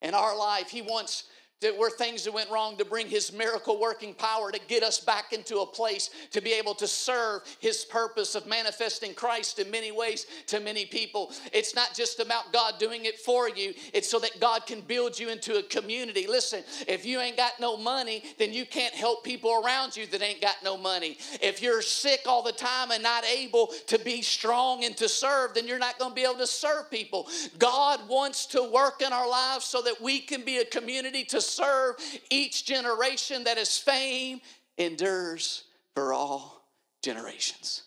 in 0.00 0.14
our 0.14 0.38
life. 0.38 0.70
He 0.70 0.80
wants 0.80 1.24
that 1.64 1.76
were 1.76 1.88
things 1.88 2.24
that 2.24 2.34
went 2.34 2.50
wrong 2.50 2.76
to 2.76 2.84
bring 2.84 3.08
his 3.08 3.32
miracle 3.32 3.80
working 3.80 4.12
power 4.12 4.52
to 4.52 4.60
get 4.68 4.82
us 4.82 5.00
back 5.00 5.32
into 5.32 5.60
a 5.60 5.66
place 5.66 6.10
to 6.30 6.42
be 6.42 6.52
able 6.52 6.74
to 6.74 6.86
serve 6.86 7.40
his 7.58 7.86
purpose 7.86 8.34
of 8.34 8.46
manifesting 8.46 9.14
Christ 9.14 9.58
in 9.58 9.70
many 9.70 9.90
ways 9.90 10.26
to 10.48 10.60
many 10.60 10.84
people. 10.84 11.32
It's 11.54 11.74
not 11.74 11.94
just 11.94 12.20
about 12.20 12.52
God 12.52 12.74
doing 12.78 13.06
it 13.06 13.18
for 13.18 13.48
you, 13.48 13.72
it's 13.94 14.10
so 14.10 14.18
that 14.18 14.38
God 14.40 14.66
can 14.66 14.82
build 14.82 15.18
you 15.18 15.30
into 15.30 15.56
a 15.56 15.62
community. 15.62 16.26
Listen, 16.26 16.62
if 16.86 17.06
you 17.06 17.18
ain't 17.18 17.38
got 17.38 17.52
no 17.58 17.78
money, 17.78 18.22
then 18.38 18.52
you 18.52 18.66
can't 18.66 18.94
help 18.94 19.24
people 19.24 19.62
around 19.64 19.96
you 19.96 20.06
that 20.08 20.20
ain't 20.20 20.42
got 20.42 20.56
no 20.62 20.76
money. 20.76 21.16
If 21.40 21.62
you're 21.62 21.80
sick 21.80 22.20
all 22.26 22.42
the 22.42 22.52
time 22.52 22.90
and 22.90 23.02
not 23.02 23.24
able 23.24 23.68
to 23.86 23.98
be 23.98 24.20
strong 24.20 24.84
and 24.84 24.94
to 24.98 25.08
serve, 25.08 25.54
then 25.54 25.66
you're 25.66 25.78
not 25.78 25.98
going 25.98 26.10
to 26.10 26.14
be 26.14 26.24
able 26.24 26.34
to 26.34 26.46
serve 26.46 26.90
people. 26.90 27.26
God 27.58 28.06
wants 28.06 28.44
to 28.48 28.70
work 28.70 29.00
in 29.00 29.14
our 29.14 29.28
lives 29.28 29.64
so 29.64 29.80
that 29.80 29.98
we 30.02 30.20
can 30.20 30.44
be 30.44 30.58
a 30.58 30.64
community 30.66 31.24
to 31.24 31.40
serve 31.40 31.53
each 32.30 32.64
generation 32.64 33.44
that 33.44 33.58
his 33.58 33.76
fame 33.78 34.40
endures 34.78 35.64
for 35.94 36.12
all 36.12 36.64
generations. 37.02 37.82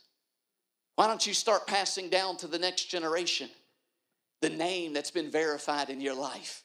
Why 0.96 1.08
don't 1.08 1.26
you 1.26 1.34
start 1.34 1.68
passing 1.68 2.10
down 2.10 2.38
to 2.38 2.48
the 2.48 2.60
next 2.60 2.86
generation 2.86 3.50
the 4.42 4.50
name 4.50 4.94
that's 4.94 5.12
been 5.12 5.32
verified 5.32 5.90
in 5.90 6.02
your 6.02 6.16
life? 6.16 6.64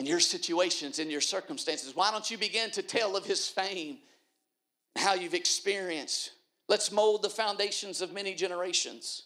in 0.00 0.06
your 0.06 0.18
situations, 0.18 0.98
in 0.98 1.10
your 1.10 1.20
circumstances. 1.20 1.94
Why 1.94 2.10
don't 2.10 2.30
you 2.30 2.38
begin 2.38 2.70
to 2.70 2.82
tell 2.82 3.16
of 3.16 3.26
his 3.26 3.46
fame, 3.46 3.98
how 4.96 5.12
you've 5.12 5.34
experienced? 5.34 6.30
Let's 6.70 6.90
mold 6.90 7.22
the 7.22 7.28
foundations 7.28 8.00
of 8.00 8.10
many 8.10 8.34
generations. 8.34 9.24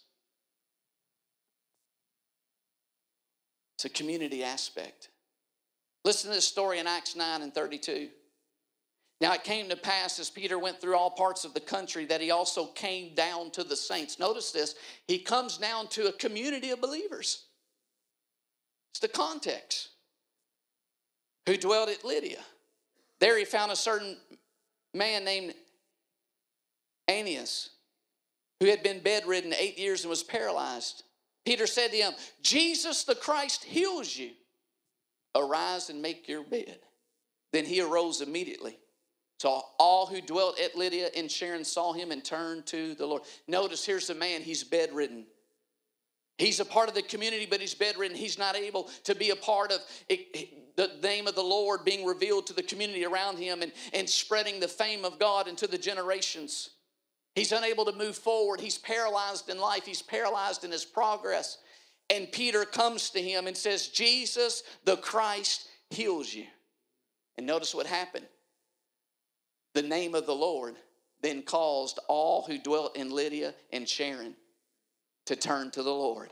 It's 3.76 3.85
a 3.85 3.89
community 3.89 4.43
aspect. 4.43 5.11
Listen 6.05 6.31
to 6.31 6.37
this 6.37 6.47
story 6.47 6.79
in 6.79 6.87
Acts 6.87 7.17
9 7.17 7.43
and 7.43 7.55
32. 7.55 8.09
Now 9.21 9.33
it 9.33 9.45
came 9.45 9.69
to 9.69 9.77
pass 9.77 10.19
as 10.19 10.29
Peter 10.29 10.59
went 10.59 10.81
through 10.81 10.97
all 10.97 11.11
parts 11.11 11.45
of 11.45 11.55
the 11.55 11.61
country 11.61 12.05
that 12.07 12.21
he 12.21 12.31
also 12.31 12.67
came 12.67 13.15
down 13.15 13.51
to 13.53 13.65
the 13.65 13.77
saints. 13.77 14.19
Notice 14.19 14.51
this, 14.51 14.75
he 15.07 15.19
comes 15.19 15.57
down 15.57 15.89
to 15.89 16.09
a 16.09 16.13
community 16.13 16.71
of 16.71 16.81
believers. 16.81 17.45
It's 18.93 19.01
the 19.01 19.09
context. 19.09 19.91
Who 21.47 21.57
dwelt 21.57 21.89
at 21.89 22.05
Lydia. 22.05 22.41
There 23.21 23.39
he 23.39 23.45
found 23.45 23.73
a 23.73 23.77
certain 23.77 24.17
man 24.93 25.25
named 25.25 25.55
Aeneas, 27.09 27.71
who 28.61 28.67
had 28.67 28.83
been 28.83 29.01
bedridden 29.01 29.55
eight 29.59 29.79
years 29.79 30.03
and 30.03 30.11
was 30.11 30.23
paralyzed. 30.23 31.05
Peter 31.45 31.67
said 31.67 31.91
to 31.91 31.97
him, 31.97 32.13
Jesus 32.43 33.05
the 33.05 33.15
Christ 33.15 33.65
heals 33.65 34.17
you. 34.17 34.31
Arise 35.35 35.91
and 35.91 36.01
make 36.01 36.28
your 36.28 36.45
bed. 36.45 36.78
Then 37.53 37.64
he 37.64 37.80
arose 37.80 38.20
immediately. 38.20 38.78
So 39.39 39.62
all 39.78 40.07
who 40.07 40.20
dwelt 40.20 40.59
at 40.61 40.76
Lydia 40.76 41.11
and 41.16 41.30
Sharon 41.30 41.64
saw 41.64 41.93
him 41.93 42.12
and 42.12 42.24
turned 42.24 42.66
to 42.66 42.95
the 42.95 43.07
Lord. 43.07 43.22
Notice 43.47 43.85
here's 43.85 44.07
the 44.07 44.14
man, 44.14 44.43
he's 44.43 44.64
bedridden. 44.64 45.26
He's 46.39 46.59
a 46.59 46.64
part 46.64 46.89
of 46.89 46.95
the 46.95 47.03
community, 47.03 47.47
but 47.49 47.61
he's 47.61 47.74
bedridden. 47.74 48.16
He's 48.16 48.39
not 48.39 48.57
able 48.57 48.91
to 49.05 49.14
be 49.14 49.30
a 49.30 49.37
part 49.37 49.70
of 49.70 49.80
the 50.76 50.91
name 51.03 51.28
of 51.28 51.37
the 51.37 51.43
Lord 51.43 51.85
being 51.85 52.05
revealed 52.05 52.47
to 52.49 52.53
the 52.53 52.62
community 52.62 53.05
around 53.05 53.39
him 53.39 53.62
and, 53.62 53.70
and 53.93 54.09
spreading 54.09 54.59
the 54.59 54.66
fame 54.66 55.05
of 55.05 55.20
God 55.20 55.47
into 55.47 55.68
the 55.68 55.78
generations. 55.78 56.70
He's 57.37 57.53
unable 57.53 57.85
to 57.85 57.93
move 57.93 58.16
forward. 58.16 58.61
He's 58.61 58.78
paralyzed 58.78 59.49
in 59.49 59.59
life, 59.59 59.85
he's 59.85 60.03
paralyzed 60.03 60.64
in 60.64 60.72
his 60.72 60.85
progress. 60.85 61.59
And 62.11 62.31
Peter 62.31 62.65
comes 62.65 63.11
to 63.11 63.21
him 63.21 63.47
and 63.47 63.57
says, 63.57 63.89
Jesus, 63.89 64.63
the 64.85 64.97
Christ, 64.97 65.69
heals 65.91 66.33
you. 66.33 66.47
And 67.37 67.47
notice 67.47 67.75
what 67.75 67.87
happened. 67.87 68.27
The 69.75 69.83
name 69.83 70.15
of 70.15 70.27
the 70.27 70.35
Lord 70.35 70.77
then 71.23 71.43
caused 71.43 71.99
all 72.07 72.43
who 72.43 72.59
dwelt 72.59 72.97
in 72.97 73.11
Lydia 73.11 73.55
and 73.73 73.89
Sharon 73.89 74.35
to 75.27 75.35
turn 75.35 75.71
to 75.73 75.83
the 75.83 75.91
Lord 75.91 76.31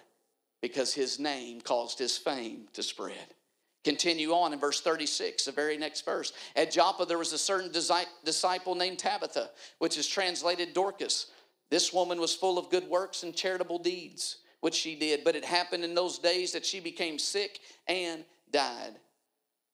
because 0.61 0.93
his 0.93 1.19
name 1.19 1.61
caused 1.61 1.99
his 1.99 2.17
fame 2.17 2.69
to 2.75 2.83
spread. 2.83 3.35
Continue 3.83 4.33
on 4.33 4.53
in 4.53 4.61
verse 4.61 4.81
36, 4.81 5.47
the 5.47 5.51
very 5.51 5.77
next 5.77 6.05
verse. 6.05 6.33
At 6.55 6.71
Joppa, 6.71 7.05
there 7.05 7.19
was 7.19 7.33
a 7.33 7.39
certain 7.39 7.73
disciple 7.73 8.77
named 8.77 9.01
Tabitha, 9.01 9.51
which 9.79 9.99
is 9.99 10.07
translated 10.07 10.73
Dorcas. 10.73 11.33
This 11.69 11.93
woman 11.93 12.21
was 12.21 12.35
full 12.35 12.59
of 12.59 12.71
good 12.71 12.87
works 12.87 13.25
and 13.25 13.35
charitable 13.35 13.81
deeds, 13.81 14.37
which 14.63 14.75
she 14.75 14.95
did. 14.95 15.25
But 15.25 15.37
it 15.37 15.45
happened 15.45 15.85
in 15.85 15.95
those 15.95 16.19
days 16.19 16.53
that 16.53 16.65
she 16.65 16.81
became 16.81 17.19
sick 17.19 17.61
and 17.87 18.25
died. 18.51 18.95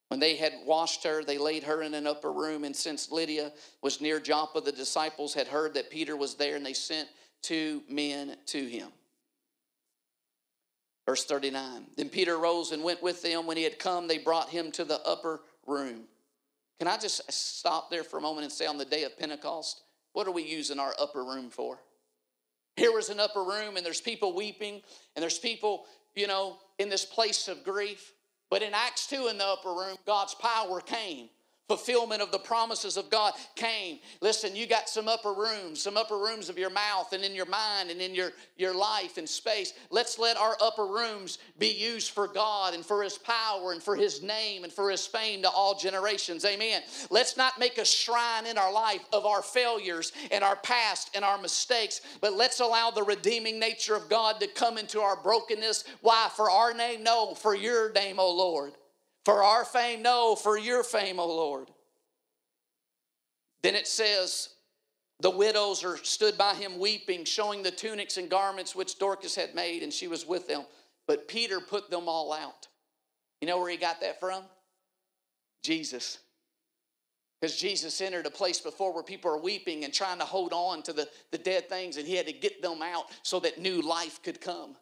When 0.09 0.19
they 0.19 0.37
had 0.37 0.55
washed 0.65 1.05
her, 1.05 1.23
they 1.23 1.37
laid 1.37 1.63
her 1.65 1.83
in 1.83 1.93
an 1.93 2.07
upper 2.07 2.33
room. 2.33 2.65
And 2.65 2.75
since 2.75 3.13
Lydia 3.13 3.53
was 3.83 4.01
near 4.01 4.19
Joppa, 4.19 4.63
the 4.63 4.73
disciples 4.73 5.35
had 5.35 5.47
heard 5.47 5.75
that 5.75 5.91
Peter 5.91 6.17
was 6.17 6.35
there, 6.35 6.57
and 6.57 6.65
they 6.65 6.73
sent 6.73 7.09
two 7.43 7.83
men 7.89 8.37
to 8.47 8.65
him. 8.67 8.89
Verse 11.07 11.25
39 11.27 11.87
Then 11.97 12.09
Peter 12.09 12.39
rose 12.39 12.73
and 12.73 12.83
went 12.83 13.03
with 13.03 13.23
them. 13.23 13.47
When 13.47 13.59
he 13.59 13.65
had 13.65 13.79
come, 13.79 14.09
they 14.09 14.19
brought 14.19 14.49
him 14.49 14.73
to 14.73 14.85
the 14.85 15.01
upper 15.07 15.43
room. 15.67 16.05
Can 16.79 16.89
I 16.89 16.97
just 16.97 17.31
stop 17.31 17.91
there 17.91 18.05
for 18.05 18.19
a 18.19 18.23
moment 18.23 18.45
and 18.45 18.53
say, 18.53 18.67
on 18.67 18.79
the 18.79 18.85
day 18.85 19.05
of 19.05 19.19
Pentecost, 19.19 19.83
what 20.15 20.27
are 20.27 20.33
we 20.33 20.45
using 20.45 20.79
our 20.79 20.95
upper 20.99 21.25
room 21.25 21.51
for? 21.51 21.79
Here 22.79 22.93
was 22.93 23.09
an 23.09 23.19
upper 23.19 23.43
room, 23.43 23.77
and 23.77 23.85
there's 23.85 24.01
people 24.01 24.37
weeping, 24.37 24.83
and 25.17 25.23
there's 25.23 25.39
people, 25.39 25.87
you 26.15 26.29
know, 26.29 26.59
in 26.79 26.89
this 26.89 27.05
place 27.05 27.49
of 27.49 27.65
grief. 27.65 28.13
But 28.51 28.63
in 28.63 28.73
Acts 28.73 29.09
2 29.09 29.27
in 29.27 29.37
the 29.37 29.45
upper 29.45 29.71
room, 29.71 29.97
God's 30.07 30.35
power 30.35 30.81
came 30.81 31.29
fulfillment 31.69 32.23
of 32.23 32.33
the 32.33 32.39
promises 32.39 32.97
of 32.97 33.11
God 33.11 33.35
came. 33.55 33.99
Listen, 34.23 34.57
you 34.57 34.67
got 34.67 34.89
some 34.89 35.07
upper 35.07 35.35
rooms, 35.35 35.83
some 35.83 35.99
upper 35.99 36.17
rooms 36.17 36.49
of 36.49 36.59
your 36.59 36.71
mouth 36.71 37.13
and 37.13 37.23
in 37.23 37.35
your 37.35 37.47
mind 37.47 37.91
and 37.91 38.01
in 38.01 38.15
your, 38.15 38.33
your 38.57 38.75
life 38.75 39.19
and 39.19 39.29
space. 39.29 39.75
Let's 39.91 40.19
let 40.19 40.39
our 40.39 40.57
upper 40.63 40.87
rooms 40.87 41.39
be 41.59 41.69
used 41.69 42.11
for 42.13 42.27
God 42.27 42.73
and 42.73 42.85
for 42.85 43.03
His 43.03 43.19
power 43.19 43.73
and 43.73 43.83
for 43.83 43.95
His 43.95 44.23
name 44.23 44.65
and 44.65 44.73
for 44.73 44.91
His 44.91 45.07
fame 45.07 45.43
to 45.43 45.51
all 45.51 45.79
generations. 45.79 46.47
Amen. 46.47 46.83
Let's 47.11 47.37
not 47.37 47.59
make 47.59 47.77
a 47.77 47.85
shrine 47.85 48.47
in 48.47 48.57
our 48.57 48.73
life 48.73 49.05
of 49.13 49.27
our 49.27 49.43
failures 49.43 50.13
and 50.31 50.43
our 50.43 50.57
past 50.57 51.11
and 51.15 51.25
our 51.25 51.39
mistakes, 51.39 52.01
but 52.23 52.33
let's 52.33 52.61
allow 52.61 52.91
the 52.91 53.03
redeeming 53.03 53.61
nature 53.61 53.95
of 53.95 54.09
God 54.09 54.41
to 54.41 54.47
come 54.47 54.79
into 54.79 55.01
our 55.01 55.17
brokenness. 55.23 55.85
Why? 56.01 56.31
For 56.35 56.51
our 56.51 56.73
name? 56.73 57.03
No, 57.03 57.35
for 57.35 57.55
your 57.55 57.93
name, 57.93 58.19
O 58.19 58.35
Lord. 58.35 58.73
For 59.29 59.43
our 59.43 59.67
fame? 59.67 60.01
No, 60.01 60.35
for 60.35 60.57
your 60.57 60.83
fame, 60.83 61.21
O 61.21 61.27
Lord. 61.27 61.71
Then 63.61 63.75
it 63.75 63.87
says, 63.87 64.49
the 65.21 65.29
widows 65.29 65.85
are 65.85 65.99
stood 65.99 66.39
by 66.39 66.55
him 66.55 66.79
weeping, 66.79 67.27
showing 67.27 67.63
the 67.63 67.71
tunics 67.71 68.17
and 68.17 68.31
garments 68.31 68.75
which 68.75 68.99
Dorcas 68.99 69.35
had 69.35 69.55
made, 69.55 69.83
and 69.83 69.93
she 69.93 70.09
was 70.09 70.27
with 70.27 70.49
them. 70.49 70.63
But 71.07 71.29
Peter 71.29 71.61
put 71.61 71.91
them 71.91 72.09
all 72.09 72.33
out. 72.33 72.69
You 73.43 73.49
know 73.49 73.59
where 73.59 73.71
he 73.71 73.77
got 73.77 74.01
that 74.01 74.19
from? 74.19 74.45
Jesus. 75.63 76.17
Because 77.39 77.55
Jesus 77.55 78.01
entered 78.01 78.25
a 78.25 78.31
place 78.31 78.63
before 78.63 78.95
where 78.95 79.03
people 79.03 79.31
are 79.31 79.43
weeping 79.43 79.85
and 79.85 79.93
trying 79.93 80.21
to 80.21 80.25
hold 80.25 80.55
on 80.55 80.83
to 80.85 80.95
the, 80.95 81.07
the 81.33 81.39
dead 81.39 81.69
things, 81.69 81.99
and 81.99 82.09
he 82.09 82.17
had 82.17 82.29
to 82.29 82.33
get 82.33 82.63
them 82.63 82.81
out 82.81 83.05
so 83.23 83.39
that 83.41 83.61
new 83.61 83.83
life 83.83 84.23
could 84.23 84.41
come. 84.41 84.75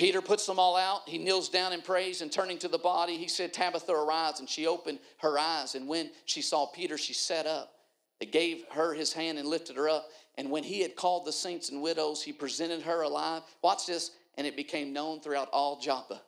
Peter 0.00 0.22
puts 0.22 0.46
them 0.46 0.58
all 0.58 0.76
out. 0.76 1.06
He 1.06 1.18
kneels 1.18 1.50
down 1.50 1.74
and 1.74 1.84
prays, 1.84 2.22
and 2.22 2.32
turning 2.32 2.56
to 2.60 2.68
the 2.68 2.78
body, 2.78 3.18
he 3.18 3.28
said, 3.28 3.52
Tabitha, 3.52 3.92
arise. 3.92 4.40
And 4.40 4.48
she 4.48 4.66
opened 4.66 4.98
her 5.18 5.38
eyes. 5.38 5.74
And 5.74 5.86
when 5.86 6.10
she 6.24 6.40
saw 6.40 6.64
Peter, 6.64 6.96
she 6.96 7.12
sat 7.12 7.46
up. 7.46 7.74
They 8.18 8.24
gave 8.24 8.64
her 8.70 8.94
his 8.94 9.12
hand 9.12 9.38
and 9.38 9.46
lifted 9.46 9.76
her 9.76 9.90
up. 9.90 10.08
And 10.38 10.50
when 10.50 10.64
he 10.64 10.80
had 10.80 10.96
called 10.96 11.26
the 11.26 11.32
saints 11.32 11.68
and 11.68 11.82
widows, 11.82 12.22
he 12.22 12.32
presented 12.32 12.80
her 12.80 13.02
alive. 13.02 13.42
Watch 13.60 13.84
this. 13.86 14.12
And 14.38 14.46
it 14.46 14.56
became 14.56 14.94
known 14.94 15.20
throughout 15.20 15.50
all 15.52 15.78
Joppa. 15.78 16.22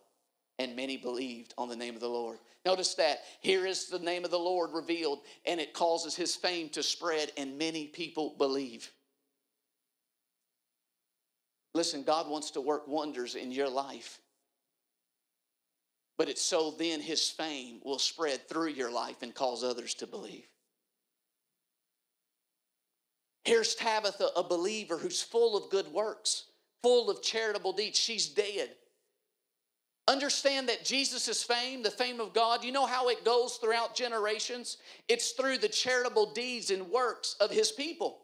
And 0.59 0.77
many 0.77 0.99
believed 0.99 1.55
on 1.57 1.71
the 1.71 1.77
name 1.77 1.95
of 1.95 2.03
the 2.03 2.09
Lord. 2.09 2.41
Notice 2.67 2.93
that. 2.97 3.21
Here 3.41 3.65
is 3.65 3.87
the 3.87 3.99
name 3.99 4.27
of 4.27 4.31
the 4.31 4.39
Lord 4.39 4.75
revealed, 4.75 5.21
and 5.47 5.59
it 5.59 5.73
causes 5.73 6.15
his 6.15 6.37
fame 6.37 6.69
to 6.71 6.83
spread, 6.83 7.33
and 7.39 7.57
many 7.57 7.87
people 7.87 8.35
believe. 8.37 8.93
Listen, 11.75 12.03
God 12.03 12.29
wants 12.29 12.51
to 12.53 12.61
work 12.61 12.87
wonders 12.87 13.35
in 13.35 13.51
your 13.51 13.69
life. 13.69 14.21
But 16.19 16.29
it's 16.29 16.43
so 16.43 16.73
then 16.73 17.01
his 17.01 17.31
fame 17.31 17.81
will 17.85 17.99
spread 17.99 18.49
through 18.49 18.69
your 18.69 18.91
life 18.91 19.23
and 19.23 19.35
cause 19.35 19.65
others 19.65 19.95
to 19.95 20.07
believe. 20.07 20.47
Here's 23.45 23.75
Tabitha, 23.75 24.29
a 24.37 24.43
believer 24.45 24.99
who's 24.99 25.23
full 25.23 25.57
of 25.57 25.71
good 25.71 25.89
works, 25.89 26.45
full 26.83 27.11
of 27.11 27.23
charitable 27.23 27.73
deeds. 27.73 27.99
She's 27.99 28.29
dead. 28.29 28.71
Understand 30.07 30.69
that 30.69 30.85
Jesus' 30.85 31.43
fame, 31.43 31.83
the 31.83 31.91
fame 31.91 32.21
of 32.21 32.35
God, 32.35 32.65
you 32.65 32.73
know 32.73 32.87
how 32.87 33.09
it 33.09 33.25
goes 33.25 33.57
throughout 33.57 33.95
generations? 33.95 34.77
It's 35.09 35.31
through 35.31 35.59
the 35.59 35.69
charitable 35.69 36.33
deeds 36.33 36.71
and 36.71 36.91
works 36.91 37.37
of 37.41 37.51
his 37.51 37.73
people 37.73 38.22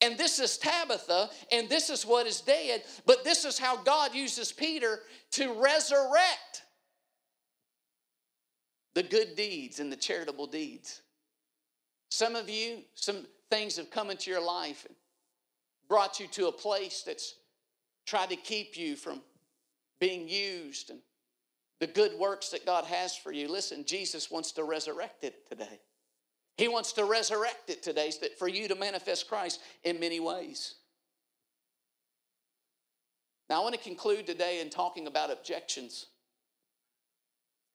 and 0.00 0.18
this 0.18 0.38
is 0.38 0.58
Tabitha, 0.58 1.30
and 1.50 1.68
this 1.68 1.88
is 1.90 2.04
what 2.04 2.26
is 2.26 2.40
dead, 2.40 2.82
but 3.06 3.24
this 3.24 3.44
is 3.44 3.58
how 3.58 3.76
God 3.82 4.14
uses 4.14 4.52
Peter 4.52 5.00
to 5.32 5.52
resurrect 5.54 6.64
the 8.94 9.02
good 9.02 9.34
deeds 9.34 9.80
and 9.80 9.90
the 9.90 9.96
charitable 9.96 10.46
deeds. 10.46 11.02
Some 12.10 12.36
of 12.36 12.48
you, 12.48 12.82
some 12.94 13.26
things 13.50 13.76
have 13.76 13.90
come 13.90 14.10
into 14.10 14.30
your 14.30 14.44
life 14.44 14.84
and 14.86 14.94
brought 15.88 16.20
you 16.20 16.26
to 16.28 16.48
a 16.48 16.52
place 16.52 17.02
that's 17.04 17.34
tried 18.06 18.30
to 18.30 18.36
keep 18.36 18.76
you 18.76 18.96
from 18.96 19.20
being 19.98 20.28
used 20.28 20.90
and 20.90 21.00
the 21.80 21.86
good 21.86 22.12
works 22.18 22.50
that 22.50 22.64
God 22.64 22.84
has 22.84 23.16
for 23.16 23.32
you. 23.32 23.48
Listen, 23.48 23.84
Jesus 23.84 24.30
wants 24.30 24.52
to 24.52 24.64
resurrect 24.64 25.24
it 25.24 25.48
today. 25.48 25.80
He 26.56 26.68
wants 26.68 26.92
to 26.92 27.04
resurrect 27.04 27.68
it 27.68 27.82
today 27.82 28.12
for 28.38 28.48
you 28.48 28.68
to 28.68 28.74
manifest 28.74 29.28
Christ 29.28 29.60
in 29.82 29.98
many 29.98 30.20
ways. 30.20 30.74
Now, 33.50 33.60
I 33.60 33.64
want 33.64 33.74
to 33.74 33.80
conclude 33.80 34.26
today 34.26 34.60
in 34.60 34.70
talking 34.70 35.06
about 35.06 35.30
objections. 35.30 36.06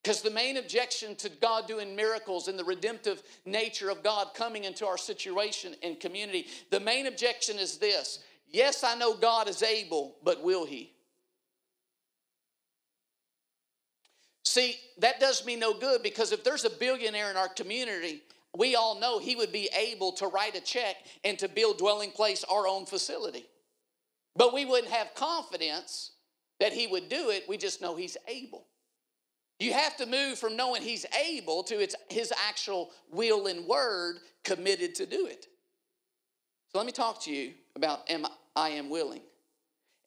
Because 0.02 0.22
the 0.22 0.32
main 0.32 0.58
objection 0.58 1.16
to 1.18 1.30
God 1.30 1.68
doing 1.68 1.96
miracles 1.96 2.48
and 2.48 2.58
the 2.58 2.64
redemptive 2.64 3.22
nature 3.46 3.90
of 3.90 4.02
God 4.02 4.30
coming 4.34 4.64
into 4.64 4.88
our 4.88 4.98
situation 4.98 5.76
and 5.84 6.00
community, 6.00 6.48
the 6.72 6.80
main 6.80 7.06
objection 7.08 7.60
is 7.60 7.78
this 7.78 8.20
Yes, 8.52 8.84
I 8.84 8.96
know 8.96 9.14
God 9.16 9.48
is 9.48 9.62
able, 9.62 10.16
but 10.24 10.42
will 10.42 10.66
He? 10.66 10.94
See, 14.44 14.78
that 14.98 15.20
does 15.20 15.46
me 15.46 15.56
no 15.56 15.78
good 15.78 16.02
because 16.02 16.32
if 16.32 16.44
there's 16.44 16.66
a 16.66 16.70
billionaire 16.72 17.30
in 17.30 17.38
our 17.38 17.50
community 17.50 18.24
we 18.58 18.76
all 18.76 19.00
know 19.00 19.20
he 19.20 19.36
would 19.36 19.52
be 19.52 19.70
able 19.78 20.12
to 20.14 20.28
write 20.28 20.56
a 20.56 20.62
check 20.62 20.96
and 21.24 21.38
to 21.40 21.48
build 21.48 21.78
dwelling 21.78 22.12
place 22.12 22.44
our 22.44 22.68
own 22.68 22.86
facility. 22.86 23.46
But 24.36 24.54
we 24.54 24.66
wouldn't 24.66 24.92
have 24.92 25.14
confidence 25.16 26.12
that 26.60 26.74
he 26.74 26.88
would 26.88 27.10
do 27.10 27.30
it. 27.30 27.46
We 27.48 27.58
just 27.58 27.82
know 27.82 27.96
he's 27.96 28.18
able. 28.28 28.66
You 29.60 29.74
have 29.74 29.98
to 29.98 30.06
move 30.06 30.40
from 30.40 30.56
knowing 30.56 30.82
he's 30.82 31.06
able 31.26 31.64
to 31.64 31.82
it's 31.82 31.96
his 32.10 32.34
actual 32.48 32.92
will 33.12 33.48
and 33.48 33.66
word 33.68 34.20
committed 34.44 34.96
to 34.96 35.06
do 35.06 35.28
it. 35.28 35.48
So 36.72 36.78
let 36.80 36.86
me 36.86 36.94
talk 36.94 37.22
to 37.24 37.32
you 37.32 37.54
about 37.76 38.10
am 38.10 38.26
I 38.56 38.70
am 38.70 38.90
willing. 38.90 39.22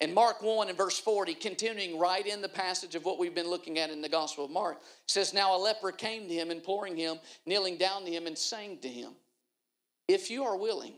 In 0.03 0.13
Mark 0.13 0.41
1 0.41 0.67
and 0.67 0.77
verse 0.77 0.99
40, 0.99 1.33
continuing 1.35 1.97
right 1.97 2.27
in 2.27 2.41
the 2.41 2.49
passage 2.49 2.93
of 2.93 3.05
what 3.05 3.17
we've 3.17 3.33
been 3.33 3.49
looking 3.49 3.79
at 3.79 3.89
in 3.89 4.01
the 4.01 4.09
Gospel 4.09 4.43
of 4.43 4.51
Mark, 4.51 4.81
says, 5.07 5.33
Now 5.33 5.55
a 5.55 5.57
leper 5.57 5.93
came 5.93 6.27
to 6.27 6.33
him, 6.33 6.51
imploring 6.51 6.97
him, 6.97 7.19
kneeling 7.45 7.77
down 7.77 8.03
to 8.03 8.11
him, 8.11 8.27
and 8.27 8.37
saying 8.37 8.79
to 8.79 8.89
him, 8.89 9.13
If 10.09 10.29
you 10.29 10.43
are 10.43 10.57
willing, 10.57 10.95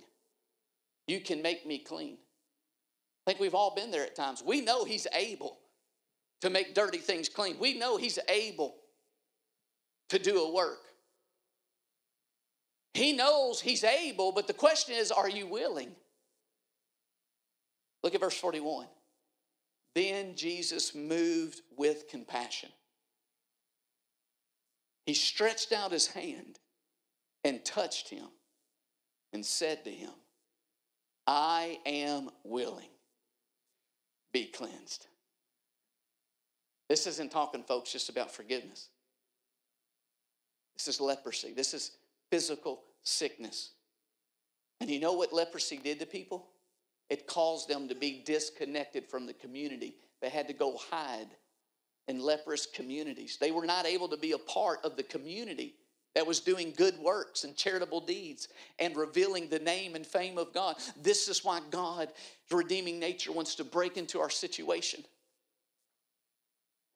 you 1.05 1.19
can 1.19 1.43
make 1.43 1.67
me 1.67 1.77
clean. 1.77 2.17
I 3.27 3.29
think 3.29 3.39
we've 3.39 3.53
all 3.53 3.75
been 3.75 3.91
there 3.91 4.01
at 4.01 4.15
times. 4.15 4.41
We 4.43 4.61
know 4.61 4.85
He's 4.85 5.05
able 5.13 5.59
to 6.41 6.49
make 6.49 6.73
dirty 6.73 6.97
things 6.97 7.29
clean, 7.29 7.59
we 7.59 7.77
know 7.77 7.97
He's 7.97 8.17
able 8.27 8.73
to 10.09 10.17
do 10.17 10.45
a 10.45 10.51
work. 10.51 10.79
He 12.95 13.13
knows 13.13 13.61
He's 13.61 13.83
able, 13.83 14.31
but 14.31 14.47
the 14.47 14.53
question 14.53 14.95
is 14.95 15.11
are 15.11 15.29
you 15.29 15.45
willing? 15.45 15.91
Look 18.01 18.15
at 18.15 18.21
verse 18.21 18.37
41. 18.37 18.87
Then 19.95 20.35
Jesus 20.35 20.93
moved 20.93 21.61
with 21.77 22.09
compassion. 22.09 22.69
He 25.05 25.13
stretched 25.13 25.71
out 25.71 25.91
his 25.91 26.07
hand 26.07 26.59
and 27.43 27.63
touched 27.63 28.09
him 28.09 28.27
and 29.31 29.45
said 29.45 29.85
to 29.85 29.89
him, 29.89 30.11
I 31.25 31.79
am 31.85 32.29
willing. 32.43 32.89
Be 34.33 34.45
cleansed. 34.47 35.07
This 36.89 37.07
isn't 37.07 37.31
talking, 37.31 37.63
folks, 37.63 37.91
just 37.91 38.09
about 38.09 38.31
forgiveness. 38.31 38.89
This 40.75 40.87
is 40.87 40.99
leprosy. 40.99 41.53
This 41.53 41.73
is 41.73 41.91
physical 42.29 42.83
sickness. 43.03 43.71
And 44.81 44.89
you 44.89 44.99
know 44.99 45.13
what 45.13 45.31
leprosy 45.31 45.77
did 45.77 45.99
to 45.99 46.05
people? 46.05 46.47
It 47.09 47.27
caused 47.27 47.69
them 47.69 47.87
to 47.87 47.95
be 47.95 48.23
disconnected 48.25 49.05
from 49.07 49.25
the 49.25 49.33
community. 49.33 49.95
They 50.21 50.29
had 50.29 50.47
to 50.47 50.53
go 50.53 50.77
hide 50.77 51.27
in 52.07 52.19
leprous 52.19 52.65
communities. 52.65 53.37
They 53.39 53.51
were 53.51 53.65
not 53.65 53.85
able 53.85 54.07
to 54.09 54.17
be 54.17 54.31
a 54.31 54.37
part 54.37 54.79
of 54.83 54.95
the 54.95 55.03
community 55.03 55.75
that 56.15 56.25
was 56.25 56.39
doing 56.39 56.73
good 56.75 56.97
works 56.99 57.43
and 57.43 57.55
charitable 57.55 58.01
deeds 58.01 58.47
and 58.79 58.95
revealing 58.95 59.49
the 59.49 59.59
name 59.59 59.95
and 59.95 60.05
fame 60.05 60.37
of 60.37 60.53
God. 60.53 60.77
This 61.01 61.27
is 61.27 61.43
why 61.43 61.59
God's 61.69 62.13
redeeming 62.49 62.99
nature 62.99 63.31
wants 63.31 63.55
to 63.55 63.63
break 63.63 63.97
into 63.97 64.19
our 64.19 64.29
situation. 64.29 65.03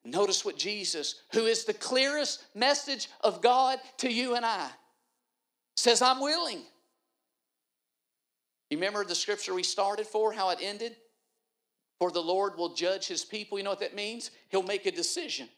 Notice 0.06 0.46
what 0.46 0.58
Jesus, 0.58 1.16
who 1.34 1.46
is 1.46 1.66
the 1.66 1.74
clearest 1.74 2.46
message 2.56 3.10
of 3.22 3.42
God 3.42 3.80
to 3.98 4.12
you 4.12 4.36
and 4.36 4.46
I, 4.46 4.70
says, 5.76 6.02
I'm 6.02 6.22
willing. 6.22 6.62
You 8.70 8.78
remember 8.78 9.04
the 9.04 9.16
scripture 9.16 9.54
we 9.54 9.64
started 9.64 10.06
for, 10.06 10.32
how 10.32 10.50
it 10.50 10.60
ended? 10.62 10.96
For 11.98 12.12
the 12.12 12.22
Lord 12.22 12.58
will 12.58 12.74
judge 12.74 13.08
his 13.08 13.26
people. 13.26 13.58
You 13.58 13.64
know 13.64 13.72
what 13.72 13.80
that 13.80 13.96
means? 13.96 14.32
He'll 14.50 14.64
make 14.64 14.86
a 14.86 14.92
decision. 14.92 15.50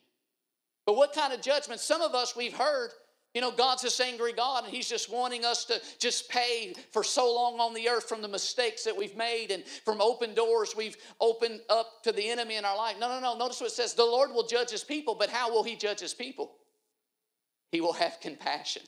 But 0.86 0.96
what 0.96 1.12
kind 1.14 1.32
of 1.32 1.40
judgment? 1.40 1.80
Some 1.80 2.00
of 2.00 2.14
us, 2.14 2.34
we've 2.34 2.56
heard, 2.56 2.90
you 3.34 3.40
know, 3.40 3.52
God's 3.52 3.82
this 3.82 4.00
angry 4.00 4.32
God, 4.32 4.64
and 4.64 4.72
He's 4.72 4.88
just 4.88 5.12
wanting 5.12 5.44
us 5.44 5.64
to 5.66 5.80
just 5.98 6.28
pay 6.28 6.74
for 6.90 7.04
so 7.04 7.32
long 7.32 7.60
on 7.60 7.72
the 7.74 7.88
earth 7.88 8.08
from 8.08 8.22
the 8.22 8.28
mistakes 8.28 8.82
that 8.84 8.96
we've 8.96 9.16
made 9.16 9.52
and 9.52 9.64
from 9.84 10.00
open 10.00 10.34
doors 10.34 10.74
we've 10.76 10.96
opened 11.20 11.60
up 11.68 12.02
to 12.02 12.12
the 12.12 12.28
enemy 12.28 12.56
in 12.56 12.64
our 12.64 12.76
life. 12.76 12.96
No, 12.98 13.08
no, 13.08 13.20
no. 13.20 13.38
Notice 13.38 13.60
what 13.60 13.68
it 13.68 13.74
says 13.74 13.94
the 13.94 14.04
Lord 14.04 14.32
will 14.32 14.46
judge 14.46 14.70
His 14.70 14.82
people, 14.82 15.14
but 15.14 15.30
how 15.30 15.52
will 15.52 15.62
He 15.62 15.76
judge 15.76 16.00
His 16.00 16.14
people? 16.14 16.52
He 17.70 17.80
will 17.80 17.94
have 17.94 18.18
compassion. 18.20 18.82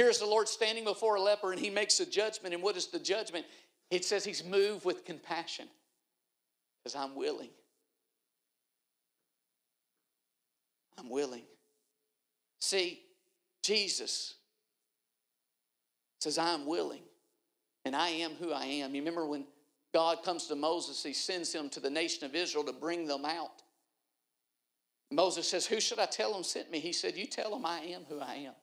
Here's 0.00 0.18
the 0.18 0.24
Lord 0.24 0.48
standing 0.48 0.84
before 0.84 1.16
a 1.16 1.20
leper, 1.20 1.52
and 1.52 1.60
He 1.60 1.68
makes 1.68 2.00
a 2.00 2.06
judgment. 2.06 2.54
And 2.54 2.62
what 2.62 2.74
is 2.74 2.86
the 2.86 2.98
judgment? 2.98 3.44
It 3.90 4.02
says 4.02 4.24
he's 4.24 4.42
moved 4.42 4.86
with 4.86 5.04
compassion 5.04 5.68
because 6.82 6.96
I'm 6.96 7.14
willing. 7.14 7.50
I'm 10.96 11.10
willing. 11.10 11.42
See, 12.62 13.02
Jesus 13.62 14.36
says, 16.20 16.38
I'm 16.38 16.64
willing 16.64 17.02
and 17.84 17.94
I 17.94 18.08
am 18.08 18.30
who 18.40 18.52
I 18.52 18.64
am. 18.64 18.94
You 18.94 19.02
remember 19.02 19.26
when 19.26 19.44
God 19.92 20.22
comes 20.22 20.46
to 20.46 20.54
Moses, 20.54 21.02
he 21.02 21.12
sends 21.12 21.52
him 21.52 21.68
to 21.68 21.80
the 21.80 21.90
nation 21.90 22.24
of 22.24 22.34
Israel 22.34 22.64
to 22.64 22.72
bring 22.72 23.06
them 23.06 23.26
out. 23.26 23.62
Moses 25.10 25.46
says, 25.46 25.66
Who 25.66 25.78
should 25.78 25.98
I 25.98 26.06
tell 26.06 26.32
them 26.32 26.42
sent 26.42 26.70
me? 26.70 26.78
He 26.78 26.94
said, 26.94 27.18
You 27.18 27.26
tell 27.26 27.50
them 27.50 27.66
I 27.66 27.80
am 27.80 28.06
who 28.08 28.18
I 28.18 28.36
am. 28.46 28.54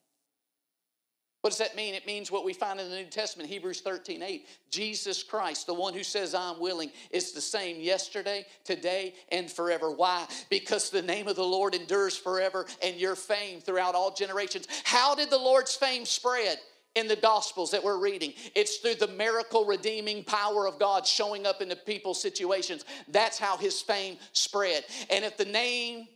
What 1.48 1.52
does 1.52 1.66
that 1.66 1.78
mean? 1.78 1.94
It 1.94 2.06
means 2.06 2.30
what 2.30 2.44
we 2.44 2.52
find 2.52 2.78
in 2.78 2.90
the 2.90 2.96
New 2.98 3.06
Testament, 3.06 3.50
Hebrews 3.50 3.80
13 3.80 4.22
8. 4.22 4.46
Jesus 4.70 5.24
Christ, 5.24 5.66
the 5.66 5.74
one 5.74 5.94
who 5.94 6.04
says, 6.04 6.36
I'm 6.36 6.60
willing, 6.60 6.92
is 7.10 7.32
the 7.32 7.40
same 7.40 7.80
yesterday, 7.80 8.46
today, 8.66 9.14
and 9.32 9.50
forever. 9.50 9.90
Why? 9.90 10.28
Because 10.50 10.90
the 10.90 11.02
name 11.02 11.30
of 11.30 11.38
the 11.38 11.46
Lord 11.46 11.74
endures 11.74 12.18
forever 12.18 12.66
and 12.84 12.98
your 12.98 13.16
fame 13.16 13.62
throughout 13.62 13.96
all 13.96 14.14
generations. 14.14 14.68
How 14.84 15.16
did 15.16 15.30
the 15.30 15.38
Lord's 15.38 15.74
fame 15.74 16.04
spread? 16.04 16.58
in 16.96 17.08
the 17.08 17.16
Gospels 17.16 17.72
that 17.72 17.84
we're 17.84 18.00
reading. 18.00 18.34
It's 18.54 18.78
through 18.78 18.96
the 18.96 19.08
miracle 19.08 19.66
redeeming 19.66 20.26
power 20.26 20.68
of 20.68 20.80
God 20.80 21.08
showing 21.08 21.46
up 21.46 21.62
into 21.62 21.78
people's 21.78 22.22
situations. 22.22 22.84
That's 23.08 23.40
how 23.40 23.56
his 23.56 23.82
fame 23.82 24.18
spread. 24.34 24.84
And 25.10 25.24
if 25.24 25.38
the 25.38 25.46
name 25.46 26.08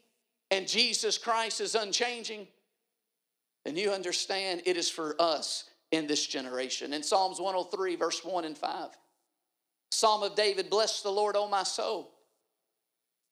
and 0.50 0.68
Jesus 0.68 1.18
Christ 1.18 1.62
is 1.62 1.76
unchanging, 1.76 2.48
then 3.66 3.76
you 3.76 3.92
understand 3.92 4.64
it 4.66 4.78
is 4.78 4.90
for 4.90 5.16
us 5.20 5.66
in 5.92 6.08
this 6.08 6.26
generation. 6.26 6.94
In 6.94 7.04
Psalms 7.04 7.40
103, 7.40 7.96
verse 7.96 8.24
1 8.24 8.46
and 8.46 8.58
5, 8.58 8.90
Psalm 9.92 10.24
of 10.24 10.36
David, 10.36 10.70
bless 10.70 11.02
the 11.02 11.12
Lord, 11.12 11.36
O 11.36 11.48
my 11.48 11.64
soul. 11.64 12.12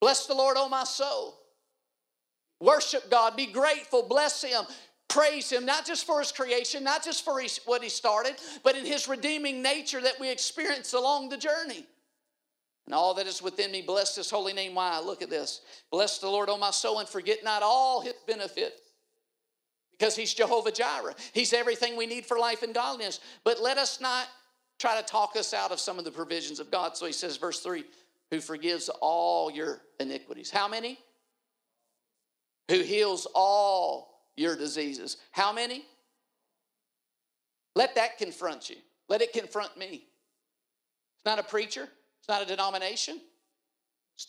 Bless 0.00 0.26
the 0.26 0.34
Lord, 0.34 0.56
O 0.58 0.68
my 0.68 0.84
soul. 0.84 1.36
Worship 2.60 3.10
God, 3.10 3.36
be 3.36 3.46
grateful, 3.46 4.02
bless 4.02 4.42
Him, 4.42 4.64
praise 5.08 5.50
Him, 5.50 5.64
not 5.64 5.86
just 5.86 6.06
for 6.06 6.20
His 6.20 6.30
creation, 6.30 6.84
not 6.84 7.02
just 7.02 7.24
for 7.24 7.42
what 7.64 7.82
He 7.82 7.88
started, 7.88 8.34
but 8.62 8.76
in 8.76 8.84
His 8.84 9.08
redeeming 9.08 9.62
nature 9.62 10.00
that 10.02 10.20
we 10.20 10.30
experience 10.30 10.92
along 10.92 11.30
the 11.30 11.38
journey. 11.38 11.86
And 12.86 12.94
all 12.94 13.14
that 13.14 13.26
is 13.26 13.40
within 13.40 13.72
me, 13.72 13.82
bless 13.82 14.14
His 14.16 14.30
holy 14.30 14.52
name. 14.52 14.74
Why? 14.74 15.00
Look 15.00 15.22
at 15.22 15.30
this. 15.30 15.62
Bless 15.90 16.18
the 16.18 16.28
Lord, 16.28 16.50
O 16.50 16.58
my 16.58 16.70
soul, 16.70 16.98
and 16.98 17.08
forget 17.08 17.38
not 17.42 17.62
all 17.62 18.02
His 18.02 18.14
benefits 18.26 18.89
because 20.00 20.16
He's 20.16 20.32
Jehovah 20.32 20.72
Jireh. 20.72 21.14
He's 21.34 21.52
everything 21.52 21.94
we 21.94 22.06
need 22.06 22.24
for 22.24 22.38
life 22.38 22.62
and 22.62 22.74
godliness. 22.74 23.20
But 23.44 23.60
let 23.60 23.76
us 23.76 24.00
not 24.00 24.28
try 24.78 24.98
to 24.98 25.06
talk 25.06 25.36
us 25.36 25.52
out 25.52 25.72
of 25.72 25.78
some 25.78 25.98
of 25.98 26.06
the 26.06 26.10
provisions 26.10 26.58
of 26.58 26.70
God. 26.70 26.96
So 26.96 27.04
He 27.04 27.12
says, 27.12 27.36
verse 27.36 27.60
3 27.60 27.84
who 28.30 28.40
forgives 28.40 28.88
all 29.00 29.50
your 29.50 29.82
iniquities. 29.98 30.50
How 30.50 30.68
many? 30.68 30.98
Who 32.70 32.78
heals 32.78 33.26
all 33.34 34.20
your 34.36 34.56
diseases. 34.56 35.16
How 35.32 35.52
many? 35.52 35.84
Let 37.74 37.96
that 37.96 38.18
confront 38.18 38.70
you. 38.70 38.76
Let 39.08 39.20
it 39.20 39.32
confront 39.32 39.76
me. 39.76 40.04
It's 41.16 41.26
not 41.26 41.40
a 41.40 41.42
preacher, 41.42 41.88
it's 42.20 42.28
not 42.28 42.40
a 42.40 42.46
denomination, 42.46 43.20
it's 44.14 44.28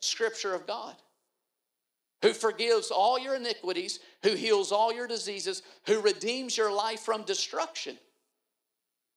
scripture 0.00 0.54
of 0.54 0.66
God 0.66 0.94
who 2.22 2.32
forgives 2.32 2.90
all 2.90 3.18
your 3.18 3.36
iniquities, 3.36 4.00
who 4.22 4.34
heals 4.34 4.72
all 4.72 4.92
your 4.92 5.06
diseases, 5.06 5.62
who 5.86 6.00
redeems 6.00 6.56
your 6.56 6.72
life 6.72 7.00
from 7.00 7.22
destruction, 7.22 7.96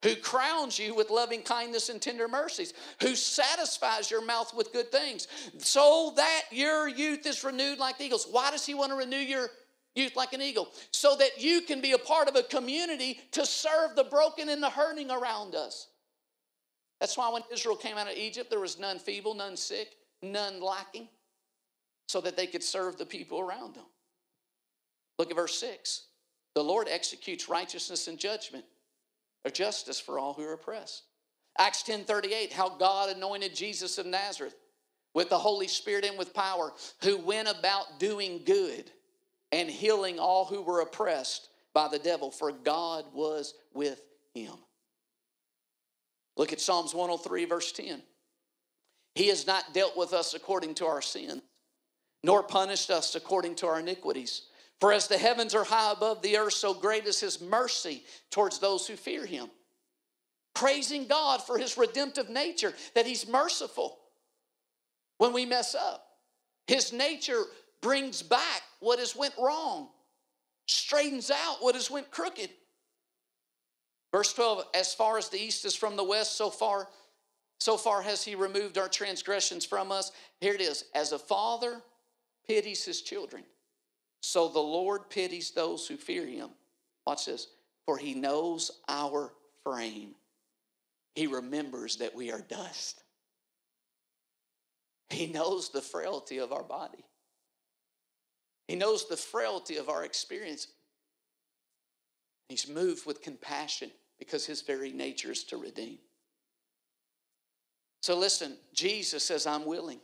who 0.03 0.15
crowns 0.15 0.77
you 0.77 0.93
with 0.93 1.09
loving 1.09 1.41
kindness 1.41 1.89
and 1.89 2.01
tender 2.01 2.27
mercies, 2.27 2.73
who 3.01 3.15
satisfies 3.15 4.11
your 4.11 4.23
mouth 4.23 4.53
with 4.55 4.73
good 4.73 4.91
things, 4.91 5.27
so 5.57 6.13
that 6.15 6.43
your 6.51 6.87
youth 6.87 7.25
is 7.25 7.43
renewed 7.43 7.79
like 7.79 7.97
the 7.97 8.05
eagles. 8.05 8.27
Why 8.29 8.51
does 8.51 8.65
he 8.65 8.73
want 8.73 8.91
to 8.91 8.95
renew 8.95 9.17
your 9.17 9.49
youth 9.95 10.15
like 10.15 10.33
an 10.33 10.41
eagle? 10.41 10.69
So 10.91 11.15
that 11.15 11.41
you 11.41 11.61
can 11.61 11.81
be 11.81 11.93
a 11.93 11.97
part 11.97 12.27
of 12.27 12.35
a 12.35 12.43
community 12.43 13.19
to 13.31 13.45
serve 13.45 13.95
the 13.95 14.03
broken 14.03 14.49
and 14.49 14.61
the 14.61 14.69
hurting 14.69 15.09
around 15.09 15.55
us. 15.55 15.87
That's 16.99 17.17
why 17.17 17.31
when 17.31 17.41
Israel 17.51 17.75
came 17.75 17.97
out 17.97 18.07
of 18.07 18.15
Egypt, 18.15 18.51
there 18.51 18.59
was 18.59 18.77
none 18.77 18.99
feeble, 18.99 19.33
none 19.33 19.57
sick, 19.57 19.95
none 20.21 20.61
lacking 20.61 21.07
so 22.11 22.19
that 22.19 22.35
they 22.35 22.45
could 22.45 22.61
serve 22.61 22.97
the 22.97 23.05
people 23.05 23.39
around 23.39 23.73
them. 23.73 23.85
Look 25.17 25.29
at 25.29 25.37
verse 25.37 25.57
6. 25.59 26.07
The 26.55 26.63
Lord 26.63 26.89
executes 26.89 27.47
righteousness 27.47 28.09
and 28.09 28.19
judgment 28.19 28.65
or 29.45 29.51
justice 29.51 29.97
for 29.97 30.19
all 30.19 30.33
who 30.33 30.43
are 30.43 30.53
oppressed. 30.53 31.03
Acts 31.57 31.83
10 31.83 32.03
38, 32.03 32.51
how 32.51 32.67
God 32.67 33.15
anointed 33.15 33.55
Jesus 33.55 33.97
of 33.97 34.05
Nazareth 34.05 34.55
with 35.13 35.29
the 35.29 35.37
Holy 35.37 35.69
Spirit 35.69 36.03
and 36.03 36.17
with 36.17 36.33
power, 36.33 36.73
who 37.01 37.17
went 37.17 37.47
about 37.47 37.99
doing 37.99 38.41
good 38.45 38.91
and 39.53 39.69
healing 39.69 40.19
all 40.19 40.43
who 40.43 40.61
were 40.61 40.81
oppressed 40.81 41.49
by 41.73 41.87
the 41.87 41.99
devil, 41.99 42.29
for 42.29 42.51
God 42.51 43.05
was 43.13 43.53
with 43.73 44.01
him. 44.33 44.55
Look 46.35 46.51
at 46.51 46.59
Psalms 46.59 46.93
103, 46.93 47.45
verse 47.45 47.71
10. 47.71 48.01
He 49.15 49.27
has 49.27 49.47
not 49.47 49.73
dealt 49.73 49.97
with 49.97 50.13
us 50.13 50.33
according 50.33 50.75
to 50.75 50.85
our 50.85 51.01
sins 51.01 51.41
nor 52.23 52.43
punished 52.43 52.89
us 52.89 53.15
according 53.15 53.55
to 53.55 53.67
our 53.67 53.79
iniquities. 53.79 54.43
For 54.79 54.91
as 54.91 55.07
the 55.07 55.17
heavens 55.17 55.53
are 55.53 55.63
high 55.63 55.91
above 55.91 56.21
the 56.21 56.37
earth, 56.37 56.53
so 56.53 56.73
great 56.73 57.05
is 57.05 57.19
his 57.19 57.39
mercy 57.39 58.03
towards 58.31 58.59
those 58.59 58.87
who 58.87 58.95
fear 58.95 59.25
him. 59.25 59.49
Praising 60.53 61.07
God 61.07 61.41
for 61.41 61.57
his 61.57 61.77
redemptive 61.77 62.29
nature, 62.29 62.73
that 62.95 63.05
he's 63.05 63.27
merciful 63.27 63.99
when 65.17 65.33
we 65.33 65.45
mess 65.45 65.75
up. 65.75 66.05
His 66.67 66.91
nature 66.91 67.43
brings 67.81 68.21
back 68.21 68.61
what 68.79 68.99
has 68.99 69.15
went 69.15 69.33
wrong, 69.39 69.89
straightens 70.67 71.31
out 71.31 71.57
what 71.59 71.75
has 71.75 71.91
went 71.91 72.11
crooked. 72.11 72.49
Verse 74.11 74.33
12, 74.33 74.65
as 74.75 74.93
far 74.93 75.17
as 75.17 75.29
the 75.29 75.39
east 75.39 75.63
is 75.63 75.75
from 75.75 75.95
the 75.95 76.03
west, 76.03 76.35
so 76.35 76.49
far, 76.49 76.89
so 77.59 77.77
far 77.77 78.01
has 78.01 78.23
he 78.23 78.35
removed 78.35 78.77
our 78.77 78.89
transgressions 78.89 79.63
from 79.63 79.91
us. 79.91 80.11
Here 80.41 80.53
it 80.53 80.61
is. 80.61 80.85
As 80.93 81.11
a 81.11 81.19
father 81.19 81.81
pities 82.51 82.83
his 82.83 83.01
children, 83.01 83.43
so 84.21 84.49
the 84.49 84.59
Lord 84.59 85.09
pities 85.09 85.51
those 85.51 85.87
who 85.87 85.95
fear 85.95 86.25
him. 86.25 86.49
Watch 87.07 87.25
this. 87.25 87.47
For 87.85 87.97
he 87.97 88.13
knows 88.13 88.71
our 88.89 89.31
frame. 89.63 90.15
He 91.15 91.27
remembers 91.27 91.97
that 91.97 92.13
we 92.13 92.31
are 92.31 92.41
dust. 92.41 93.03
He 95.09 95.27
knows 95.27 95.69
the 95.69 95.81
frailty 95.81 96.39
of 96.39 96.51
our 96.51 96.63
body. 96.63 97.05
He 98.67 98.75
knows 98.75 99.07
the 99.07 99.17
frailty 99.17 99.77
of 99.77 99.89
our 99.89 100.03
experience. 100.03 100.67
He's 102.49 102.67
moved 102.67 103.05
with 103.05 103.21
compassion 103.21 103.91
because 104.19 104.45
his 104.45 104.61
very 104.61 104.91
nature 104.91 105.31
is 105.31 105.45
to 105.45 105.57
redeem. 105.57 105.99
So 108.01 108.17
listen, 108.17 108.57
Jesus 108.73 109.23
says, 109.23 109.47
I'm 109.47 109.65
willing. 109.65 109.99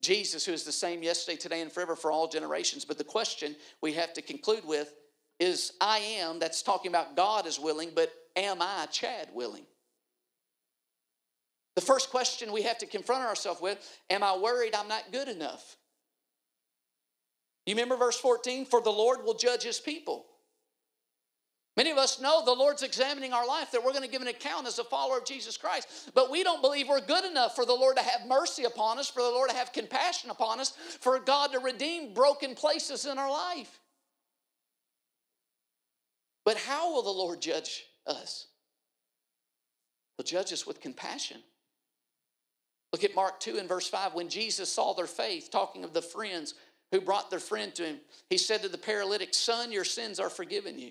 Jesus, 0.00 0.46
who 0.46 0.52
is 0.52 0.64
the 0.64 0.72
same 0.72 1.02
yesterday, 1.02 1.36
today, 1.36 1.60
and 1.60 1.72
forever 1.72 1.96
for 1.96 2.10
all 2.10 2.28
generations. 2.28 2.84
But 2.84 2.98
the 2.98 3.04
question 3.04 3.56
we 3.82 3.94
have 3.94 4.12
to 4.14 4.22
conclude 4.22 4.64
with 4.64 4.94
is 5.40 5.72
I 5.80 5.98
am, 5.98 6.38
that's 6.38 6.62
talking 6.62 6.90
about 6.90 7.16
God 7.16 7.46
is 7.46 7.58
willing, 7.58 7.90
but 7.94 8.12
am 8.36 8.58
I, 8.60 8.86
Chad, 8.90 9.28
willing? 9.32 9.64
The 11.74 11.80
first 11.84 12.10
question 12.10 12.52
we 12.52 12.62
have 12.62 12.78
to 12.78 12.86
confront 12.86 13.24
ourselves 13.24 13.60
with 13.60 13.78
Am 14.10 14.22
I 14.22 14.36
worried 14.36 14.74
I'm 14.74 14.88
not 14.88 15.12
good 15.12 15.28
enough? 15.28 15.76
You 17.66 17.74
remember 17.74 17.96
verse 17.96 18.18
14? 18.18 18.64
For 18.64 18.80
the 18.80 18.90
Lord 18.90 19.24
will 19.24 19.34
judge 19.34 19.62
his 19.62 19.78
people. 19.78 20.26
Many 21.78 21.92
of 21.92 21.96
us 21.96 22.20
know 22.20 22.44
the 22.44 22.52
Lord's 22.52 22.82
examining 22.82 23.32
our 23.32 23.46
life, 23.46 23.70
that 23.70 23.84
we're 23.84 23.92
going 23.92 24.02
to 24.02 24.10
give 24.10 24.20
an 24.20 24.26
account 24.26 24.66
as 24.66 24.80
a 24.80 24.84
follower 24.84 25.18
of 25.18 25.24
Jesus 25.24 25.56
Christ. 25.56 26.10
But 26.12 26.28
we 26.28 26.42
don't 26.42 26.60
believe 26.60 26.88
we're 26.88 27.00
good 27.00 27.24
enough 27.24 27.54
for 27.54 27.64
the 27.64 27.72
Lord 27.72 27.96
to 27.98 28.02
have 28.02 28.26
mercy 28.26 28.64
upon 28.64 28.98
us, 28.98 29.08
for 29.08 29.22
the 29.22 29.28
Lord 29.28 29.48
to 29.48 29.54
have 29.54 29.72
compassion 29.72 30.28
upon 30.30 30.58
us, 30.58 30.70
for 30.98 31.20
God 31.20 31.52
to 31.52 31.60
redeem 31.60 32.14
broken 32.14 32.56
places 32.56 33.06
in 33.06 33.16
our 33.16 33.30
life. 33.30 33.78
But 36.44 36.56
how 36.56 36.92
will 36.92 37.04
the 37.04 37.10
Lord 37.10 37.40
judge 37.40 37.84
us? 38.08 38.48
He'll 40.16 40.24
judge 40.24 40.52
us 40.52 40.66
with 40.66 40.80
compassion. 40.80 41.36
Look 42.92 43.04
at 43.04 43.14
Mark 43.14 43.38
2 43.38 43.56
and 43.56 43.68
verse 43.68 43.86
5. 43.86 44.14
When 44.14 44.28
Jesus 44.28 44.68
saw 44.68 44.94
their 44.94 45.06
faith, 45.06 45.48
talking 45.52 45.84
of 45.84 45.92
the 45.92 46.02
friends 46.02 46.54
who 46.90 47.00
brought 47.00 47.30
their 47.30 47.38
friend 47.38 47.72
to 47.76 47.84
him, 47.84 48.00
he 48.30 48.36
said 48.36 48.62
to 48.62 48.68
the 48.68 48.78
paralytic, 48.78 49.32
Son, 49.32 49.70
your 49.70 49.84
sins 49.84 50.18
are 50.18 50.30
forgiven 50.30 50.76
you. 50.76 50.90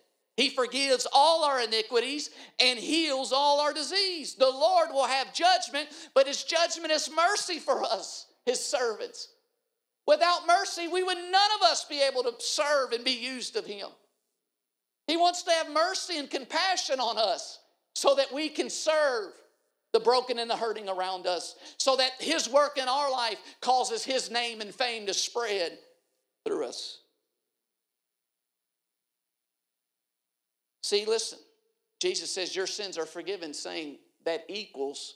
he 0.37 0.49
forgives 0.49 1.07
all 1.11 1.43
our 1.43 1.61
iniquities 1.61 2.29
and 2.59 2.79
heals 2.79 3.31
all 3.31 3.59
our 3.59 3.73
disease. 3.73 4.35
The 4.35 4.49
Lord 4.49 4.89
will 4.91 5.05
have 5.05 5.33
judgment, 5.33 5.89
but 6.13 6.27
His 6.27 6.43
judgment 6.43 6.91
is 6.91 7.11
mercy 7.13 7.59
for 7.59 7.83
us, 7.83 8.27
His 8.45 8.59
servants. 8.59 9.29
Without 10.07 10.47
mercy, 10.47 10.87
we 10.87 11.03
would 11.03 11.17
none 11.17 11.51
of 11.59 11.69
us 11.69 11.85
be 11.85 12.01
able 12.01 12.23
to 12.23 12.33
serve 12.39 12.91
and 12.93 13.03
be 13.03 13.11
used 13.11 13.55
of 13.55 13.65
Him. 13.65 13.87
He 15.07 15.17
wants 15.17 15.43
to 15.43 15.51
have 15.51 15.71
mercy 15.71 16.17
and 16.17 16.29
compassion 16.29 16.99
on 16.99 17.17
us 17.17 17.59
so 17.93 18.15
that 18.15 18.33
we 18.33 18.47
can 18.47 18.69
serve 18.69 19.33
the 19.93 19.99
broken 19.99 20.39
and 20.39 20.49
the 20.49 20.55
hurting 20.55 20.87
around 20.87 21.27
us, 21.27 21.55
so 21.77 21.97
that 21.97 22.13
His 22.19 22.49
work 22.49 22.77
in 22.77 22.87
our 22.87 23.11
life 23.11 23.37
causes 23.59 24.05
His 24.05 24.31
name 24.31 24.61
and 24.61 24.73
fame 24.73 25.05
to 25.07 25.13
spread 25.13 25.77
through 26.45 26.65
us. 26.65 27.01
See, 30.81 31.05
listen, 31.05 31.39
Jesus 31.99 32.31
says, 32.31 32.55
Your 32.55 32.67
sins 32.67 32.97
are 32.97 33.05
forgiven, 33.05 33.53
saying 33.53 33.97
that 34.25 34.43
equals 34.47 35.15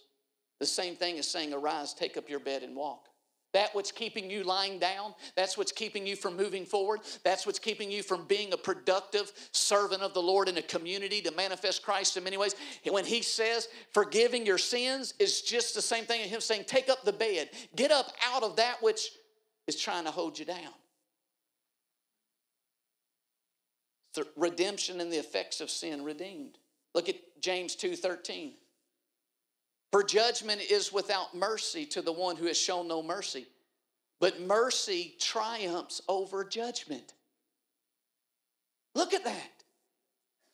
the 0.59 0.65
same 0.65 0.95
thing 0.95 1.17
as 1.17 1.27
saying, 1.27 1.53
Arise, 1.53 1.93
take 1.93 2.17
up 2.17 2.29
your 2.29 2.39
bed 2.39 2.63
and 2.63 2.75
walk. 2.75 3.07
That 3.53 3.73
what's 3.73 3.91
keeping 3.91 4.29
you 4.29 4.43
lying 4.43 4.79
down, 4.79 5.15
that's 5.37 5.57
what's 5.57 5.71
keeping 5.71 6.05
you 6.05 6.17
from 6.17 6.35
moving 6.35 6.65
forward, 6.65 6.99
that's 7.23 7.45
what's 7.45 7.57
keeping 7.57 7.89
you 7.89 8.03
from 8.03 8.25
being 8.25 8.51
a 8.51 8.57
productive 8.57 9.31
servant 9.53 10.01
of 10.01 10.13
the 10.13 10.21
Lord 10.21 10.49
in 10.49 10.57
a 10.57 10.61
community 10.61 11.21
to 11.21 11.31
manifest 11.31 11.81
Christ 11.81 12.17
in 12.17 12.25
many 12.25 12.35
ways. 12.35 12.55
When 12.83 13.05
he 13.05 13.21
says 13.21 13.69
forgiving 13.93 14.45
your 14.45 14.57
sins 14.57 15.13
is 15.19 15.41
just 15.41 15.73
the 15.73 15.81
same 15.81 16.03
thing 16.03 16.21
as 16.21 16.29
him 16.29 16.41
saying, 16.41 16.65
Take 16.67 16.89
up 16.89 17.03
the 17.05 17.13
bed, 17.13 17.49
get 17.77 17.91
up 17.91 18.11
out 18.25 18.43
of 18.43 18.57
that 18.57 18.83
which 18.83 19.11
is 19.67 19.77
trying 19.77 20.03
to 20.03 20.11
hold 20.11 20.37
you 20.37 20.45
down. 20.45 20.73
Redemption 24.35 25.01
and 25.01 25.11
the 25.11 25.17
effects 25.17 25.61
of 25.61 25.69
sin 25.69 26.03
redeemed. 26.03 26.57
Look 26.93 27.09
at 27.09 27.41
James 27.41 27.75
2:13. 27.75 28.57
For 29.91 30.03
judgment 30.03 30.61
is 30.61 30.91
without 30.91 31.35
mercy 31.35 31.85
to 31.87 32.01
the 32.01 32.11
one 32.11 32.35
who 32.35 32.45
has 32.47 32.57
shown 32.57 32.87
no 32.87 33.01
mercy, 33.01 33.47
but 34.19 34.41
mercy 34.41 35.15
triumphs 35.19 36.01
over 36.07 36.43
judgment. 36.43 37.13
Look 38.93 39.13
at 39.13 39.23
that. 39.25 39.63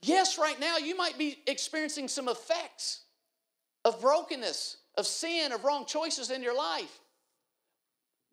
Yes, 0.01 0.37
right 0.37 0.59
now 0.59 0.77
you 0.77 0.95
might 0.95 1.17
be 1.17 1.41
experiencing 1.45 2.07
some 2.07 2.27
effects 2.27 3.01
of 3.85 4.01
brokenness, 4.01 4.77
of 4.95 5.05
sin, 5.07 5.51
of 5.51 5.63
wrong 5.63 5.85
choices 5.85 6.31
in 6.31 6.41
your 6.41 6.55
life. 6.55 6.99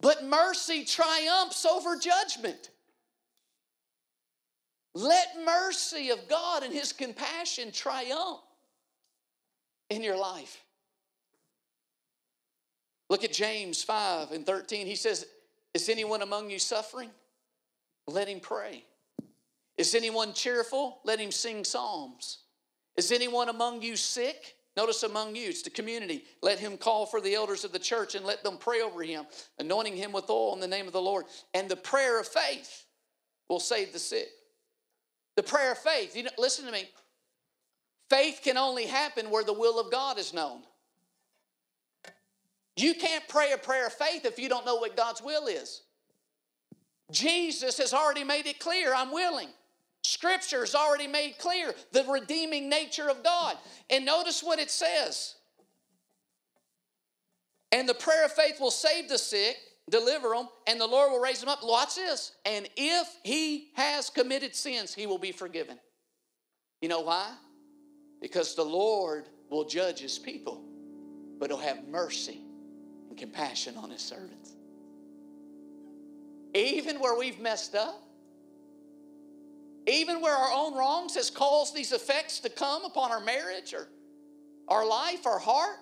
But 0.01 0.25
mercy 0.25 0.85
triumphs 0.85 1.65
over 1.65 1.97
judgment. 1.97 2.71
Let 4.95 5.29
mercy 5.45 6.11
of 6.11 6.29
God 6.29 6.63
and 6.63 6.73
His 6.73 6.93
compassion 6.93 7.73
triumph 7.73 8.41
in 9.91 10.03
your 10.03 10.17
life. 10.17 10.63
Look 13.11 13.25
at 13.25 13.33
James 13.33 13.83
5 13.83 14.33
and 14.33 14.45
13. 14.45 14.87
He 14.87 14.97
says, 14.97 15.27
Is 15.75 15.89
anyone 15.89 16.23
among 16.23 16.51
you 16.51 16.59
suffering? 16.59 17.11
Let 18.07 18.29
him 18.29 18.41
pray. 18.41 18.85
Is 19.77 19.95
anyone 19.95 20.33
cheerful? 20.33 21.01
Let 21.05 21.21
him 21.21 21.31
sing 21.31 21.65
psalms. 21.65 22.39
Is 22.97 23.13
anyone 23.13 23.49
among 23.49 23.83
you 23.83 23.97
sick? 23.97 24.57
Notice 24.77 25.03
among 25.03 25.35
you, 25.35 25.49
it's 25.49 25.63
the 25.63 25.71
community. 25.71 26.25
Let 26.43 26.59
him 26.59 26.77
call 26.77 27.05
for 27.07 27.21
the 27.21 27.35
elders 27.35 27.65
of 27.65 27.73
the 27.73 27.79
church 27.79 28.15
and 28.15 28.25
let 28.25 28.45
them 28.45 28.59
pray 28.59 28.81
over 28.81 29.03
him, 29.03 29.27
anointing 29.59 29.97
him 29.97 30.13
with 30.13 30.31
oil 30.31 30.55
in 30.55 30.61
the 30.61 30.69
name 30.69 30.87
of 30.87 30.93
the 30.93 31.01
Lord. 31.01 31.25
And 31.53 31.69
the 31.69 31.77
prayer 31.77 32.21
of 32.21 32.29
faith 32.29 32.85
will 33.49 33.61
save 33.61 33.93
the 33.93 33.99
sick. 33.99 34.29
The 35.39 35.45
prayer 35.45 35.71
of 35.71 35.79
faith. 35.79 36.17
You 36.17 36.25
know, 36.25 36.31
listen 36.37 36.67
to 36.67 36.73
me. 36.73 36.91
Faith 38.11 38.41
can 38.43 38.57
only 38.57 38.87
happen 38.87 39.31
where 39.31 39.45
the 39.45 39.53
will 39.53 39.79
of 39.79 39.89
God 39.89 40.19
is 40.19 40.35
known. 40.35 40.63
You 42.77 42.93
can't 42.95 43.23
pray 43.29 43.53
a 43.53 43.57
prayer 43.57 43.87
of 43.87 43.93
faith 43.93 44.25
if 44.25 44.41
you 44.41 44.49
don't 44.49 44.67
know 44.67 44.75
what 44.75 44.97
God's 44.97 45.23
will 45.23 45.47
is. 45.47 45.83
Jesus 47.13 47.79
has 47.79 47.95
already 47.95 48.25
made 48.25 48.47
it 48.47 48.59
clear 48.59 48.93
I'm 48.93 49.13
willing. 49.13 49.51
Scripture 50.03 50.59
has 50.59 50.75
already 50.75 51.07
made 51.07 51.39
clear 51.39 51.73
the 51.93 52.03
redeeming 52.11 52.69
nature 52.69 53.09
of 53.09 53.23
God. 53.23 53.57
And 53.91 54.05
notice 54.05 54.43
what 54.43 54.59
it 54.59 54.73
says. 54.73 55.37
And 57.71 57.89
the 57.89 57.95
prayer 57.95 58.25
of 58.25 58.33
faith 58.33 58.59
will 58.59 58.73
save 58.73 59.09
the 59.09 59.19
sick, 59.19 59.57
deliver 59.91 60.31
them, 60.31 60.49
and 60.67 60.81
the 60.81 60.87
Lord 60.87 61.11
will 61.13 61.21
raise 61.21 61.41
them 61.41 61.49
up. 61.49 61.61
Watch 61.63 61.97
this. 61.97 62.33
And 62.45 62.69
if 62.77 63.09
he 63.23 63.71
has 63.75 64.11
committed 64.11 64.55
sins, 64.55 64.95
he 64.95 65.07
will 65.07 65.19
be 65.19 65.33
forgiven. 65.33 65.79
You 66.81 66.89
know 66.89 67.01
why? 67.01 67.31
Because 68.21 68.55
the 68.55 68.65
Lord 68.65 69.29
will 69.51 69.65
judge 69.65 70.01
his 70.01 70.19
people, 70.19 70.63
but 71.39 71.51
he'll 71.51 71.59
have 71.59 71.87
mercy 71.89 72.41
and 73.09 73.19
compassion 73.19 73.77
on 73.77 73.91
his 73.91 74.03
servants. 74.03 74.53
Even 76.55 76.99
where 77.01 77.19
we've 77.19 77.41
messed 77.41 77.75
up, 77.75 78.03
even 79.87 80.21
where 80.21 80.35
our 80.35 80.53
own 80.53 80.75
wrongs 80.75 81.15
has 81.15 81.31
caused 81.31 81.75
these 81.75 81.93
effects 81.93 82.41
to 82.41 82.51
come 82.51 82.85
upon 82.85 83.11
our 83.11 83.21
marriage 83.21 83.73
or 83.73 83.89
our 84.69 84.87
life, 84.87 85.27
our 85.27 85.39
heart, 85.39 85.79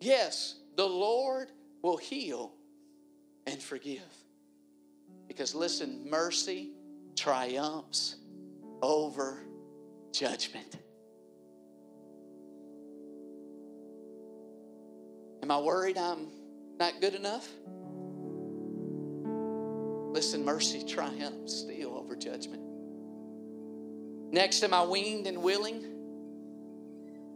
yes, 0.00 0.56
the 0.76 0.86
Lord 0.86 1.48
will 1.84 1.98
heal 1.98 2.50
and 3.46 3.62
forgive. 3.62 4.00
Because 5.28 5.54
listen, 5.54 6.08
mercy 6.08 6.70
triumphs 7.14 8.16
over 8.80 9.42
judgment. 10.10 10.78
Am 15.42 15.50
I 15.50 15.58
worried 15.58 15.98
I'm 15.98 16.28
not 16.78 17.02
good 17.02 17.14
enough? 17.14 17.46
Listen, 20.14 20.42
mercy 20.42 20.82
triumphs 20.86 21.52
still 21.52 21.98
over 21.98 22.16
judgment. 22.16 22.62
Next, 24.32 24.62
am 24.62 24.72
I 24.72 24.84
weaned 24.84 25.26
and 25.26 25.42
willing? 25.42 25.84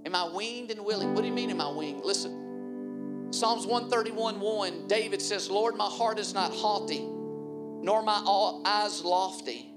Am 0.07 0.15
I 0.15 0.33
weaned 0.35 0.71
and 0.71 0.87
willing? 0.87 1.15
What 1.15 1.21
do 1.21 1.27
you 1.27 1.35
mean, 1.35 1.51
am 1.51 1.61
I 1.61 1.71
weaned? 1.71 2.03
Listen, 2.03 2.48
Psalms 3.31 3.67
131 3.67 4.41
1, 4.41 4.87
David 4.89 5.21
says, 5.21 5.51
Lord, 5.51 5.77
my 5.77 5.87
heart 5.87 6.19
is 6.19 6.33
not 6.33 6.53
haughty, 6.53 7.01
nor 7.01 8.03
my 8.03 8.23
eyes 8.65 9.05
lofty. 9.05 9.71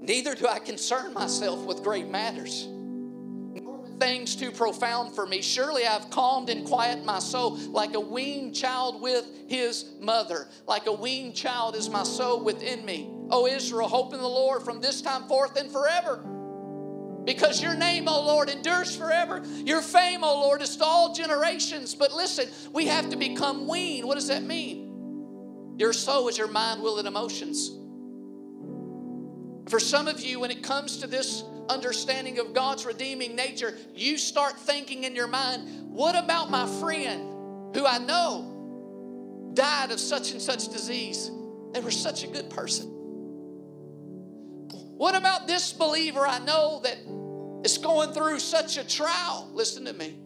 Neither 0.00 0.34
do 0.36 0.46
I 0.46 0.60
concern 0.60 1.12
myself 1.12 1.64
with 1.64 1.82
great 1.82 2.08
matters 2.08 2.68
nor 2.68 3.78
with 3.78 3.98
things 3.98 4.36
too 4.36 4.52
profound 4.52 5.12
for 5.14 5.26
me. 5.26 5.42
Surely 5.42 5.86
I've 5.86 6.08
calmed 6.10 6.50
and 6.50 6.64
quieted 6.64 7.04
my 7.04 7.18
soul 7.18 7.56
like 7.70 7.94
a 7.94 8.00
weaned 8.00 8.54
child 8.54 9.02
with 9.02 9.26
his 9.48 9.86
mother. 10.00 10.46
Like 10.66 10.86
a 10.86 10.92
weaned 10.92 11.34
child 11.34 11.74
is 11.74 11.90
my 11.90 12.04
soul 12.04 12.44
within 12.44 12.84
me. 12.84 13.10
O 13.30 13.46
Israel, 13.46 13.88
hope 13.88 14.14
in 14.14 14.20
the 14.20 14.28
Lord 14.28 14.62
from 14.62 14.80
this 14.80 15.02
time 15.02 15.26
forth 15.26 15.56
and 15.56 15.70
forever. 15.70 16.24
Because 17.24 17.62
your 17.62 17.74
name, 17.74 18.08
O 18.08 18.22
Lord, 18.22 18.48
endures 18.48 18.96
forever. 18.96 19.42
Your 19.64 19.82
fame, 19.82 20.24
O 20.24 20.40
Lord, 20.40 20.62
is 20.62 20.76
to 20.76 20.84
all 20.84 21.12
generations. 21.12 21.94
But 21.94 22.12
listen, 22.12 22.48
we 22.72 22.86
have 22.86 23.10
to 23.10 23.16
become 23.16 23.68
weaned. 23.68 24.06
What 24.06 24.14
does 24.14 24.28
that 24.28 24.42
mean? 24.42 25.74
Your 25.78 25.92
soul 25.92 26.28
is 26.28 26.38
your 26.38 26.48
mind, 26.48 26.82
will, 26.82 26.98
and 26.98 27.06
emotions. 27.06 27.70
For 29.70 29.78
some 29.78 30.08
of 30.08 30.20
you, 30.20 30.40
when 30.40 30.50
it 30.50 30.62
comes 30.62 30.96
to 30.98 31.06
this 31.06 31.44
understanding 31.68 32.38
of 32.38 32.54
God's 32.54 32.86
redeeming 32.86 33.36
nature, 33.36 33.76
you 33.94 34.16
start 34.16 34.58
thinking 34.58 35.04
in 35.04 35.14
your 35.14 35.28
mind, 35.28 35.90
what 35.90 36.16
about 36.16 36.50
my 36.50 36.66
friend 36.80 37.76
who 37.76 37.86
I 37.86 37.98
know 37.98 39.50
died 39.52 39.90
of 39.90 40.00
such 40.00 40.32
and 40.32 40.40
such 40.40 40.68
disease? 40.68 41.30
They 41.72 41.80
were 41.80 41.90
such 41.90 42.24
a 42.24 42.26
good 42.26 42.48
person. 42.48 42.97
What 44.98 45.14
about 45.14 45.46
this 45.46 45.72
believer 45.72 46.26
I 46.26 46.40
know 46.40 46.80
that 46.82 46.98
is 47.64 47.78
going 47.78 48.12
through 48.12 48.40
such 48.40 48.78
a 48.78 48.84
trial? 48.86 49.48
Listen 49.52 49.84
to 49.84 49.92
me. 49.92 50.18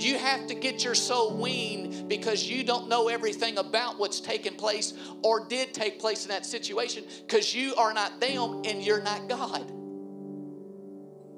You 0.00 0.18
have 0.18 0.48
to 0.48 0.54
get 0.54 0.82
your 0.82 0.96
soul 0.96 1.36
weaned 1.36 2.08
because 2.08 2.42
you 2.50 2.64
don't 2.64 2.88
know 2.88 3.06
everything 3.08 3.58
about 3.58 3.96
what's 3.96 4.20
taken 4.20 4.56
place 4.56 4.92
or 5.22 5.46
did 5.46 5.72
take 5.72 6.00
place 6.00 6.24
in 6.24 6.30
that 6.30 6.44
situation 6.44 7.04
because 7.24 7.54
you 7.54 7.76
are 7.76 7.94
not 7.94 8.20
them 8.20 8.62
and 8.64 8.82
you're 8.82 9.02
not 9.02 9.28
God. 9.28 9.70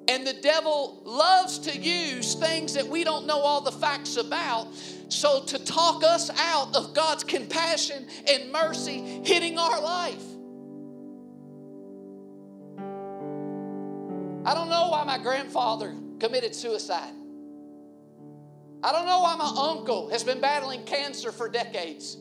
And 0.09 0.27
the 0.27 0.39
devil 0.41 1.03
loves 1.05 1.59
to 1.59 1.79
use 1.79 2.35
things 2.35 2.73
that 2.73 2.89
we 2.89 3.05
don't 3.05 3.27
know 3.27 3.41
all 3.41 3.61
the 3.61 3.73
facts 3.73 4.17
about. 4.17 4.75
So, 5.11 5.45
to 5.45 5.63
talk 5.67 6.03
us 6.03 6.31
out 6.31 6.75
of 6.75 6.95
God's 6.95 7.25
compassion 7.25 8.07
and 8.27 8.51
mercy 8.51 9.21
hitting 9.23 9.59
our 9.59 9.83
life. 9.83 10.25
I 14.49 14.55
don't 14.55 14.71
know 14.71 14.89
why 14.89 15.05
my 15.05 15.19
grandfather 15.19 15.95
committed 16.19 16.55
suicide. 16.55 17.13
I 18.83 18.93
don't 18.93 19.05
know 19.05 19.21
why 19.21 19.37
my 19.37 19.53
uncle 19.71 20.09
has 20.09 20.25
been 20.25 20.41
battling 20.41 20.85
cancer 20.85 21.33
for 21.33 21.51
decades. 21.51 22.17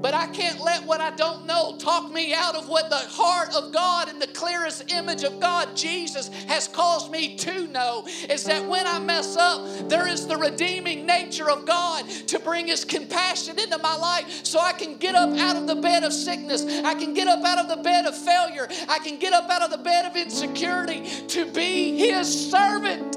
But 0.00 0.14
I 0.14 0.28
can't 0.28 0.60
let 0.60 0.84
what 0.86 1.00
I 1.00 1.10
don't 1.10 1.44
know 1.44 1.76
talk 1.76 2.10
me 2.10 2.32
out 2.32 2.54
of 2.54 2.68
what 2.68 2.88
the 2.88 2.96
heart 2.96 3.54
of 3.54 3.70
God 3.70 4.08
and 4.08 4.20
the 4.20 4.28
clearest 4.28 4.90
image 4.90 5.24
of 5.24 5.40
God, 5.40 5.76
Jesus, 5.76 6.28
has 6.44 6.66
caused 6.68 7.10
me 7.10 7.36
to 7.36 7.66
know 7.66 8.06
is 8.28 8.44
that 8.44 8.66
when 8.66 8.86
I 8.86 8.98
mess 8.98 9.36
up, 9.36 9.88
there 9.88 10.08
is 10.08 10.26
the 10.26 10.38
redeeming 10.38 11.04
nature 11.04 11.50
of 11.50 11.66
God 11.66 12.08
to 12.28 12.38
bring 12.38 12.68
His 12.68 12.84
compassion 12.84 13.58
into 13.58 13.76
my 13.78 13.94
life 13.94 14.44
so 14.44 14.58
I 14.58 14.72
can 14.72 14.96
get 14.96 15.14
up 15.14 15.36
out 15.38 15.56
of 15.56 15.66
the 15.66 15.76
bed 15.76 16.02
of 16.02 16.14
sickness. 16.14 16.64
I 16.64 16.94
can 16.94 17.12
get 17.12 17.28
up 17.28 17.44
out 17.44 17.58
of 17.58 17.68
the 17.68 17.82
bed 17.82 18.06
of 18.06 18.16
failure. 18.16 18.68
I 18.88 18.98
can 19.00 19.18
get 19.18 19.34
up 19.34 19.50
out 19.50 19.62
of 19.62 19.70
the 19.70 19.78
bed 19.78 20.06
of 20.06 20.16
insecurity 20.16 21.04
to 21.28 21.44
be 21.52 21.98
His 21.98 22.50
servant 22.50 23.14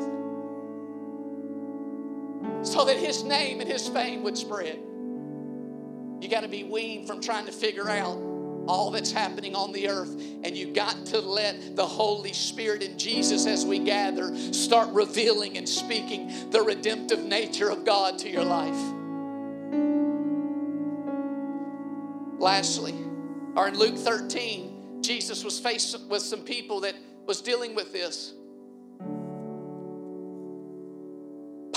so 2.66 2.84
that 2.86 2.98
His 2.98 3.24
name 3.24 3.62
and 3.62 3.70
His 3.70 3.88
fame 3.88 4.24
would 4.24 4.38
spread. 4.38 4.80
You 6.24 6.30
got 6.30 6.44
to 6.44 6.48
be 6.48 6.64
weaned 6.64 7.06
from 7.06 7.20
trying 7.20 7.48
to 7.48 7.52
figure 7.52 7.90
out 7.90 8.18
all 8.66 8.92
that's 8.92 9.12
happening 9.12 9.56
on 9.56 9.74
the 9.74 9.90
earth. 9.90 10.16
And 10.46 10.56
you 10.56 10.74
got 10.74 11.06
to 11.08 11.20
let 11.20 11.76
the 11.76 11.86
Holy 11.86 12.32
Spirit 12.32 12.82
and 12.82 12.98
Jesus, 12.98 13.46
as 13.46 13.66
we 13.66 13.78
gather, 13.78 14.34
start 14.54 14.88
revealing 14.94 15.58
and 15.58 15.68
speaking 15.68 16.50
the 16.50 16.62
redemptive 16.62 17.26
nature 17.26 17.70
of 17.70 17.84
God 17.84 18.18
to 18.20 18.30
your 18.30 18.46
life. 18.46 18.94
Lastly, 22.40 22.94
or 23.58 23.68
in 23.68 23.78
Luke 23.78 23.98
13, 23.98 25.04
Jesus 25.04 25.44
was 25.44 25.60
faced 25.60 26.00
with 26.08 26.22
some 26.22 26.44
people 26.44 26.80
that 26.80 26.96
was 27.26 27.42
dealing 27.42 27.76
with 27.76 27.92
this. 27.92 28.32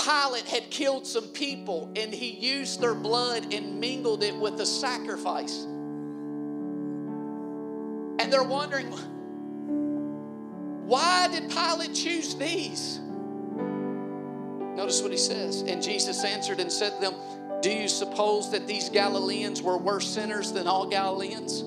Pilate 0.07 0.47
had 0.47 0.69
killed 0.69 1.05
some 1.05 1.27
people 1.29 1.91
and 1.97 2.13
he 2.13 2.29
used 2.29 2.79
their 2.79 2.95
blood 2.95 3.53
and 3.53 3.77
mingled 3.77 4.23
it 4.23 4.33
with 4.33 4.57
the 4.57 4.65
sacrifice. 4.65 5.65
And 8.19 8.31
they're 8.31 8.43
wondering, 8.43 8.87
why 10.87 11.27
did 11.27 11.49
Pilate 11.49 11.93
choose 11.93 12.35
these? 12.35 12.99
Notice 14.77 15.01
what 15.01 15.11
he 15.11 15.17
says. 15.17 15.63
And 15.63 15.83
Jesus 15.83 16.23
answered 16.23 16.61
and 16.61 16.71
said 16.71 16.95
to 16.95 17.01
them, 17.01 17.15
Do 17.61 17.69
you 17.69 17.89
suppose 17.89 18.49
that 18.51 18.65
these 18.65 18.87
Galileans 18.87 19.61
were 19.61 19.77
worse 19.77 20.07
sinners 20.07 20.53
than 20.53 20.67
all 20.67 20.87
Galileans 20.87 21.63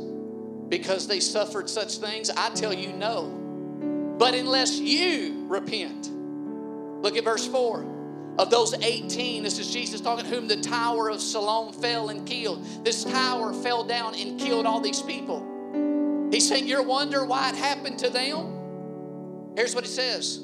because 0.71 1.07
they 1.07 1.21
suffered 1.21 1.69
such 1.69 1.99
things? 1.99 2.31
I 2.31 2.49
tell 2.51 2.73
you, 2.73 2.95
no. 2.95 4.17
But 4.19 4.35
unless 4.35 4.79
you 4.79 5.45
repent, 5.47 6.11
look 7.03 7.19
at 7.19 7.25
verse 7.25 7.47
4 7.47 8.00
of 8.41 8.49
those 8.49 8.73
18, 8.73 9.43
this 9.43 9.59
is 9.59 9.71
Jesus 9.71 10.01
talking, 10.01 10.25
whom 10.25 10.49
the 10.49 10.57
tower 10.57 11.11
of 11.11 11.21
Siloam 11.21 11.75
fell 11.75 12.09
and 12.09 12.27
killed. 12.27 12.65
This 12.83 13.05
tower 13.05 13.53
fell 13.53 13.85
down 13.85 14.15
and 14.15 14.41
killed 14.41 14.65
all 14.65 14.81
these 14.81 15.03
people. 15.03 15.47
He's 16.33 16.49
saying, 16.49 16.67
You're 16.67 16.83
wonder 16.83 17.27
why 17.27 17.51
it 17.51 17.55
happened 17.55 17.99
to 17.99 18.09
them? 18.09 19.53
Here's 19.57 19.75
what 19.75 19.85
he 19.85 19.91
says. 19.91 20.39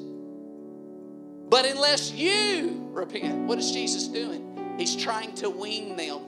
But 1.49 1.65
unless 1.65 2.11
you 2.11 2.87
repent, 2.91 3.47
what 3.47 3.57
is 3.57 3.71
Jesus 3.71 4.07
doing? 4.07 4.75
He's 4.77 4.95
trying 4.95 5.33
to 5.35 5.49
wean 5.49 5.95
them 5.95 6.19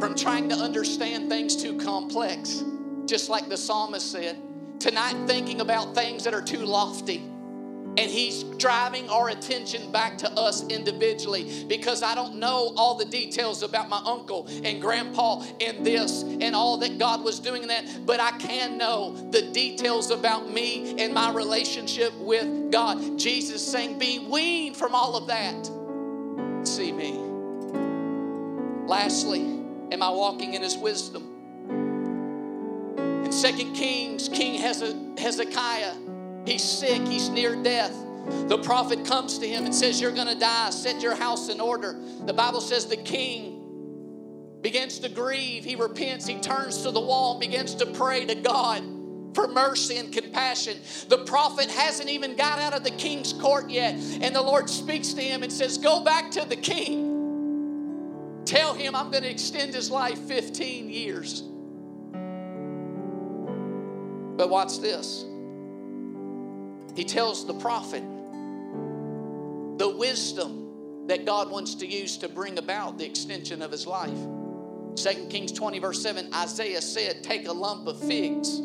from 0.00 0.14
trying 0.14 0.48
to 0.48 0.54
understand 0.54 1.28
things 1.28 1.56
too 1.56 1.76
complex, 1.76 2.64
just 3.04 3.28
like 3.28 3.50
the 3.50 3.56
psalmist 3.58 4.10
said, 4.10 4.38
tonight 4.78 5.16
thinking 5.26 5.60
about 5.60 5.94
things 5.94 6.24
that 6.24 6.32
are 6.32 6.40
too 6.40 6.64
lofty 6.64 7.22
and 7.98 8.10
He's 8.10 8.44
driving 8.58 9.08
our 9.08 9.28
attention 9.30 9.90
back 9.90 10.18
to 10.18 10.30
us 10.32 10.66
individually 10.68 11.64
because 11.68 12.02
I 12.02 12.14
don't 12.14 12.36
know 12.36 12.72
all 12.76 12.96
the 12.96 13.04
details 13.04 13.62
about 13.62 13.88
my 13.88 14.00
uncle 14.04 14.46
and 14.64 14.80
grandpa 14.80 15.42
and 15.60 15.84
this 15.84 16.22
and 16.22 16.54
all 16.54 16.76
that 16.78 16.98
God 16.98 17.24
was 17.24 17.40
doing 17.40 17.62
in 17.62 17.68
that, 17.68 17.84
but 18.04 18.20
I 18.20 18.32
can 18.32 18.78
know 18.78 19.12
the 19.30 19.50
details 19.52 20.10
about 20.10 20.50
me 20.50 20.96
and 20.98 21.12
my 21.12 21.32
relationship 21.32 22.12
with 22.18 22.70
God. 22.70 23.18
Jesus 23.18 23.66
saying, 23.66 23.98
Be 23.98 24.18
weaned 24.18 24.76
from 24.76 24.94
all 24.94 25.16
of 25.16 25.26
that. 25.28 25.66
See 26.66 26.92
me. 26.92 27.12
Lastly, 28.86 29.40
am 29.90 30.02
I 30.02 30.10
walking 30.10 30.54
in 30.54 30.62
His 30.62 30.76
wisdom? 30.76 31.32
In 33.24 33.32
Second 33.32 33.74
Kings, 33.74 34.28
King 34.28 34.60
Hezekiah 34.60 35.94
He's 36.46 36.62
sick, 36.62 37.02
he's 37.06 37.28
near 37.28 37.60
death. 37.62 37.94
The 38.48 38.58
prophet 38.58 39.04
comes 39.04 39.38
to 39.38 39.46
him 39.46 39.66
and 39.66 39.74
says, 39.74 40.00
You're 40.00 40.12
going 40.12 40.28
to 40.28 40.38
die. 40.38 40.70
Set 40.70 41.02
your 41.02 41.14
house 41.14 41.48
in 41.48 41.60
order. 41.60 41.98
The 42.24 42.32
Bible 42.32 42.60
says 42.60 42.86
the 42.86 42.96
king 42.96 44.58
begins 44.62 44.98
to 45.00 45.08
grieve. 45.08 45.64
He 45.64 45.76
repents. 45.76 46.26
He 46.26 46.38
turns 46.40 46.82
to 46.82 46.90
the 46.90 47.00
wall 47.00 47.32
and 47.32 47.40
begins 47.40 47.74
to 47.76 47.86
pray 47.86 48.24
to 48.24 48.34
God 48.34 48.82
for 49.34 49.46
mercy 49.46 49.98
and 49.98 50.12
compassion. 50.12 50.78
The 51.08 51.18
prophet 51.18 51.70
hasn't 51.70 52.08
even 52.08 52.36
got 52.36 52.58
out 52.58 52.72
of 52.72 52.82
the 52.82 52.90
king's 52.90 53.32
court 53.32 53.70
yet. 53.70 53.94
And 53.94 54.34
the 54.34 54.42
Lord 54.42 54.68
speaks 54.68 55.12
to 55.12 55.22
him 55.22 55.42
and 55.42 55.52
says, 55.52 55.78
Go 55.78 56.02
back 56.02 56.30
to 56.32 56.48
the 56.48 56.56
king. 56.56 58.42
Tell 58.44 58.74
him 58.74 58.96
I'm 58.96 59.10
going 59.10 59.24
to 59.24 59.30
extend 59.30 59.74
his 59.74 59.90
life 59.90 60.18
15 60.20 60.88
years. 60.88 61.42
But 64.36 64.50
watch 64.50 64.80
this. 64.80 65.24
He 66.96 67.04
tells 67.04 67.46
the 67.46 67.54
prophet 67.54 68.02
the 69.78 69.94
wisdom 69.96 71.06
that 71.06 71.24
God 71.24 71.50
wants 71.50 71.74
to 71.76 71.86
use 71.86 72.16
to 72.18 72.28
bring 72.28 72.58
about 72.58 72.98
the 72.98 73.04
extension 73.04 73.62
of 73.62 73.70
his 73.70 73.86
life. 73.86 74.18
2 74.96 75.26
Kings 75.28 75.52
20, 75.52 75.78
verse 75.78 76.02
7 76.02 76.32
Isaiah 76.34 76.80
said, 76.80 77.22
Take 77.22 77.46
a 77.46 77.52
lump 77.52 77.86
of 77.86 78.00
figs. 78.00 78.62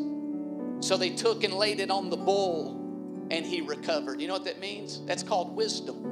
So 0.80 0.96
they 0.96 1.10
took 1.10 1.44
and 1.44 1.54
laid 1.54 1.78
it 1.78 1.90
on 1.90 2.10
the 2.10 2.16
bull 2.16 2.78
and 3.30 3.46
he 3.46 3.60
recovered. 3.60 4.20
You 4.20 4.28
know 4.28 4.34
what 4.34 4.44
that 4.44 4.58
means? 4.58 5.00
That's 5.06 5.22
called 5.22 5.54
wisdom. 5.54 6.11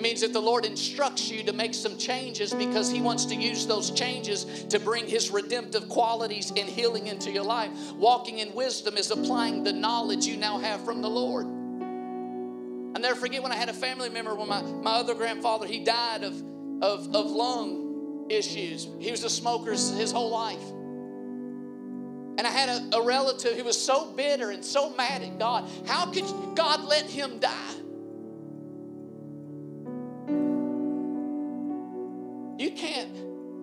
It 0.00 0.02
means 0.02 0.22
that 0.22 0.32
the 0.32 0.40
Lord 0.40 0.64
instructs 0.64 1.30
you 1.30 1.42
to 1.42 1.52
make 1.52 1.74
some 1.74 1.98
changes 1.98 2.54
because 2.54 2.90
He 2.90 3.02
wants 3.02 3.26
to 3.26 3.34
use 3.34 3.66
those 3.66 3.90
changes 3.90 4.64
to 4.70 4.80
bring 4.80 5.06
His 5.06 5.30
redemptive 5.30 5.90
qualities 5.90 6.50
and 6.56 6.66
healing 6.66 7.08
into 7.08 7.30
your 7.30 7.44
life. 7.44 7.70
Walking 7.92 8.38
in 8.38 8.54
wisdom 8.54 8.96
is 8.96 9.10
applying 9.10 9.62
the 9.62 9.74
knowledge 9.74 10.24
you 10.24 10.38
now 10.38 10.58
have 10.58 10.82
from 10.86 11.02
the 11.02 11.10
Lord. 11.10 11.44
I 12.96 12.98
never 12.98 13.14
forget 13.14 13.42
when 13.42 13.52
I 13.52 13.56
had 13.56 13.68
a 13.68 13.74
family 13.74 14.08
member 14.08 14.34
when 14.34 14.48
my, 14.48 14.62
my 14.62 14.92
other 14.92 15.14
grandfather, 15.14 15.66
he 15.66 15.84
died 15.84 16.24
of, 16.24 16.42
of, 16.80 17.14
of 17.14 17.26
lung 17.26 18.24
issues. 18.30 18.88
He 19.00 19.10
was 19.10 19.22
a 19.22 19.28
smoker 19.28 19.72
his 19.72 20.12
whole 20.12 20.30
life. 20.30 20.66
And 22.38 22.46
I 22.46 22.50
had 22.50 22.70
a, 22.70 22.96
a 22.96 23.04
relative 23.04 23.54
who 23.54 23.64
was 23.64 23.78
so 23.78 24.10
bitter 24.12 24.48
and 24.50 24.64
so 24.64 24.94
mad 24.94 25.20
at 25.20 25.38
God. 25.38 25.68
How 25.86 26.06
could 26.10 26.24
God 26.56 26.84
let 26.84 27.04
him 27.04 27.38
die? 27.38 27.74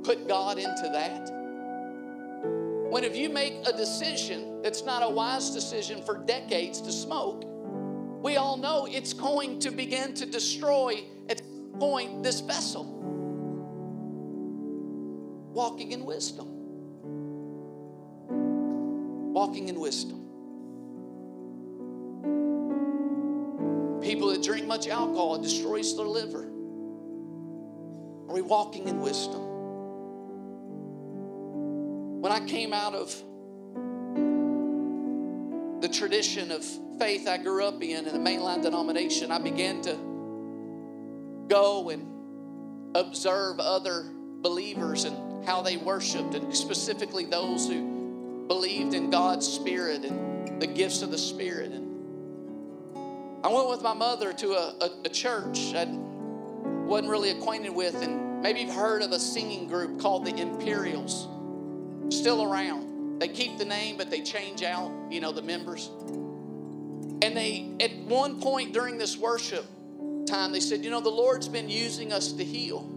Put 0.07 0.25
God 0.25 0.57
into 0.57 0.87
that. 0.93 1.29
When 2.89 3.03
if 3.03 3.17
you 3.17 3.27
make 3.27 3.55
a 3.67 3.73
decision 3.73 4.61
that's 4.61 4.85
not 4.85 5.03
a 5.03 5.09
wise 5.09 5.49
decision 5.49 6.01
for 6.01 6.19
decades 6.19 6.79
to 6.79 6.93
smoke, 6.93 7.43
we 8.23 8.37
all 8.37 8.55
know 8.55 8.87
it's 8.89 9.11
going 9.11 9.59
to 9.59 9.69
begin 9.69 10.13
to 10.13 10.25
destroy 10.25 11.03
at 11.27 11.41
point 11.77 12.23
this 12.23 12.39
vessel. 12.39 12.85
Walking 15.51 15.91
in 15.91 16.05
wisdom. 16.05 16.47
Walking 19.33 19.67
in 19.67 19.77
wisdom. 19.77 20.23
People 24.01 24.29
that 24.29 24.41
drink 24.41 24.65
much 24.67 24.87
alcohol, 24.87 25.35
it 25.35 25.41
destroys 25.41 25.97
their 25.97 26.05
liver. 26.05 26.45
Are 28.29 28.33
we 28.33 28.41
walking 28.41 28.87
in 28.87 29.01
wisdom? 29.01 29.46
When 32.19 32.31
I 32.31 32.39
came 32.45 32.73
out 32.73 32.95
of 32.95 33.09
the 35.81 35.87
tradition 35.87 36.51
of 36.51 36.65
faith 36.99 37.27
I 37.27 37.37
grew 37.37 37.63
up 37.63 37.83
in, 37.83 38.07
in 38.07 38.13
the 38.13 38.19
mainline 38.19 38.63
denomination, 38.63 39.31
I 39.31 39.37
began 39.37 39.81
to 39.83 39.95
go 41.47 41.89
and 41.89 42.07
observe 42.95 43.59
other 43.59 44.05
believers 44.41 45.03
and 45.03 45.45
how 45.45 45.61
they 45.61 45.77
worshiped, 45.77 46.33
and 46.33 46.55
specifically 46.55 47.25
those 47.25 47.67
who 47.67 48.45
believed 48.47 48.93
in 48.95 49.09
God's 49.09 49.47
Spirit 49.47 50.03
and 50.03 50.59
the 50.61 50.67
gifts 50.67 51.03
of 51.03 51.11
the 51.11 51.17
Spirit. 51.17 51.71
And 51.71 51.85
I 53.45 53.49
went 53.49 53.69
with 53.69 53.83
my 53.83 53.93
mother 53.93 54.33
to 54.33 54.53
a, 54.53 54.75
a, 54.81 54.89
a 55.05 55.09
church 55.09 55.73
I 55.75 55.85
wasn't 55.85 57.09
really 57.09 57.29
acquainted 57.29 57.75
with, 57.75 58.01
and 58.01 58.41
maybe 58.41 58.61
you've 58.61 58.73
heard 58.73 59.03
of 59.03 59.11
a 59.11 59.19
singing 59.19 59.67
group 59.67 59.99
called 59.99 60.25
the 60.25 60.35
Imperials, 60.35 61.27
still 62.09 62.43
around. 62.43 63.19
They 63.19 63.27
keep 63.27 63.57
the 63.57 63.65
name, 63.65 63.97
but 63.97 64.09
they 64.09 64.21
change 64.21 64.63
out, 64.63 64.91
you 65.09 65.19
know, 65.19 65.31
the 65.31 65.41
members. 65.41 65.89
And 67.21 67.35
they, 67.35 67.71
at 67.79 67.95
one 68.05 68.39
point 68.39 68.73
during 68.73 68.97
this 68.97 69.17
worship 69.17 69.65
time, 70.27 70.51
they 70.51 70.59
said, 70.59 70.83
You 70.83 70.91
know, 70.91 71.01
the 71.01 71.09
Lord's 71.09 71.47
been 71.47 71.69
using 71.69 72.13
us 72.13 72.31
to 72.33 72.43
heal. 72.43 72.87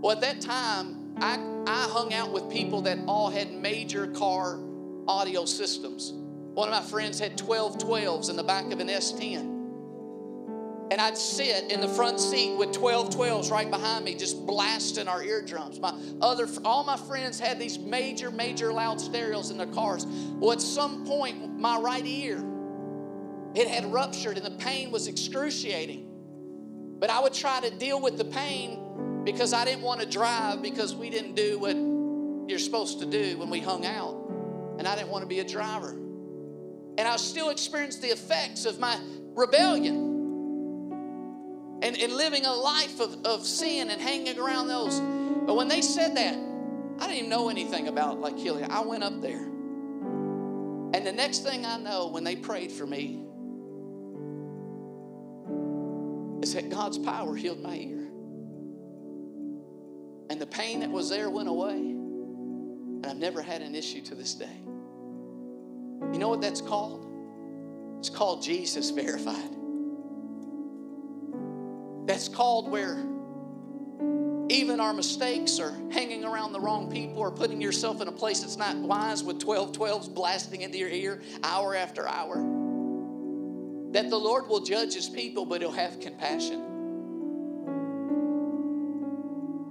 Well, 0.00 0.12
at 0.12 0.20
that 0.22 0.40
time, 0.40 1.14
I, 1.20 1.38
I 1.66 1.88
hung 1.88 2.12
out 2.12 2.32
with 2.32 2.50
people 2.50 2.82
that 2.82 2.98
all 3.06 3.30
had 3.30 3.52
major 3.52 4.08
car 4.08 4.58
audio 5.06 5.44
systems. 5.44 6.12
One 6.12 6.68
of 6.68 6.74
my 6.74 6.82
friends 6.82 7.18
had 7.18 7.38
12 7.38 7.78
12s 7.78 8.30
in 8.30 8.36
the 8.36 8.42
back 8.42 8.72
of 8.72 8.80
an 8.80 8.88
S10. 8.88 9.53
And 10.90 11.00
I'd 11.00 11.16
sit 11.16 11.72
in 11.72 11.80
the 11.80 11.88
front 11.88 12.20
seat 12.20 12.56
with 12.56 12.72
12 12.72 13.10
12s 13.10 13.50
right 13.50 13.70
behind 13.70 14.04
me, 14.04 14.14
just 14.14 14.46
blasting 14.46 15.08
our 15.08 15.22
eardrums. 15.22 15.80
My 15.80 15.94
other, 16.20 16.46
all 16.64 16.84
my 16.84 16.96
friends 16.96 17.40
had 17.40 17.58
these 17.58 17.78
major, 17.78 18.30
major 18.30 18.72
loud 18.72 19.00
stereos 19.00 19.50
in 19.50 19.56
their 19.56 19.66
cars. 19.66 20.06
Well, 20.06 20.52
at 20.52 20.60
some 20.60 21.06
point, 21.06 21.58
my 21.58 21.78
right 21.78 22.04
ear, 22.04 22.44
it 23.54 23.66
had 23.66 23.90
ruptured 23.92 24.36
and 24.36 24.44
the 24.44 24.58
pain 24.62 24.90
was 24.90 25.08
excruciating. 25.08 26.06
But 26.98 27.08
I 27.08 27.20
would 27.20 27.34
try 27.34 27.60
to 27.60 27.70
deal 27.70 28.00
with 28.00 28.18
the 28.18 28.24
pain 28.24 29.22
because 29.24 29.52
I 29.52 29.64
didn't 29.64 29.82
want 29.82 30.00
to 30.00 30.06
drive 30.06 30.60
because 30.60 30.94
we 30.94 31.08
didn't 31.08 31.34
do 31.34 31.58
what 31.58 31.76
you're 32.48 32.58
supposed 32.58 33.00
to 33.00 33.06
do 33.06 33.38
when 33.38 33.48
we 33.48 33.60
hung 33.60 33.86
out. 33.86 34.16
And 34.78 34.86
I 34.86 34.96
didn't 34.96 35.10
want 35.10 35.22
to 35.22 35.28
be 35.28 35.40
a 35.40 35.44
driver. 35.44 35.92
And 36.96 37.08
I 37.08 37.16
still 37.16 37.50
experienced 37.50 38.02
the 38.02 38.08
effects 38.08 38.66
of 38.66 38.78
my 38.78 38.98
rebellion 39.34 40.13
and, 41.84 41.98
and 41.98 42.14
living 42.14 42.46
a 42.46 42.52
life 42.52 42.98
of, 42.98 43.26
of 43.26 43.46
sin 43.46 43.90
and 43.90 44.00
hanging 44.00 44.38
around 44.38 44.68
those. 44.68 45.00
But 45.00 45.54
when 45.54 45.68
they 45.68 45.82
said 45.82 46.16
that, 46.16 46.34
I 46.98 47.06
didn't 47.06 47.16
even 47.16 47.28
know 47.30 47.50
anything 47.50 47.88
about 47.88 48.20
like 48.20 48.38
healing. 48.38 48.64
I 48.70 48.80
went 48.80 49.04
up 49.04 49.20
there. 49.20 49.44
And 50.94 51.06
the 51.06 51.12
next 51.12 51.40
thing 51.40 51.66
I 51.66 51.76
know, 51.76 52.08
when 52.08 52.24
they 52.24 52.36
prayed 52.36 52.72
for 52.72 52.86
me, 52.86 53.22
is 56.42 56.54
that 56.54 56.70
God's 56.70 56.96
power 56.96 57.36
healed 57.36 57.60
my 57.60 57.76
ear. 57.76 58.08
And 60.30 60.40
the 60.40 60.46
pain 60.46 60.80
that 60.80 60.90
was 60.90 61.10
there 61.10 61.28
went 61.28 61.50
away. 61.50 61.76
And 61.76 63.06
I've 63.06 63.18
never 63.18 63.42
had 63.42 63.60
an 63.60 63.74
issue 63.74 64.00
to 64.02 64.14
this 64.14 64.34
day. 64.34 64.56
You 66.12 66.18
know 66.18 66.30
what 66.30 66.40
that's 66.40 66.62
called? 66.62 67.06
It's 67.98 68.08
called 68.08 68.42
Jehovah 68.42 69.18
Rapha. 69.18 69.63
That's 72.06 72.28
called 72.28 72.70
where 72.70 73.02
even 74.50 74.78
our 74.78 74.92
mistakes 74.92 75.58
are 75.58 75.74
hanging 75.90 76.24
around 76.24 76.52
the 76.52 76.60
wrong 76.60 76.90
people 76.90 77.18
or 77.18 77.30
putting 77.30 77.60
yourself 77.60 78.02
in 78.02 78.08
a 78.08 78.12
place 78.12 78.40
that's 78.40 78.58
not 78.58 78.76
wise 78.76 79.22
with 79.22 79.38
12 79.38 79.72
12s 79.72 80.14
blasting 80.14 80.60
into 80.60 80.76
your 80.76 80.90
ear 80.90 81.22
hour 81.42 81.74
after 81.74 82.06
hour. 82.06 82.36
That 83.92 84.10
the 84.10 84.18
Lord 84.18 84.48
will 84.48 84.60
judge 84.60 84.92
his 84.94 85.08
people, 85.08 85.46
but 85.46 85.60
he'll 85.60 85.72
have 85.72 85.98
compassion. 86.00 86.60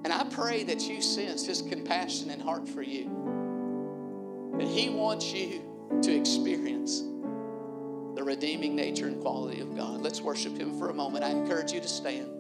And 0.06 0.12
I 0.12 0.24
pray 0.32 0.64
that 0.64 0.82
you 0.82 1.02
sense 1.02 1.46
his 1.46 1.62
compassion 1.62 2.30
and 2.32 2.42
heart 2.42 2.68
for 2.68 2.82
you. 2.82 3.10
That 4.58 4.68
he 4.68 4.90
wants 4.90 5.32
you 5.32 5.62
to 6.02 6.12
experience 6.16 7.04
the 8.16 8.24
redeeming 8.24 8.76
nature 8.76 9.07
and 9.07 9.22
quality 9.22 9.59
of 9.61 9.76
God. 9.76 10.01
Let's 10.01 10.22
worship 10.22 10.57
him 10.57 10.78
for 10.78 10.89
a 10.89 10.93
moment. 10.93 11.24
I 11.24 11.30
encourage 11.30 11.72
you 11.72 11.80
to 11.80 11.88
stand. 11.88 12.33